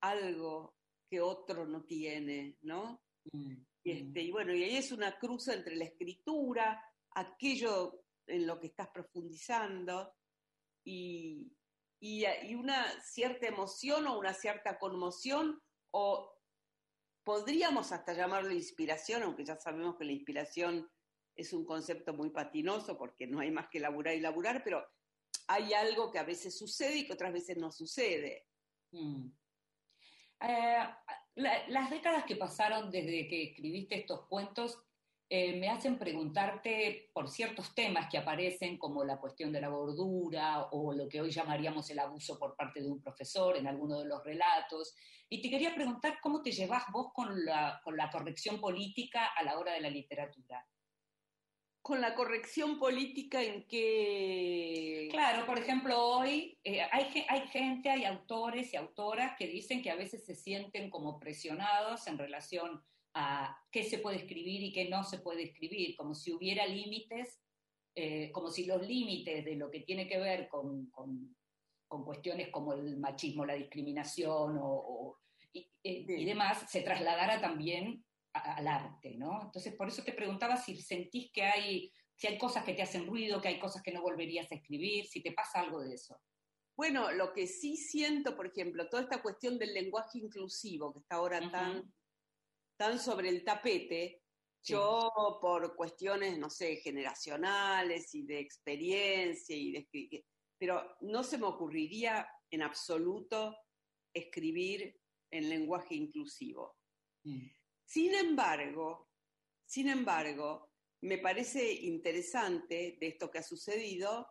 algo 0.00 0.76
que 1.08 1.20
otro 1.20 1.66
no 1.66 1.84
tiene, 1.84 2.56
¿no? 2.62 3.02
Mm, 3.32 3.54
y, 3.84 3.90
este, 3.90 4.22
y 4.22 4.30
bueno, 4.30 4.54
y 4.54 4.62
ahí 4.64 4.76
es 4.76 4.92
una 4.92 5.18
cruza 5.18 5.54
entre 5.54 5.76
la 5.76 5.84
escritura, 5.84 6.82
aquello 7.12 8.04
en 8.26 8.46
lo 8.46 8.58
que 8.60 8.68
estás 8.68 8.88
profundizando 8.88 10.12
y, 10.84 11.52
y, 12.00 12.54
una 12.54 12.84
cierta 13.00 13.46
emoción 13.46 14.06
o 14.06 14.18
una 14.18 14.34
cierta 14.34 14.78
conmoción 14.78 15.60
o 15.92 16.32
podríamos 17.24 17.92
hasta 17.92 18.14
llamarlo 18.14 18.52
inspiración, 18.52 19.22
aunque 19.22 19.44
ya 19.44 19.56
sabemos 19.56 19.96
que 19.96 20.04
la 20.04 20.12
inspiración 20.12 20.90
es 21.36 21.52
un 21.52 21.64
concepto 21.64 22.14
muy 22.14 22.30
patinoso 22.30 22.96
porque 22.98 23.26
no 23.26 23.40
hay 23.40 23.50
más 23.50 23.68
que 23.68 23.80
laburar 23.80 24.14
y 24.14 24.20
laburar, 24.20 24.62
pero 24.64 24.86
hay 25.50 25.74
algo 25.74 26.12
que 26.12 26.20
a 26.20 26.24
veces 26.24 26.56
sucede 26.56 26.98
y 26.98 27.06
que 27.06 27.12
otras 27.12 27.32
veces 27.32 27.56
no 27.56 27.72
sucede. 27.72 28.46
Mm. 28.92 29.26
Eh, 30.42 30.88
las 31.34 31.90
décadas 31.90 32.24
que 32.24 32.36
pasaron 32.36 32.88
desde 32.88 33.26
que 33.26 33.50
escribiste 33.50 33.96
estos 33.96 34.26
cuentos 34.28 34.78
eh, 35.28 35.58
me 35.58 35.68
hacen 35.68 35.98
preguntarte 35.98 37.10
por 37.12 37.28
ciertos 37.28 37.74
temas 37.74 38.08
que 38.08 38.18
aparecen, 38.18 38.78
como 38.78 39.04
la 39.04 39.18
cuestión 39.18 39.52
de 39.52 39.60
la 39.60 39.68
gordura 39.68 40.68
o 40.70 40.92
lo 40.92 41.08
que 41.08 41.20
hoy 41.20 41.30
llamaríamos 41.30 41.90
el 41.90 41.98
abuso 41.98 42.38
por 42.38 42.54
parte 42.54 42.80
de 42.80 42.88
un 42.88 43.00
profesor 43.00 43.56
en 43.56 43.66
alguno 43.66 43.98
de 43.98 44.06
los 44.06 44.22
relatos. 44.22 44.94
Y 45.28 45.42
te 45.42 45.50
quería 45.50 45.74
preguntar 45.74 46.18
cómo 46.22 46.42
te 46.42 46.52
llevas 46.52 46.84
vos 46.92 47.12
con 47.12 47.44
la, 47.44 47.80
con 47.82 47.96
la 47.96 48.08
corrección 48.08 48.60
política 48.60 49.26
a 49.36 49.42
la 49.42 49.58
hora 49.58 49.72
de 49.72 49.80
la 49.80 49.90
literatura. 49.90 50.64
Con 51.82 52.00
la 52.00 52.14
corrección 52.14 52.78
política 52.78 53.42
en 53.42 53.66
que... 53.66 55.08
Claro, 55.10 55.46
por 55.46 55.58
ejemplo, 55.58 55.98
hoy 55.98 56.58
eh, 56.62 56.82
hay, 56.92 57.24
hay 57.28 57.48
gente, 57.48 57.88
hay 57.88 58.04
autores 58.04 58.72
y 58.72 58.76
autoras 58.76 59.34
que 59.38 59.46
dicen 59.46 59.82
que 59.82 59.90
a 59.90 59.96
veces 59.96 60.24
se 60.26 60.34
sienten 60.34 60.90
como 60.90 61.18
presionados 61.18 62.06
en 62.06 62.18
relación 62.18 62.82
a 63.14 63.56
qué 63.70 63.84
se 63.84 63.98
puede 63.98 64.18
escribir 64.18 64.62
y 64.62 64.72
qué 64.72 64.88
no 64.88 65.04
se 65.04 65.18
puede 65.18 65.44
escribir, 65.44 65.96
como 65.96 66.14
si 66.14 66.32
hubiera 66.32 66.66
límites, 66.66 67.40
eh, 67.94 68.30
como 68.32 68.50
si 68.50 68.66
los 68.66 68.86
límites 68.86 69.44
de 69.44 69.56
lo 69.56 69.70
que 69.70 69.80
tiene 69.80 70.06
que 70.06 70.18
ver 70.18 70.48
con, 70.48 70.90
con, 70.90 71.34
cuestiones 72.04 72.50
como 72.50 72.72
el 72.72 72.98
machismo, 72.98 73.44
la 73.44 73.54
discriminación 73.54 74.58
o, 74.60 75.18
y, 75.52 75.60
eh, 75.82 76.04
y, 76.06 76.24
demás 76.24 76.70
se 76.70 76.82
trasladara 76.82 77.40
también 77.40 78.04
al 78.32 78.68
arte, 78.68 79.16
¿no? 79.16 79.42
Entonces, 79.42 79.74
por 79.74 79.88
eso 79.88 80.02
te 80.02 80.12
preguntaba 80.12 80.56
si 80.56 80.80
sentís 80.80 81.30
que 81.32 81.42
hay, 81.42 81.92
si 82.14 82.26
hay 82.26 82.38
cosas 82.38 82.64
que 82.64 82.74
te 82.74 82.82
hacen 82.82 83.06
ruido, 83.06 83.40
que 83.40 83.48
hay 83.48 83.58
cosas 83.58 83.82
que 83.82 83.92
no 83.92 84.02
volverías 84.02 84.50
a 84.50 84.54
escribir, 84.54 85.06
si 85.06 85.22
te 85.22 85.32
pasa 85.32 85.60
algo 85.60 85.80
de 85.80 85.94
eso. 85.94 86.20
Bueno, 86.76 87.10
lo 87.12 87.32
que 87.32 87.46
sí 87.46 87.76
siento, 87.76 88.36
por 88.36 88.46
ejemplo, 88.46 88.88
toda 88.88 89.02
esta 89.02 89.20
cuestión 89.20 89.58
del 89.58 89.74
lenguaje 89.74 90.18
inclusivo, 90.18 90.92
que 90.92 91.00
está 91.00 91.16
ahora 91.16 91.50
tan 91.50 91.92
tan 92.80 92.98
sobre 92.98 93.28
el 93.28 93.44
tapete, 93.44 94.22
yo 94.62 95.38
por 95.42 95.76
cuestiones, 95.76 96.38
no 96.38 96.48
sé, 96.48 96.76
generacionales 96.76 98.14
y 98.14 98.22
de 98.22 98.40
experiencia, 98.40 99.54
y 99.54 99.70
de, 99.70 100.24
pero 100.58 100.96
no 101.02 101.22
se 101.22 101.36
me 101.36 101.44
ocurriría 101.44 102.26
en 102.50 102.62
absoluto 102.62 103.54
escribir 104.14 104.98
en 105.30 105.50
lenguaje 105.50 105.94
inclusivo. 105.94 106.78
Mm. 107.24 107.48
Sin 107.90 108.14
embargo, 108.14 109.08
sin 109.66 109.88
embargo, 109.88 110.70
me 111.00 111.18
parece 111.18 111.72
interesante 111.72 112.96
de 113.00 113.08
esto 113.08 113.32
que 113.32 113.38
ha 113.38 113.42
sucedido 113.42 114.28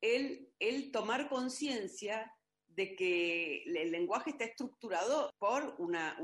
el, 0.00 0.52
el 0.60 0.92
tomar 0.92 1.28
conciencia 1.28 2.32
de 2.68 2.94
que 2.94 3.64
el 3.64 3.90
lenguaje 3.90 4.30
está 4.30 4.44
estructurado 4.44 5.32
por 5.40 5.74
una, 5.78 6.16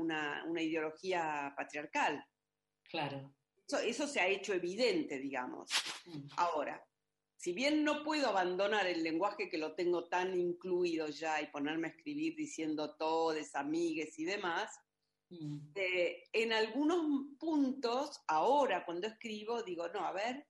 ideología 0.57 1.53
patriarcal. 1.57 2.25
Claro. 2.83 3.35
Eso, 3.83 4.07
se 4.07 4.21
ha 4.21 4.27
hecho 4.27 4.53
evidente, 4.53 5.19
digamos. 5.19 5.69
Mm. 6.05 6.27
Ahora, 6.37 6.81
si 7.35 7.51
bien 7.51 7.83
no 7.83 8.05
puedo 8.05 8.29
abandonar 8.29 8.87
el 8.87 9.03
lenguaje 9.03 9.49
que 9.49 9.57
lo 9.57 9.75
tengo 9.75 10.07
tan 10.07 10.33
incluido 10.33 11.09
ya 11.09 11.41
y 11.41 11.47
ponerme 11.47 11.89
a 11.89 11.91
escribir 11.91 12.37
diciendo 12.37 12.95
todes, 12.95 13.53
amigues 13.53 14.17
y 14.17 14.23
demás, 14.23 14.79
mm. 15.29 15.71
eh, 15.75 16.23
en 16.33 16.53
algunos 16.53 17.35
puntos, 17.39 18.21
ahora 18.27 18.85
cuando 18.85 19.07
escribo, 19.07 19.63
digo, 19.63 19.87
no, 19.89 20.05
a 20.05 20.11
ver, 20.11 20.47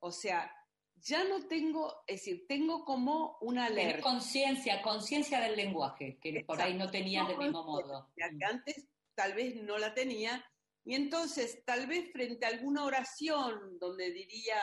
o 0.00 0.10
sea, 0.10 0.50
ya 0.96 1.24
no 1.24 1.46
tengo, 1.46 2.04
es 2.06 2.20
decir, 2.20 2.46
tengo 2.46 2.84
como 2.84 3.38
una 3.40 3.66
alerta. 3.66 4.02
conciencia, 4.02 4.82
conciencia 4.82 5.40
del 5.40 5.56
lenguaje, 5.56 6.18
que 6.20 6.44
por 6.44 6.60
ahí 6.60 6.74
no 6.74 6.90
tenías 6.90 7.26
del 7.28 7.38
mismo 7.38 7.64
modo. 7.64 8.12
Que 8.14 8.24
antes 8.44 8.86
tal 9.14 9.34
vez 9.34 9.56
no 9.56 9.78
la 9.78 9.94
tenía, 9.94 10.44
y 10.84 10.94
entonces 10.94 11.64
tal 11.64 11.86
vez 11.86 12.10
frente 12.12 12.46
a 12.46 12.48
alguna 12.48 12.84
oración 12.84 13.78
donde 13.78 14.10
diría, 14.12 14.58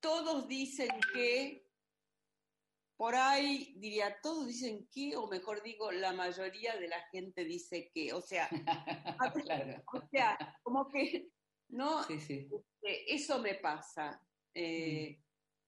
todos 0.00 0.48
dicen 0.48 0.88
que, 1.12 1.63
por 2.96 3.14
ahí 3.14 3.74
diría, 3.78 4.18
todos 4.22 4.46
dicen 4.46 4.88
que, 4.90 5.16
o 5.16 5.26
mejor 5.26 5.62
digo, 5.62 5.90
la 5.90 6.12
mayoría 6.12 6.76
de 6.76 6.88
la 6.88 7.00
gente 7.10 7.44
dice 7.44 7.90
que, 7.92 8.12
o 8.12 8.20
sea, 8.20 8.48
o 9.92 10.08
sea, 10.10 10.58
como 10.62 10.88
que, 10.88 11.28
¿no? 11.68 12.04
Sí, 12.04 12.20
sí. 12.20 12.48
Este, 12.52 13.14
eso 13.14 13.40
me 13.40 13.54
pasa. 13.56 14.20
Eh, 14.54 15.18
mm 15.18 15.24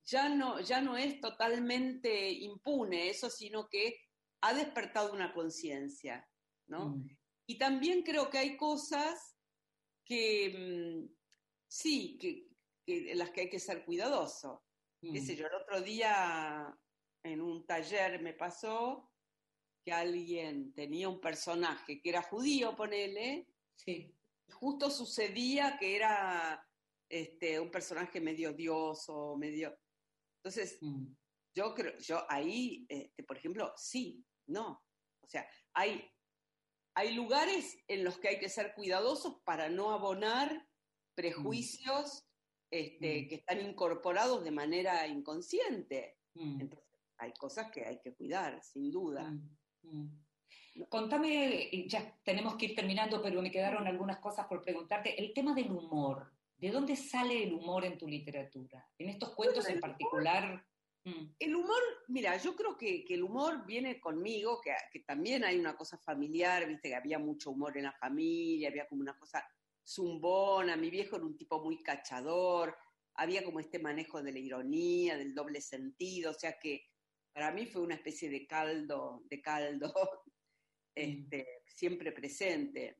ya 0.06 0.28
no, 0.28 0.60
ya 0.60 0.80
no 0.80 0.96
es 0.96 1.20
totalmente 1.20 2.30
impune 2.30 3.08
eso, 3.08 3.28
sino 3.28 3.68
que 3.68 4.00
ha 4.42 4.54
despertado 4.54 5.12
una 5.12 5.34
conciencia, 5.34 6.28
¿no? 6.68 6.90
Mm. 6.90 7.08
Y 7.48 7.58
también 7.58 8.02
creo 8.02 8.30
que 8.30 8.38
hay 8.38 8.56
cosas 8.56 9.36
que 10.04 10.54
mm, 10.56 11.14
sí, 11.68 12.16
que, 12.18 13.14
las 13.16 13.30
que 13.30 13.42
hay 13.42 13.50
que 13.50 13.58
ser 13.58 13.84
cuidadoso. 13.84 14.64
Qué 15.00 15.20
Mm. 15.20 15.26
sé 15.26 15.36
yo, 15.36 15.46
el 15.46 15.54
otro 15.54 15.82
día 15.82 16.72
en 17.26 17.40
un 17.40 17.66
taller 17.66 18.20
me 18.22 18.32
pasó 18.32 19.12
que 19.84 19.92
alguien 19.92 20.72
tenía 20.74 21.08
un 21.08 21.20
personaje 21.20 22.00
que 22.00 22.08
era 22.08 22.22
judío, 22.22 22.74
ponele, 22.76 23.46
Sí. 23.76 24.14
y 24.48 24.52
justo 24.52 24.90
sucedía 24.90 25.76
que 25.78 25.96
era 25.96 26.62
este, 27.08 27.60
un 27.60 27.70
personaje 27.70 28.20
medio 28.20 28.50
odioso, 28.50 29.36
medio... 29.36 29.78
Entonces, 30.42 30.78
Mm. 30.80 31.12
yo 31.54 31.72
creo, 31.74 31.96
yo 31.98 32.24
ahí, 32.28 32.84
este, 32.88 33.22
por 33.22 33.36
ejemplo, 33.36 33.72
sí, 33.76 34.24
no. 34.48 34.82
O 35.22 35.28
sea, 35.28 35.48
hay, 35.72 36.10
hay 36.96 37.14
lugares 37.14 37.78
en 37.86 38.02
los 38.02 38.18
que 38.18 38.28
hay 38.28 38.38
que 38.40 38.48
ser 38.48 38.74
cuidadosos 38.74 39.40
para 39.44 39.68
no 39.68 39.90
abonar 39.92 40.68
prejuicios 41.14 42.24
este, 42.72 43.22
Mm. 43.22 43.28
que 43.28 43.34
están 43.36 43.60
incorporados 43.60 44.42
de 44.42 44.50
manera 44.50 45.06
inconsciente. 45.06 46.18
Mm. 46.34 46.60
Entonces, 46.62 46.85
hay 47.18 47.32
cosas 47.32 47.70
que 47.70 47.84
hay 47.84 48.00
que 48.00 48.14
cuidar, 48.14 48.62
sin 48.62 48.90
duda. 48.90 49.30
Mm, 49.30 49.48
mm. 49.82 50.26
Contame, 50.88 51.70
ya 51.88 52.18
tenemos 52.22 52.56
que 52.56 52.66
ir 52.66 52.74
terminando, 52.74 53.22
pero 53.22 53.40
me 53.40 53.50
quedaron 53.50 53.86
algunas 53.86 54.18
cosas 54.18 54.46
por 54.46 54.62
preguntarte. 54.62 55.18
El 55.18 55.32
tema 55.32 55.54
del 55.54 55.70
humor. 55.70 56.32
¿De 56.58 56.70
dónde 56.70 56.96
sale 56.96 57.42
el 57.44 57.52
humor 57.52 57.84
en 57.84 57.98
tu 57.98 58.08
literatura? 58.08 58.88
En 58.98 59.10
estos 59.10 59.34
cuentos 59.34 59.64
Bueno, 59.64 59.74
en 59.74 59.80
particular. 59.80 60.66
Mm, 61.04 61.34
El 61.38 61.54
humor, 61.54 61.82
mira, 62.08 62.36
yo 62.38 62.56
creo 62.56 62.76
que, 62.76 63.04
que 63.04 63.14
el 63.14 63.22
humor 63.22 63.64
viene 63.66 64.00
conmigo, 64.00 64.60
que, 64.60 64.72
que 64.90 65.00
también 65.00 65.44
hay 65.44 65.58
una 65.58 65.76
cosa 65.76 65.98
familiar, 65.98 66.66
viste, 66.66 66.88
que 66.88 66.94
había 66.94 67.18
mucho 67.18 67.50
humor 67.50 67.76
en 67.76 67.84
la 67.84 67.92
familia, 67.92 68.68
había 68.68 68.88
como 68.88 69.02
una 69.02 69.16
cosa 69.18 69.46
zumbona, 69.84 70.76
mi 70.76 70.90
viejo 70.90 71.16
era 71.16 71.24
un 71.24 71.36
tipo 71.36 71.62
muy 71.62 71.82
cachador, 71.82 72.76
había 73.14 73.44
como 73.44 73.60
este 73.60 73.78
manejo 73.78 74.22
de 74.22 74.32
la 74.32 74.38
ironía, 74.38 75.16
del 75.16 75.34
doble 75.34 75.60
sentido, 75.60 76.32
o 76.32 76.34
sea 76.34 76.58
que 76.58 76.84
para 77.36 77.52
mí 77.52 77.66
fue 77.66 77.82
una 77.82 77.96
especie 77.96 78.30
de 78.30 78.46
caldo, 78.46 79.22
de 79.28 79.42
caldo, 79.42 79.92
este, 80.94 81.60
siempre 81.66 82.10
presente. 82.10 82.96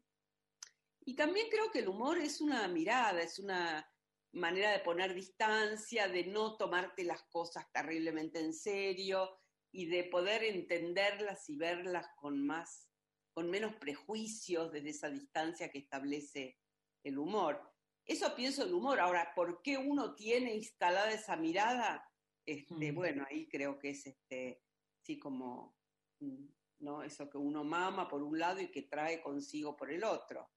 Y 1.07 1.17
también 1.17 1.49
creo 1.49 1.71
que 1.71 1.79
el 1.79 1.89
humor 1.89 2.19
es 2.19 2.43
una 2.43 2.69
mirada, 2.69 3.23
es 3.23 3.39
una 3.39 3.91
manera 4.33 4.73
de 4.73 4.81
poner 4.81 5.15
distancia, 5.15 6.07
de 6.09 6.27
no 6.27 6.59
tomarte 6.59 7.03
las 7.03 7.23
cosas 7.31 7.65
terriblemente 7.73 8.39
en 8.39 8.53
serio 8.53 9.41
y 9.73 9.87
de 9.87 10.05
poder 10.05 10.45
entenderlas 10.45 11.49
y 11.49 11.57
verlas 11.57 12.07
con 12.17 12.45
más, 12.45 12.91
con 13.33 13.49
menos 13.49 13.75
prejuicios 13.77 14.71
desde 14.71 14.91
esa 14.91 15.09
distancia 15.09 15.71
que 15.71 15.79
establece 15.79 16.59
el 17.03 17.17
humor. 17.17 17.73
Eso 18.05 18.37
pienso 18.37 18.65
el 18.65 18.75
humor. 18.75 19.01
Ahora, 19.01 19.33
¿por 19.35 19.63
qué 19.63 19.79
uno 19.79 20.15
tiene 20.15 20.55
instalada 20.55 21.11
esa 21.11 21.37
mirada? 21.37 22.07
Este, 22.47 22.93
Mm. 22.93 22.95
Bueno, 22.95 23.27
ahí 23.29 23.49
creo 23.49 23.79
que 23.79 23.91
es 23.91 24.07
este, 24.07 24.63
sí 25.03 25.19
como 25.19 25.77
mm, 26.21 26.47
¿no? 26.81 27.03
eso 27.03 27.29
que 27.29 27.39
uno 27.39 27.65
mama 27.65 28.09
por 28.09 28.23
un 28.23 28.39
lado 28.39 28.61
y 28.61 28.71
que 28.71 28.83
trae 28.83 29.21
consigo 29.21 29.77
por 29.77 29.91
el 29.91 30.05
otro. 30.05 30.49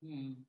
mm. 0.00 0.44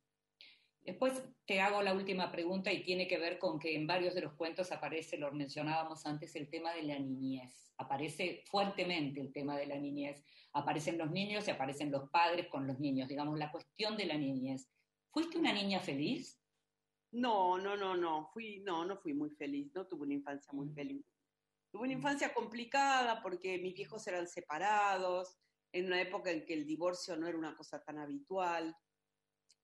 Después 0.82 1.22
te 1.45 1.60
hago 1.60 1.84
la 1.84 1.93
última 1.93 2.32
pregunta 2.32 2.72
y 2.72 2.82
tiene 2.82 3.10
que 3.10 3.18
ver 3.18 3.39
con 3.39 3.60
que 3.60 3.76
en 3.76 3.86
varios 3.86 4.16
de 4.16 4.22
los 4.22 4.36
cuentos 4.36 4.72
aparece, 4.72 5.18
lo 5.18 5.30
mencionábamos 5.34 6.06
antes, 6.06 6.34
el 6.38 6.50
tema 6.50 6.72
de 6.72 6.84
la 6.84 6.98
niñez. 6.98 7.74
Aparece 7.78 8.45
fuertemente 8.50 9.20
el 9.20 9.34
tema 9.34 9.58
de 9.58 9.66
la 9.66 9.78
niñez. 9.78 10.24
Aparecen 10.54 10.98
los 10.98 11.12
niños 11.12 11.45
y 11.45 11.52
aparecen 11.52 11.91
los 11.91 12.10
padres 12.10 12.48
con 12.48 12.66
los 12.66 12.80
niños. 12.80 13.10
Digamos, 13.10 13.38
la 13.38 13.52
cuestión 13.52 13.98
de 13.98 14.06
la 14.06 14.18
niñez. 14.18 14.72
¿Fuiste 15.12 15.38
una 15.38 15.52
niña 15.52 15.82
feliz? 15.82 16.39
No, 17.12 17.58
no, 17.58 17.76
no, 17.78 17.95
no, 17.95 18.30
fui, 18.34 18.60
no, 18.60 18.86
no 18.86 18.97
fui 18.97 19.14
muy 19.14 19.30
feliz, 19.32 19.72
no 19.74 19.88
tuve 19.88 20.03
una 20.03 20.14
infancia 20.16 20.51
muy 20.53 20.68
Mm. 20.68 20.74
feliz. 20.74 21.05
Tuve 21.72 21.84
una 21.84 21.93
infancia 21.93 22.34
complicada 22.34 23.22
porque 23.22 23.58
mis 23.60 23.74
viejos 23.74 24.05
eran 24.08 24.28
separados, 24.28 25.38
en 25.72 25.86
una 25.88 26.01
época 26.01 26.32
en 26.32 26.45
que 26.45 26.53
el 26.53 26.66
divorcio 26.66 27.16
no 27.18 27.28
era 27.28 27.38
una 27.38 27.55
cosa 27.55 27.84
tan 27.84 27.97
habitual. 27.99 28.76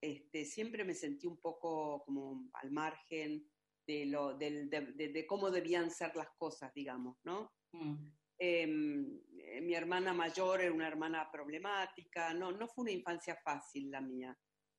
Este, 0.02 0.46
siempre 0.46 0.84
me 0.84 0.94
sentí 0.94 1.28
un 1.28 1.40
poco 1.40 2.04
como 2.06 2.50
al 2.54 2.72
margen 2.72 3.50
de, 3.88 4.06
lo, 4.06 4.38
del- 4.38 4.70
de, 4.70 4.82
de- 4.94 5.10
de 5.10 5.26
cómo 5.28 5.50
debían 5.50 5.92
ser 5.92 6.16
las 6.16 6.30
cosas, 6.38 6.74
digamos, 6.74 7.18
¿no? 7.24 7.52
Mm, 7.72 8.12
Em, 8.40 9.22
eh, 9.38 9.62
mi 9.62 9.74
hermana 9.76 10.12
mayor 10.14 10.60
era 10.62 10.74
una 10.74 10.88
hermana 10.88 11.30
problemática, 11.32 12.34
no, 12.34 12.52
no 12.52 12.68
fue 12.68 12.82
una 12.84 12.92
infancia 12.92 13.36
fácil 13.44 13.90
la 13.92 14.02
mía, 14.02 14.38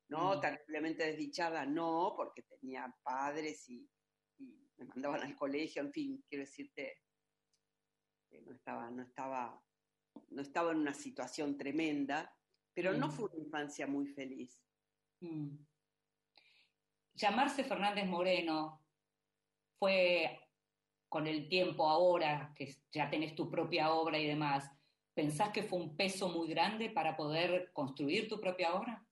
no, 0.09 0.35
Mm. 0.37 0.41
terriblemente 0.41 1.05
desdichada, 1.05 1.65
no, 1.65 2.13
porque 2.15 2.43
tenía 2.43 2.93
padres 3.03 3.67
y, 3.69 3.89
y 4.37 4.69
me 4.77 4.85
mandaban 4.85 5.21
al 5.21 5.35
colegio, 5.35 5.81
en 5.81 5.91
fin, 5.91 6.23
quiero 6.27 6.43
decirte, 6.43 7.01
que 8.29 8.41
no 8.41 8.51
estaba, 8.53 8.89
no 8.91 9.03
estaba, 9.03 9.63
no 10.29 10.41
estaba 10.41 10.71
en 10.71 10.77
una 10.77 10.93
situación 10.93 11.57
tremenda, 11.57 12.35
pero 12.73 12.93
no 12.93 13.07
Mm. 13.07 13.11
fue 13.11 13.29
una 13.31 13.43
infancia 13.43 13.87
muy 13.87 14.07
feliz. 14.07 14.61
mm. 15.21 15.55
Llamarse 17.13 17.63
Fernández 17.63 18.05
Moreno 18.07 18.85
fue 19.79 20.37
con 21.07 21.27
el 21.27 21.47
tiempo 21.47 21.87
ahora, 21.87 22.53
que 22.53 22.75
ya 22.91 23.09
tenés 23.09 23.33
tu 23.35 23.49
propia 23.49 23.93
obra 23.93 24.19
y 24.19 24.27
demás, 24.27 24.69
¿pensás 25.13 25.51
que 25.51 25.63
fue 25.63 25.79
un 25.79 25.95
peso 25.95 26.27
muy 26.27 26.49
grande 26.49 26.89
para 26.89 27.15
poder 27.15 27.71
construir 27.71 28.27
tu 28.27 28.41
propia 28.41 28.73
obra? 28.73 29.04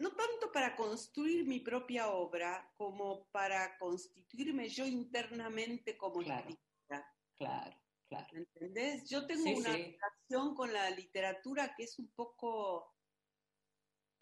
No 0.00 0.12
tanto 0.12 0.50
para 0.50 0.74
construir 0.74 1.46
mi 1.46 1.60
propia 1.60 2.08
obra, 2.08 2.72
como 2.76 3.28
para 3.30 3.76
constituirme 3.78 4.68
yo 4.68 4.86
internamente 4.86 5.96
como 5.96 6.20
Claro. 6.20 6.48
escritora. 6.48 7.14
Claro, 7.36 7.76
claro. 8.08 8.26
¿Me 8.32 8.40
entendés? 8.40 9.08
Yo 9.10 9.26
tengo 9.26 9.44
Sí, 9.44 9.54
una 9.54 9.74
sí. 9.74 9.96
relación 9.98 10.54
con 10.54 10.72
la 10.72 10.90
literatura 10.90 11.74
que 11.76 11.84
es 11.84 11.98
un 11.98 12.08
poco 12.12 12.96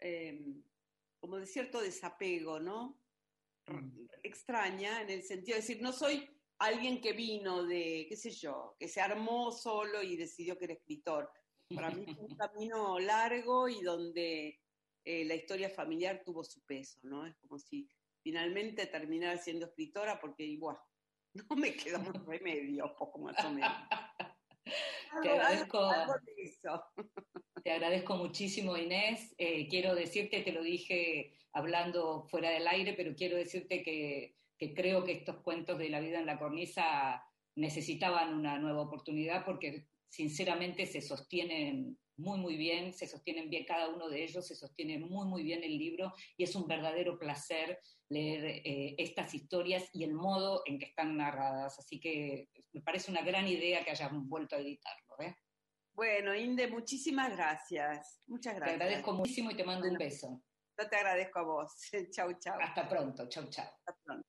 eh, 0.01 0.61
como 1.19 1.37
de 1.37 1.45
cierto 1.45 1.81
desapego, 1.81 2.59
¿no? 2.59 3.01
Mm. 3.67 4.05
Extraña, 4.23 5.01
en 5.01 5.09
el 5.09 5.23
sentido 5.23 5.55
de 5.55 5.61
decir, 5.61 5.81
no 5.81 5.93
soy 5.93 6.29
alguien 6.57 6.99
que 6.99 7.13
vino 7.13 7.63
de, 7.63 8.05
qué 8.09 8.17
sé 8.17 8.31
yo, 8.31 8.75
que 8.77 8.89
se 8.89 8.99
armó 8.99 9.51
solo 9.51 10.03
y 10.03 10.17
decidió 10.17 10.57
que 10.57 10.65
era 10.65 10.73
escritor. 10.73 11.31
Para 11.73 11.89
mí 11.89 12.05
fue 12.05 12.25
un 12.25 12.35
camino 12.37 12.99
largo 12.99 13.69
y 13.69 13.81
donde 13.81 14.59
eh, 15.03 15.25
la 15.25 15.35
historia 15.35 15.69
familiar 15.69 16.21
tuvo 16.23 16.43
su 16.43 16.61
peso, 16.65 16.99
¿no? 17.03 17.25
Es 17.25 17.35
como 17.37 17.57
si 17.57 17.89
finalmente 18.21 18.85
terminara 18.87 19.37
siendo 19.37 19.65
escritora 19.65 20.19
porque, 20.19 20.43
igual, 20.43 20.77
no 21.33 21.55
me 21.55 21.73
quedó 21.75 21.99
más 21.99 22.25
remedio, 22.25 22.95
poco 22.97 23.19
más 23.19 23.43
o 23.43 23.51
menos. 23.51 23.71
Te 25.23 25.29
agradezco. 25.29 25.79
algo 25.89 26.13
de 26.23 26.43
eso. 26.43 26.83
Te 27.63 27.71
agradezco 27.71 28.15
muchísimo, 28.15 28.77
Inés. 28.77 29.33
Eh, 29.39 29.67
quiero 29.67 29.95
decirte, 29.95 30.41
te 30.41 30.51
lo 30.51 30.61
dije 30.61 31.35
hablando 31.53 32.27
fuera 32.29 32.51
del 32.51 32.67
aire, 32.67 32.93
pero 32.93 33.15
quiero 33.15 33.35
decirte 33.35 33.81
que, 33.81 34.35
que 34.59 34.75
creo 34.75 35.03
que 35.03 35.13
estos 35.13 35.37
cuentos 35.37 35.79
de 35.79 35.89
la 35.89 35.99
vida 35.99 36.19
en 36.19 36.27
la 36.27 36.37
cornisa 36.37 37.23
necesitaban 37.55 38.35
una 38.35 38.59
nueva 38.59 38.81
oportunidad 38.81 39.43
porque 39.45 39.87
sinceramente 40.07 40.85
se 40.85 41.01
sostienen 41.01 41.97
muy, 42.19 42.37
muy 42.37 42.57
bien, 42.57 42.93
se 42.93 43.07
sostienen 43.07 43.49
bien 43.49 43.65
cada 43.65 43.89
uno 43.89 44.09
de 44.09 44.23
ellos, 44.23 44.45
se 44.45 44.55
sostiene 44.55 44.99
muy, 44.99 45.25
muy 45.25 45.43
bien 45.43 45.63
el 45.63 45.77
libro 45.77 46.13
y 46.37 46.43
es 46.43 46.53
un 46.55 46.67
verdadero 46.67 47.17
placer 47.17 47.79
leer 48.09 48.45
eh, 48.45 48.95
estas 48.97 49.33
historias 49.33 49.89
y 49.93 50.03
el 50.03 50.13
modo 50.13 50.61
en 50.65 50.79
que 50.79 50.85
están 50.85 51.15
narradas. 51.15 51.79
Así 51.79 51.99
que 51.99 52.49
me 52.73 52.81
parece 52.81 53.09
una 53.11 53.21
gran 53.21 53.47
idea 53.47 53.83
que 53.83 53.91
hayan 53.91 54.27
vuelto 54.27 54.55
a 54.55 54.59
editarlo. 54.59 55.15
¿eh? 55.21 55.35
Bueno, 55.93 56.35
Inde, 56.35 56.67
muchísimas 56.67 57.35
gracias. 57.35 58.21
Muchas 58.27 58.53
Te 58.53 58.59
gracias. 58.59 58.81
agradezco 58.81 59.13
muchísimo 59.13 59.51
y 59.51 59.55
te 59.55 59.63
mando 59.63 59.87
un 59.87 59.97
beso. 59.97 60.43
Yo 60.77 60.89
te 60.89 60.95
agradezco 60.95 61.39
a 61.39 61.43
vos. 61.43 61.71
chau, 62.11 62.33
chau. 62.39 62.59
Hasta 62.59 62.87
pronto. 62.87 63.27
Chau, 63.27 63.49
chau. 63.49 63.65
Hasta 63.65 63.97
pronto. 64.03 64.28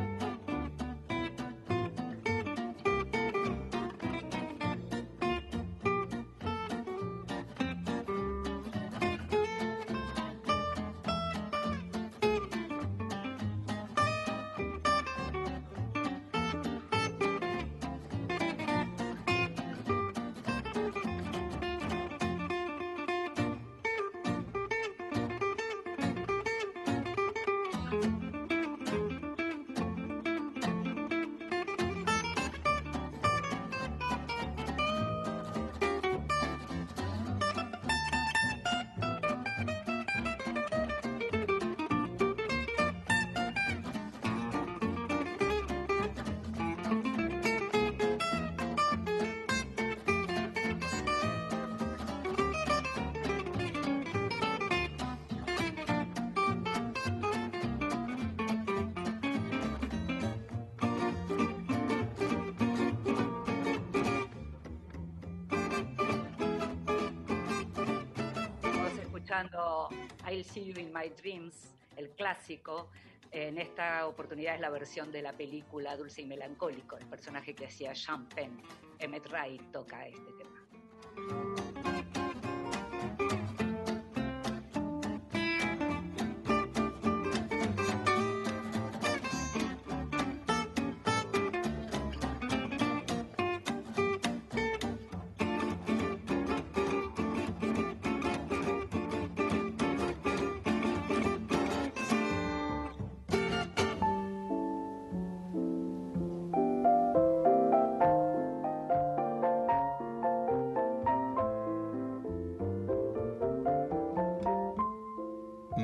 I'll 70.27 70.43
See 70.43 70.65
You 70.65 70.79
in 70.79 70.91
My 70.93 71.09
Dreams, 71.09 71.75
el 71.97 72.09
clásico. 72.11 72.89
En 73.31 73.57
esta 73.57 74.07
oportunidad 74.07 74.55
es 74.55 74.61
la 74.61 74.69
versión 74.69 75.11
de 75.11 75.21
la 75.21 75.33
película 75.33 75.95
Dulce 75.95 76.21
y 76.21 76.25
Melancólico. 76.25 76.97
El 76.97 77.05
personaje 77.05 77.53
que 77.53 77.67
hacía 77.67 77.93
Champagne, 77.93 78.61
Emmett 78.99 79.27
Wright, 79.29 79.71
toca 79.71 80.05
este 80.07 80.31
tema. 80.33 81.60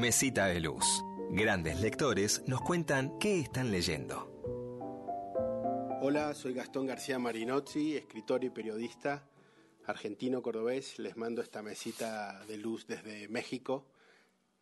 Mesita 0.07 0.45
de 0.45 0.61
Luz. 0.61 1.03
Grandes 1.31 1.81
lectores 1.81 2.41
nos 2.47 2.61
cuentan 2.61 3.19
qué 3.19 3.41
están 3.41 3.71
leyendo. 3.71 4.31
Hola, 6.01 6.33
soy 6.33 6.53
Gastón 6.53 6.85
García 6.85 7.19
Marinozzi, 7.19 7.97
escritor 7.97 8.45
y 8.45 8.49
periodista 8.49 9.27
argentino-cordobés. 9.85 10.97
Les 10.99 11.17
mando 11.17 11.41
esta 11.41 11.61
mesita 11.61 12.41
de 12.45 12.55
luz 12.55 12.87
desde 12.87 13.27
México, 13.27 13.85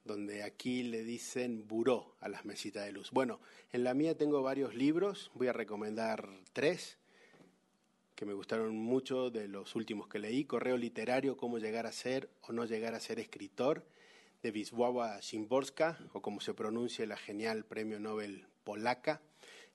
donde 0.03 0.41
aquí 0.41 0.81
le 0.81 1.03
dicen 1.03 1.67
buró 1.67 2.15
a 2.21 2.27
las 2.27 2.43
mesitas 2.43 2.83
de 2.83 2.91
luz. 2.91 3.11
Bueno, 3.11 3.39
en 3.71 3.83
la 3.83 3.93
mía 3.93 4.17
tengo 4.17 4.41
varios 4.41 4.73
libros, 4.73 5.29
voy 5.35 5.49
a 5.49 5.53
recomendar 5.53 6.27
tres 6.53 6.97
que 8.15 8.25
me 8.25 8.33
gustaron 8.33 8.75
mucho 8.75 9.29
de 9.29 9.47
los 9.47 9.75
últimos 9.75 10.07
que 10.07 10.17
leí. 10.17 10.45
Correo 10.45 10.75
literario, 10.75 11.37
cómo 11.37 11.59
llegar 11.59 11.85
a 11.85 11.91
ser 11.91 12.31
o 12.41 12.51
no 12.51 12.65
llegar 12.65 12.95
a 12.95 12.99
ser 12.99 13.19
escritor 13.19 13.85
de 14.41 14.51
Wisława 14.51 15.21
Szymborska, 15.21 15.97
o 16.13 16.21
como 16.21 16.39
se 16.41 16.53
pronuncia 16.53 17.05
la 17.05 17.17
genial 17.17 17.65
premio 17.65 17.99
Nobel 17.99 18.47
polaca. 18.63 19.21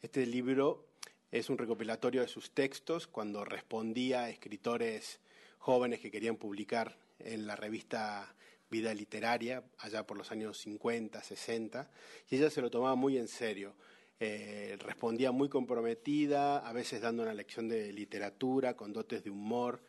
Este 0.02 0.26
libro 0.26 0.86
es 1.30 1.50
un 1.50 1.58
recopilatorio 1.58 2.22
de 2.22 2.28
sus 2.28 2.52
textos 2.52 3.06
cuando 3.06 3.44
respondía 3.44 4.24
a 4.24 4.30
escritores 4.30 5.20
jóvenes 5.58 6.00
que 6.00 6.10
querían 6.10 6.36
publicar 6.36 6.96
en 7.18 7.46
la 7.46 7.56
revista 7.56 8.34
Vida 8.70 8.94
Literaria, 8.94 9.64
allá 9.78 10.06
por 10.06 10.16
los 10.16 10.30
años 10.30 10.58
50, 10.58 11.22
60, 11.22 11.90
y 12.30 12.36
ella 12.36 12.50
se 12.50 12.60
lo 12.60 12.70
tomaba 12.70 12.94
muy 12.94 13.18
en 13.18 13.28
serio. 13.28 13.74
Eh, 14.20 14.76
respondía 14.80 15.32
muy 15.32 15.48
comprometida, 15.48 16.58
a 16.58 16.72
veces 16.72 17.00
dando 17.00 17.22
una 17.22 17.34
lección 17.34 17.68
de 17.68 17.92
literatura 17.92 18.74
con 18.74 18.92
dotes 18.92 19.24
de 19.24 19.30
humor 19.30 19.82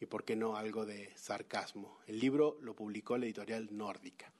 y, 0.00 0.06
por 0.06 0.24
qué 0.24 0.36
no, 0.36 0.56
algo 0.56 0.86
de 0.86 1.10
sarcasmo. 1.16 1.98
El 2.06 2.20
libro 2.20 2.58
lo 2.60 2.74
publicó 2.74 3.18
la 3.18 3.26
editorial 3.26 3.68
Nórdica. 3.70 4.32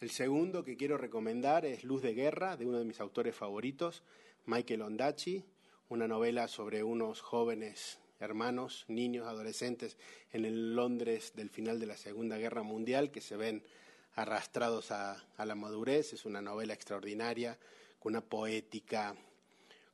El 0.00 0.10
segundo 0.10 0.64
que 0.64 0.76
quiero 0.76 0.96
recomendar 0.96 1.66
es 1.66 1.84
Luz 1.84 2.02
de 2.02 2.14
Guerra, 2.14 2.56
de 2.56 2.66
uno 2.66 2.78
de 2.78 2.84
mis 2.84 3.00
autores 3.00 3.34
favoritos, 3.34 4.02
Michael 4.46 4.82
Ondaatje, 4.82 5.44
una 5.88 6.08
novela 6.08 6.48
sobre 6.48 6.82
unos 6.82 7.20
jóvenes 7.20 7.98
hermanos, 8.20 8.84
niños, 8.88 9.26
adolescentes 9.26 9.96
en 10.32 10.44
el 10.44 10.74
Londres 10.74 11.32
del 11.34 11.50
final 11.50 11.80
de 11.80 11.86
la 11.86 11.96
Segunda 11.96 12.38
Guerra 12.38 12.62
Mundial 12.62 13.10
que 13.10 13.20
se 13.20 13.36
ven 13.36 13.62
arrastrados 14.14 14.90
a, 14.90 15.24
a 15.36 15.44
la 15.46 15.54
madurez. 15.54 16.12
Es 16.12 16.24
una 16.24 16.40
novela 16.40 16.74
extraordinaria, 16.74 17.58
con 17.98 18.12
una 18.12 18.20
poética 18.22 19.14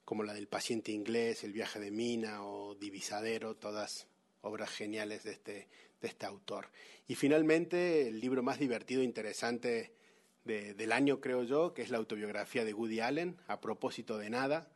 como 0.05 0.23
la 0.23 0.35
del 0.35 0.47
paciente 0.47 0.93
inglés, 0.93 1.43
El 1.43 1.53
viaje 1.53 1.81
de 1.81 1.91
Mina 1.91 2.45
o 2.45 2.75
Divisadero, 2.77 3.57
todas 3.57 4.07
obras 4.47 4.71
geniales 4.71 5.25
de 5.25 5.33
este, 5.33 5.69
de 6.01 6.09
este 6.09 6.27
autor. 6.27 6.69
Y 7.09 7.15
finalmente, 7.15 8.09
el 8.09 8.21
libro 8.21 8.43
más 8.43 8.59
divertido 8.59 9.03
e 9.03 9.05
interesante 9.05 9.93
de, 10.45 10.75
del 10.75 10.93
año, 10.93 11.21
creo 11.21 11.43
yo, 11.45 11.75
que 11.75 11.83
es 11.83 11.91
la 11.91 11.99
autobiografía 11.99 12.65
de 12.65 12.75
Woody 12.75 13.01
Allen, 13.01 13.37
A 13.47 13.61
propósito 13.61 14.19
de 14.19 14.31
nada, 14.31 14.69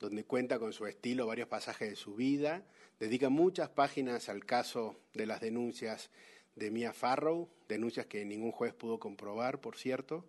donde 0.00 0.24
cuenta 0.24 0.58
con 0.58 0.72
su 0.72 0.86
estilo 0.86 1.26
varios 1.26 1.48
pasajes 1.48 1.90
de 1.90 1.96
su 1.96 2.14
vida, 2.14 2.66
dedica 3.00 3.28
muchas 3.28 3.70
páginas 3.70 4.28
al 4.28 4.44
caso 4.44 5.00
de 5.14 5.26
las 5.26 5.40
denuncias 5.40 6.10
de 6.56 6.70
Mia 6.70 6.92
Farrow, 6.92 7.48
denuncias 7.68 8.06
que 8.06 8.24
ningún 8.24 8.52
juez 8.52 8.74
pudo 8.74 8.98
comprobar, 8.98 9.60
por 9.60 9.76
cierto. 9.76 10.24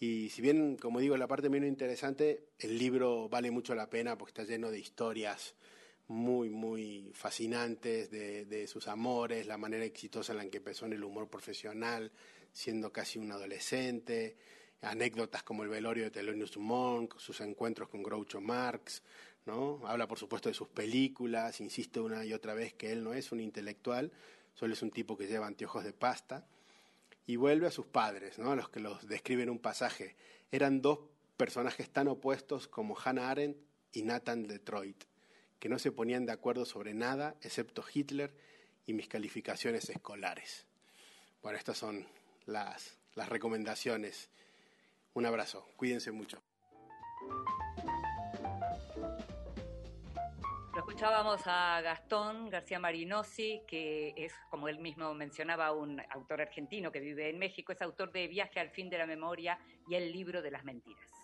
Y 0.00 0.30
si 0.30 0.42
bien, 0.42 0.76
como 0.76 1.00
digo, 1.00 1.16
la 1.16 1.28
parte 1.28 1.48
menos 1.48 1.68
interesante, 1.68 2.44
el 2.58 2.78
libro 2.78 3.28
vale 3.28 3.50
mucho 3.50 3.74
la 3.74 3.90
pena 3.90 4.18
porque 4.18 4.30
está 4.30 4.44
lleno 4.44 4.70
de 4.70 4.80
historias 4.80 5.54
muy, 6.08 6.50
muy 6.50 7.10
fascinantes 7.14 8.10
de, 8.10 8.66
sus 8.66 8.88
amores, 8.88 9.46
la 9.46 9.56
manera 9.56 9.84
exitosa 9.84 10.32
en 10.32 10.38
la 10.38 10.46
que 10.48 10.58
empezó 10.58 10.86
en 10.86 10.92
el 10.92 11.04
humor 11.04 11.28
profesional, 11.28 12.12
siendo 12.52 12.92
casi 12.92 13.18
un 13.18 13.32
adolescente, 13.32 14.36
anécdotas 14.82 15.42
como 15.42 15.62
el 15.62 15.70
velorio 15.70 16.04
de 16.04 16.10
Thelonious 16.10 16.56
Monk, 16.58 17.18
sus 17.18 17.40
encuentros 17.40 17.88
con 17.88 18.02
Groucho 18.02 18.40
Marx, 18.40 19.02
¿no? 19.46 19.80
Habla, 19.86 20.06
por 20.06 20.18
supuesto, 20.18 20.48
de 20.50 20.54
sus 20.54 20.68
películas, 20.68 21.60
insiste 21.60 22.00
una 22.00 22.24
y 22.24 22.34
otra 22.34 22.54
vez 22.54 22.74
que 22.74 22.92
él 22.92 23.02
no 23.02 23.14
es 23.14 23.32
un 23.32 23.40
intelectual, 23.40 24.12
solo 24.52 24.74
es 24.74 24.82
un 24.82 24.90
tipo 24.90 25.16
que 25.16 25.26
lleva 25.26 25.46
anteojos 25.46 25.84
de 25.84 25.92
pasta, 25.92 26.46
y 27.26 27.36
vuelve 27.36 27.66
a 27.66 27.70
sus 27.70 27.86
padres, 27.86 28.38
¿no? 28.38 28.52
A 28.52 28.56
los 28.56 28.68
que 28.68 28.80
los 28.80 29.08
describen 29.08 29.48
un 29.48 29.58
pasaje. 29.58 30.16
Eran 30.52 30.82
dos 30.82 30.98
personajes 31.38 31.90
tan 31.90 32.08
opuestos 32.08 32.68
como 32.68 32.94
Hannah 33.02 33.30
Arendt 33.30 33.56
y 33.92 34.02
Nathan 34.02 34.46
Detroit 34.46 35.04
que 35.64 35.70
no 35.70 35.78
se 35.78 35.92
ponían 35.92 36.26
de 36.26 36.32
acuerdo 36.32 36.66
sobre 36.66 36.92
nada 36.92 37.36
excepto 37.40 37.82
Hitler 37.90 38.34
y 38.84 38.92
mis 38.92 39.08
calificaciones 39.08 39.88
escolares. 39.88 40.66
Bueno, 41.42 41.56
estas 41.56 41.78
son 41.78 42.06
las, 42.44 42.98
las 43.14 43.30
recomendaciones. 43.30 44.28
Un 45.14 45.24
abrazo, 45.24 45.66
cuídense 45.78 46.12
mucho. 46.12 46.42
Lo 50.74 50.80
escuchábamos 50.80 51.40
a 51.46 51.80
Gastón 51.80 52.50
García 52.50 52.78
Marinosi, 52.78 53.62
que 53.66 54.12
es, 54.18 54.34
como 54.50 54.68
él 54.68 54.80
mismo 54.80 55.14
mencionaba, 55.14 55.72
un 55.72 55.98
autor 56.10 56.42
argentino 56.42 56.92
que 56.92 57.00
vive 57.00 57.30
en 57.30 57.38
México, 57.38 57.72
es 57.72 57.80
autor 57.80 58.12
de 58.12 58.28
Viaje 58.28 58.60
al 58.60 58.68
fin 58.68 58.90
de 58.90 58.98
la 58.98 59.06
memoria 59.06 59.58
y 59.88 59.94
el 59.94 60.12
libro 60.12 60.42
de 60.42 60.50
las 60.50 60.62
mentiras. 60.62 61.23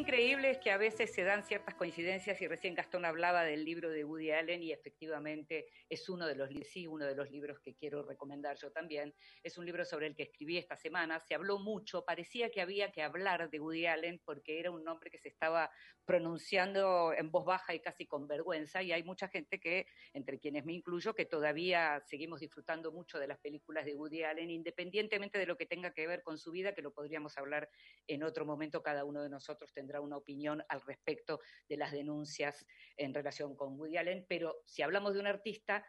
Increíble 0.00 0.50
es 0.50 0.58
que 0.58 0.70
a 0.70 0.78
veces 0.78 1.12
se 1.12 1.24
dan 1.24 1.44
ciertas 1.44 1.74
coincidencias 1.74 2.40
y 2.40 2.48
recién 2.48 2.74
Gastón 2.74 3.04
hablaba 3.04 3.42
del 3.44 3.66
libro 3.66 3.90
de 3.90 4.02
Woody 4.02 4.30
Allen 4.30 4.62
y 4.62 4.72
efectivamente 4.72 5.66
es 5.90 6.08
uno 6.08 6.26
de 6.26 6.34
los 6.34 6.48
sí, 6.64 6.86
uno 6.86 7.04
de 7.04 7.14
los 7.14 7.30
libros 7.30 7.60
que 7.60 7.74
quiero 7.74 8.02
recomendar 8.02 8.56
yo 8.56 8.72
también. 8.72 9.14
Es 9.42 9.58
un 9.58 9.66
libro 9.66 9.84
sobre 9.84 10.06
el 10.06 10.14
que 10.16 10.22
escribí 10.22 10.56
esta 10.56 10.74
semana. 10.74 11.20
Se 11.20 11.34
habló 11.34 11.58
mucho, 11.58 12.02
parecía 12.06 12.50
que 12.50 12.62
había 12.62 12.90
que 12.92 13.02
hablar 13.02 13.50
de 13.50 13.60
Woody 13.60 13.86
Allen 13.86 14.22
porque 14.24 14.58
era 14.58 14.70
un 14.70 14.84
nombre 14.84 15.10
que 15.10 15.18
se 15.18 15.28
estaba 15.28 15.70
pronunciando 16.06 17.12
en 17.12 17.30
voz 17.30 17.44
baja 17.44 17.74
y 17.74 17.80
casi 17.80 18.06
con 18.06 18.26
vergüenza 18.26 18.82
y 18.82 18.92
hay 18.92 19.02
mucha 19.02 19.28
gente 19.28 19.60
que, 19.60 19.86
entre 20.14 20.38
quienes 20.38 20.64
me 20.64 20.72
incluyo, 20.72 21.14
que 21.14 21.26
todavía 21.26 22.02
seguimos 22.06 22.40
disfrutando 22.40 22.90
mucho 22.90 23.18
de 23.18 23.28
las 23.28 23.38
películas 23.38 23.84
de 23.84 23.94
Woody 23.94 24.22
Allen, 24.22 24.50
independientemente 24.50 25.38
de 25.38 25.46
lo 25.46 25.58
que 25.58 25.66
tenga 25.66 25.92
que 25.92 26.06
ver 26.06 26.22
con 26.22 26.38
su 26.38 26.50
vida, 26.52 26.74
que 26.74 26.82
lo 26.82 26.94
podríamos 26.94 27.36
hablar 27.36 27.68
en 28.06 28.22
otro 28.22 28.46
momento 28.46 28.82
cada 28.82 29.04
uno 29.04 29.22
de 29.22 29.28
nosotros 29.28 29.72
tendrá 29.72 29.89
una 29.98 30.18
opinión 30.18 30.62
al 30.68 30.80
respecto 30.82 31.40
de 31.68 31.76
las 31.76 31.90
denuncias 31.90 32.64
en 32.96 33.12
relación 33.12 33.56
con 33.56 33.80
Woody 33.80 33.96
Allen, 33.96 34.26
pero 34.28 34.62
si 34.66 34.82
hablamos 34.82 35.14
de 35.14 35.20
un 35.20 35.26
artista, 35.26 35.84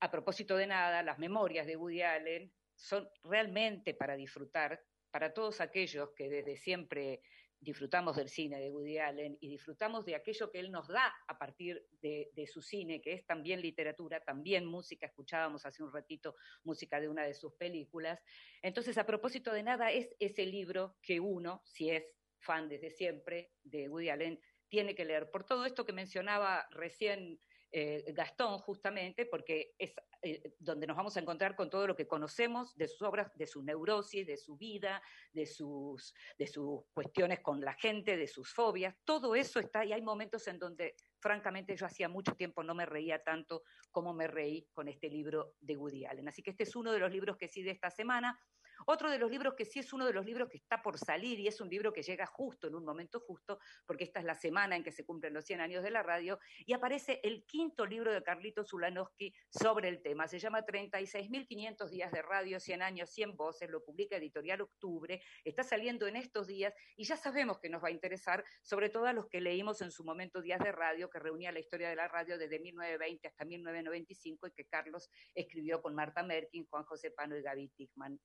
a 0.00 0.10
propósito 0.10 0.56
de 0.56 0.66
nada, 0.66 1.02
las 1.02 1.18
memorias 1.18 1.66
de 1.66 1.76
Woody 1.76 2.02
Allen 2.02 2.52
son 2.74 3.08
realmente 3.22 3.94
para 3.94 4.16
disfrutar, 4.16 4.80
para 5.10 5.32
todos 5.32 5.60
aquellos 5.60 6.10
que 6.16 6.28
desde 6.28 6.56
siempre 6.56 7.22
disfrutamos 7.60 8.16
del 8.16 8.28
cine 8.28 8.60
de 8.60 8.70
Woody 8.70 8.98
Allen 8.98 9.36
y 9.40 9.48
disfrutamos 9.48 10.04
de 10.04 10.14
aquello 10.14 10.50
que 10.50 10.60
él 10.60 10.70
nos 10.70 10.88
da 10.88 11.12
a 11.26 11.38
partir 11.38 11.84
de, 12.00 12.30
de, 12.34 12.46
su 12.46 12.62
cine, 12.62 13.00
que 13.00 13.12
es 13.12 13.26
también 13.26 13.60
literatura, 13.60 14.20
también 14.20 14.64
música, 14.64 15.06
escuchábamos 15.06 15.66
hace 15.66 15.82
un 15.82 15.92
ratito 15.92 16.36
música 16.62 17.00
de 17.00 17.08
una 17.08 17.24
de 17.24 17.34
sus 17.34 17.54
películas. 17.54 18.22
Entonces, 18.62 18.96
a 18.96 19.06
propósito 19.06 19.52
de 19.52 19.62
nada, 19.62 19.90
es 19.90 20.14
ese 20.20 20.46
libro 20.46 20.96
que 21.02 21.18
uno, 21.20 21.62
si 21.64 21.90
es 21.90 22.04
fan 22.40 22.68
desde 22.68 22.90
siempre 22.90 23.52
de 23.62 23.88
Woody 23.88 24.10
Allen, 24.10 24.40
tiene 24.68 24.94
que 24.94 25.04
leer. 25.04 25.30
Por 25.30 25.44
todo 25.44 25.64
esto 25.64 25.84
que 25.84 25.92
mencionaba 25.92 26.66
recién 26.70 27.40
eh, 27.70 28.12
Gastón, 28.14 28.58
justamente, 28.58 29.26
porque 29.26 29.74
es 29.78 29.92
eh, 30.22 30.54
donde 30.58 30.86
nos 30.86 30.96
vamos 30.96 31.16
a 31.16 31.20
encontrar 31.20 31.54
con 31.54 31.68
todo 31.68 31.86
lo 31.86 31.94
que 31.94 32.08
conocemos 32.08 32.74
de 32.76 32.88
sus 32.88 33.02
obras, 33.02 33.30
de 33.36 33.46
su 33.46 33.62
neurosis, 33.62 34.26
de 34.26 34.38
su 34.38 34.56
vida, 34.56 35.02
de 35.32 35.44
sus, 35.44 36.14
de 36.38 36.46
sus 36.46 36.80
cuestiones 36.92 37.40
con 37.40 37.60
la 37.60 37.74
gente, 37.74 38.16
de 38.16 38.26
sus 38.26 38.52
fobias, 38.52 38.96
todo 39.04 39.34
eso 39.34 39.60
está 39.60 39.84
y 39.84 39.92
hay 39.92 40.00
momentos 40.00 40.48
en 40.48 40.58
donde 40.58 40.96
francamente 41.20 41.76
yo 41.76 41.84
hacía 41.84 42.08
mucho 42.08 42.34
tiempo 42.34 42.62
no 42.62 42.74
me 42.74 42.86
reía 42.86 43.22
tanto 43.22 43.62
como 43.90 44.14
me 44.14 44.28
reí 44.28 44.66
con 44.72 44.88
este 44.88 45.10
libro 45.10 45.54
de 45.60 45.76
Woody 45.76 46.06
Allen. 46.06 46.28
Así 46.28 46.42
que 46.42 46.50
este 46.50 46.62
es 46.62 46.74
uno 46.74 46.90
de 46.90 47.00
los 47.00 47.12
libros 47.12 47.36
que 47.36 47.48
sí 47.48 47.62
de 47.62 47.72
esta 47.72 47.90
semana. 47.90 48.40
Otro 48.86 49.10
de 49.10 49.18
los 49.18 49.30
libros 49.30 49.54
que 49.54 49.64
sí 49.64 49.78
es 49.78 49.92
uno 49.92 50.06
de 50.06 50.12
los 50.12 50.24
libros 50.24 50.48
que 50.48 50.56
está 50.56 50.82
por 50.82 50.98
salir 50.98 51.38
y 51.40 51.48
es 51.48 51.60
un 51.60 51.68
libro 51.68 51.92
que 51.92 52.02
llega 52.02 52.26
justo 52.26 52.68
en 52.68 52.74
un 52.74 52.84
momento 52.84 53.20
justo, 53.20 53.58
porque 53.86 54.04
esta 54.04 54.20
es 54.20 54.24
la 54.24 54.34
semana 54.34 54.76
en 54.76 54.84
que 54.84 54.92
se 54.92 55.04
cumplen 55.04 55.34
los 55.34 55.44
100 55.44 55.60
años 55.60 55.82
de 55.82 55.90
la 55.90 56.02
radio, 56.02 56.38
y 56.66 56.72
aparece 56.72 57.20
el 57.22 57.44
quinto 57.44 57.86
libro 57.86 58.12
de 58.12 58.22
Carlito 58.22 58.64
Zulanowski 58.64 59.34
sobre 59.50 59.88
el 59.88 60.02
tema. 60.02 60.28
Se 60.28 60.38
llama 60.38 60.64
36.500 60.64 61.88
días 61.88 62.12
de 62.12 62.22
radio, 62.22 62.60
100 62.60 62.82
años, 62.82 63.10
100 63.10 63.36
voces, 63.36 63.70
lo 63.70 63.84
publica 63.84 64.16
Editorial 64.16 64.60
Octubre, 64.62 65.20
está 65.44 65.62
saliendo 65.62 66.06
en 66.06 66.16
estos 66.16 66.46
días 66.46 66.74
y 66.96 67.04
ya 67.04 67.16
sabemos 67.16 67.58
que 67.58 67.68
nos 67.68 67.82
va 67.82 67.88
a 67.88 67.92
interesar, 67.92 68.44
sobre 68.62 68.90
todo 68.90 69.06
a 69.06 69.12
los 69.12 69.28
que 69.28 69.40
leímos 69.40 69.80
en 69.82 69.90
su 69.90 70.04
momento 70.04 70.42
Días 70.42 70.60
de 70.60 70.72
Radio, 70.72 71.10
que 71.10 71.18
reunía 71.18 71.52
la 71.52 71.60
historia 71.60 71.88
de 71.88 71.96
la 71.96 72.08
radio 72.08 72.38
desde 72.38 72.58
1920 72.58 73.28
hasta 73.28 73.44
1995 73.44 74.46
y 74.46 74.52
que 74.52 74.64
Carlos 74.64 75.10
escribió 75.34 75.82
con 75.82 75.94
Marta 75.94 76.22
Merkin, 76.22 76.66
Juan 76.66 76.84
José 76.84 77.10
Pano 77.10 77.36
y 77.36 77.42
Gaby 77.42 77.68
Tichman 77.68 78.20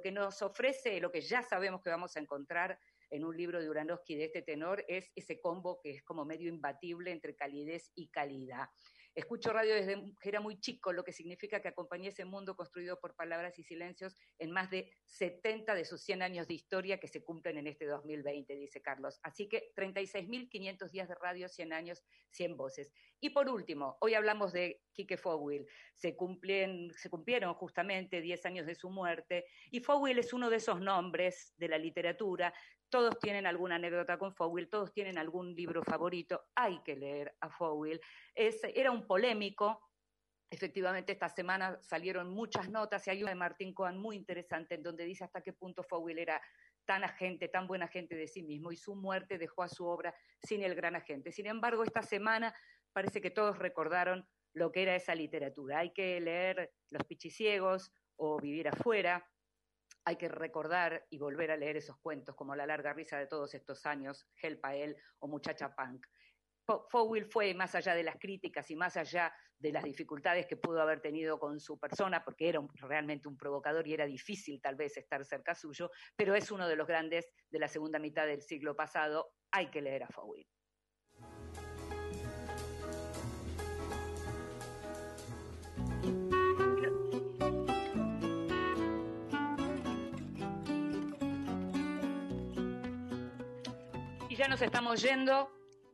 que 0.00 0.12
nos 0.12 0.42
ofrece, 0.42 1.00
lo 1.00 1.10
que 1.10 1.20
ya 1.20 1.42
sabemos 1.42 1.82
que 1.82 1.90
vamos 1.90 2.16
a 2.16 2.20
encontrar 2.20 2.78
en 3.10 3.24
un 3.24 3.36
libro 3.36 3.60
de 3.60 3.68
Uranowski 3.68 4.16
de 4.16 4.24
este 4.24 4.42
tenor, 4.42 4.84
es 4.88 5.10
ese 5.14 5.40
combo 5.40 5.80
que 5.80 5.90
es 5.90 6.02
como 6.02 6.24
medio 6.24 6.48
imbatible 6.48 7.10
entre 7.10 7.34
calidez 7.34 7.90
y 7.94 8.08
calidad. 8.08 8.68
Escucho 9.18 9.52
radio 9.52 9.74
desde 9.74 10.00
que 10.20 10.28
era 10.28 10.40
muy 10.40 10.60
chico, 10.60 10.92
lo 10.92 11.02
que 11.02 11.12
significa 11.12 11.60
que 11.60 11.66
acompañé 11.66 12.06
ese 12.06 12.24
mundo 12.24 12.54
construido 12.54 13.00
por 13.00 13.16
palabras 13.16 13.58
y 13.58 13.64
silencios 13.64 14.16
en 14.38 14.52
más 14.52 14.70
de 14.70 14.92
70 15.06 15.74
de 15.74 15.84
sus 15.84 16.04
100 16.04 16.22
años 16.22 16.46
de 16.46 16.54
historia 16.54 17.00
que 17.00 17.08
se 17.08 17.24
cumplen 17.24 17.58
en 17.58 17.66
este 17.66 17.84
2020, 17.86 18.54
dice 18.54 18.80
Carlos. 18.80 19.18
Así 19.24 19.48
que 19.48 19.72
36.500 19.74 20.90
días 20.92 21.08
de 21.08 21.16
radio, 21.16 21.48
100 21.48 21.72
años, 21.72 22.04
100 22.30 22.56
voces. 22.56 22.92
Y 23.18 23.30
por 23.30 23.48
último, 23.48 23.98
hoy 24.00 24.14
hablamos 24.14 24.52
de 24.52 24.82
Kike 24.92 25.16
Fogwill. 25.16 25.66
Se, 25.96 26.16
se 26.96 27.10
cumplieron 27.10 27.54
justamente 27.54 28.20
10 28.20 28.46
años 28.46 28.66
de 28.66 28.76
su 28.76 28.88
muerte 28.88 29.46
y 29.72 29.80
Fogwill 29.80 30.20
es 30.20 30.32
uno 30.32 30.48
de 30.48 30.58
esos 30.58 30.80
nombres 30.80 31.54
de 31.56 31.66
la 31.66 31.78
literatura 31.78 32.54
todos 32.90 33.18
tienen 33.18 33.46
alguna 33.46 33.76
anécdota 33.76 34.18
con 34.18 34.34
Fowell, 34.34 34.68
todos 34.68 34.92
tienen 34.92 35.18
algún 35.18 35.54
libro 35.54 35.82
favorito, 35.82 36.46
hay 36.54 36.80
que 36.82 36.96
leer 36.96 37.34
a 37.40 37.50
Fowell. 37.50 38.00
era 38.34 38.90
un 38.90 39.06
polémico, 39.06 39.80
efectivamente 40.50 41.12
esta 41.12 41.28
semana 41.28 41.78
salieron 41.82 42.30
muchas 42.30 42.70
notas 42.70 43.06
y 43.06 43.10
hay 43.10 43.22
una 43.22 43.32
de 43.32 43.36
Martín 43.36 43.74
Cohen 43.74 43.98
muy 43.98 44.16
interesante 44.16 44.74
en 44.74 44.82
donde 44.82 45.04
dice 45.04 45.24
hasta 45.24 45.42
qué 45.42 45.52
punto 45.52 45.82
Fowell 45.82 46.18
era 46.18 46.40
tan 46.86 47.04
agente, 47.04 47.48
tan 47.48 47.66
buen 47.66 47.82
agente 47.82 48.14
de 48.16 48.26
sí 48.26 48.42
mismo 48.42 48.72
y 48.72 48.76
su 48.76 48.94
muerte 48.94 49.36
dejó 49.36 49.62
a 49.62 49.68
su 49.68 49.84
obra 49.86 50.14
sin 50.42 50.62
el 50.62 50.74
gran 50.74 50.96
agente. 50.96 51.32
Sin 51.32 51.46
embargo, 51.46 51.84
esta 51.84 52.02
semana 52.02 52.54
parece 52.94 53.20
que 53.20 53.30
todos 53.30 53.58
recordaron 53.58 54.26
lo 54.54 54.72
que 54.72 54.82
era 54.82 54.96
esa 54.96 55.14
literatura. 55.14 55.80
Hay 55.80 55.92
que 55.92 56.18
leer 56.18 56.72
Los 56.88 57.04
Pichiciegos 57.04 57.92
o 58.16 58.40
Vivir 58.40 58.68
afuera, 58.68 59.28
hay 60.08 60.16
que 60.16 60.28
recordar 60.28 61.04
y 61.10 61.18
volver 61.18 61.50
a 61.50 61.56
leer 61.58 61.76
esos 61.76 61.98
cuentos 61.98 62.34
como 62.34 62.56
La 62.56 62.66
larga 62.66 62.94
risa 62.94 63.18
de 63.18 63.26
todos 63.26 63.52
estos 63.54 63.84
años, 63.84 64.26
Helpa 64.40 64.74
él 64.74 64.96
o 65.18 65.28
Muchacha 65.28 65.74
Punk. 65.74 66.06
Fowell 66.88 67.26
fue 67.26 67.52
más 67.52 67.74
allá 67.74 67.94
de 67.94 68.02
las 68.02 68.16
críticas 68.16 68.70
y 68.70 68.76
más 68.76 68.96
allá 68.96 69.34
de 69.58 69.70
las 69.70 69.84
dificultades 69.84 70.46
que 70.46 70.56
pudo 70.56 70.80
haber 70.80 71.02
tenido 71.02 71.38
con 71.38 71.60
su 71.60 71.78
persona, 71.78 72.24
porque 72.24 72.48
era 72.48 72.60
realmente 72.80 73.28
un 73.28 73.36
provocador 73.36 73.86
y 73.86 73.92
era 73.92 74.06
difícil 74.06 74.60
tal 74.62 74.76
vez 74.76 74.96
estar 74.96 75.22
cerca 75.26 75.54
suyo, 75.54 75.90
pero 76.16 76.34
es 76.34 76.50
uno 76.50 76.66
de 76.66 76.76
los 76.76 76.86
grandes 76.86 77.26
de 77.50 77.58
la 77.58 77.68
segunda 77.68 77.98
mitad 77.98 78.26
del 78.26 78.40
siglo 78.40 78.74
pasado. 78.74 79.32
Hay 79.50 79.70
que 79.70 79.82
leer 79.82 80.04
a 80.04 80.08
Fowell. 80.08 80.46
Nos 94.48 94.62
estamos 94.62 95.02
yendo. 95.02 95.50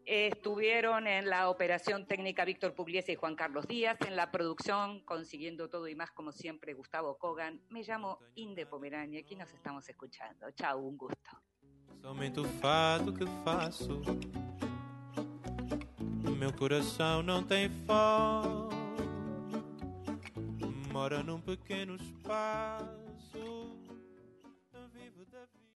Estuvieron 0.07 1.09
en 1.09 1.29
la 1.29 1.49
operación 1.49 2.07
técnica 2.07 2.45
Víctor 2.45 2.75
Pugliese 2.75 3.13
y 3.13 3.17
Juan 3.17 3.35
Carlos 3.35 3.67
Díaz, 3.67 3.99
en 4.07 4.15
la 4.17 4.31
producción, 4.31 5.01
consiguiendo 5.01 5.69
todo 5.69 5.89
y 5.89 5.97
más, 5.97 6.13
como 6.13 6.31
siempre, 6.31 6.75
Gustavo 6.75 7.19
Kogan. 7.19 7.61
Me 7.71 7.83
llamo 7.83 8.21
Inde 8.37 8.67
Pomerania, 8.67 9.21
aquí 9.21 9.35
nos 9.35 9.53
estamos 9.53 9.89
escuchando. 9.89 10.51
Chao, 10.53 10.79
un 10.79 10.97
gusto. 10.97 11.31
Somente 12.01 12.39
o 12.39 12.45
fato 12.45 13.13
que 13.13 13.25
faço. 13.45 14.01
Meu 16.39 16.53
coração 16.53 17.23
não 17.23 17.43
tem. 17.43 17.71
Mora 20.93 21.23
num 21.23 21.41
pequeno 21.41 21.97
espaço. 21.97 22.89
Vivo 24.93 25.25
da 25.33 25.47
vida. 25.47 25.64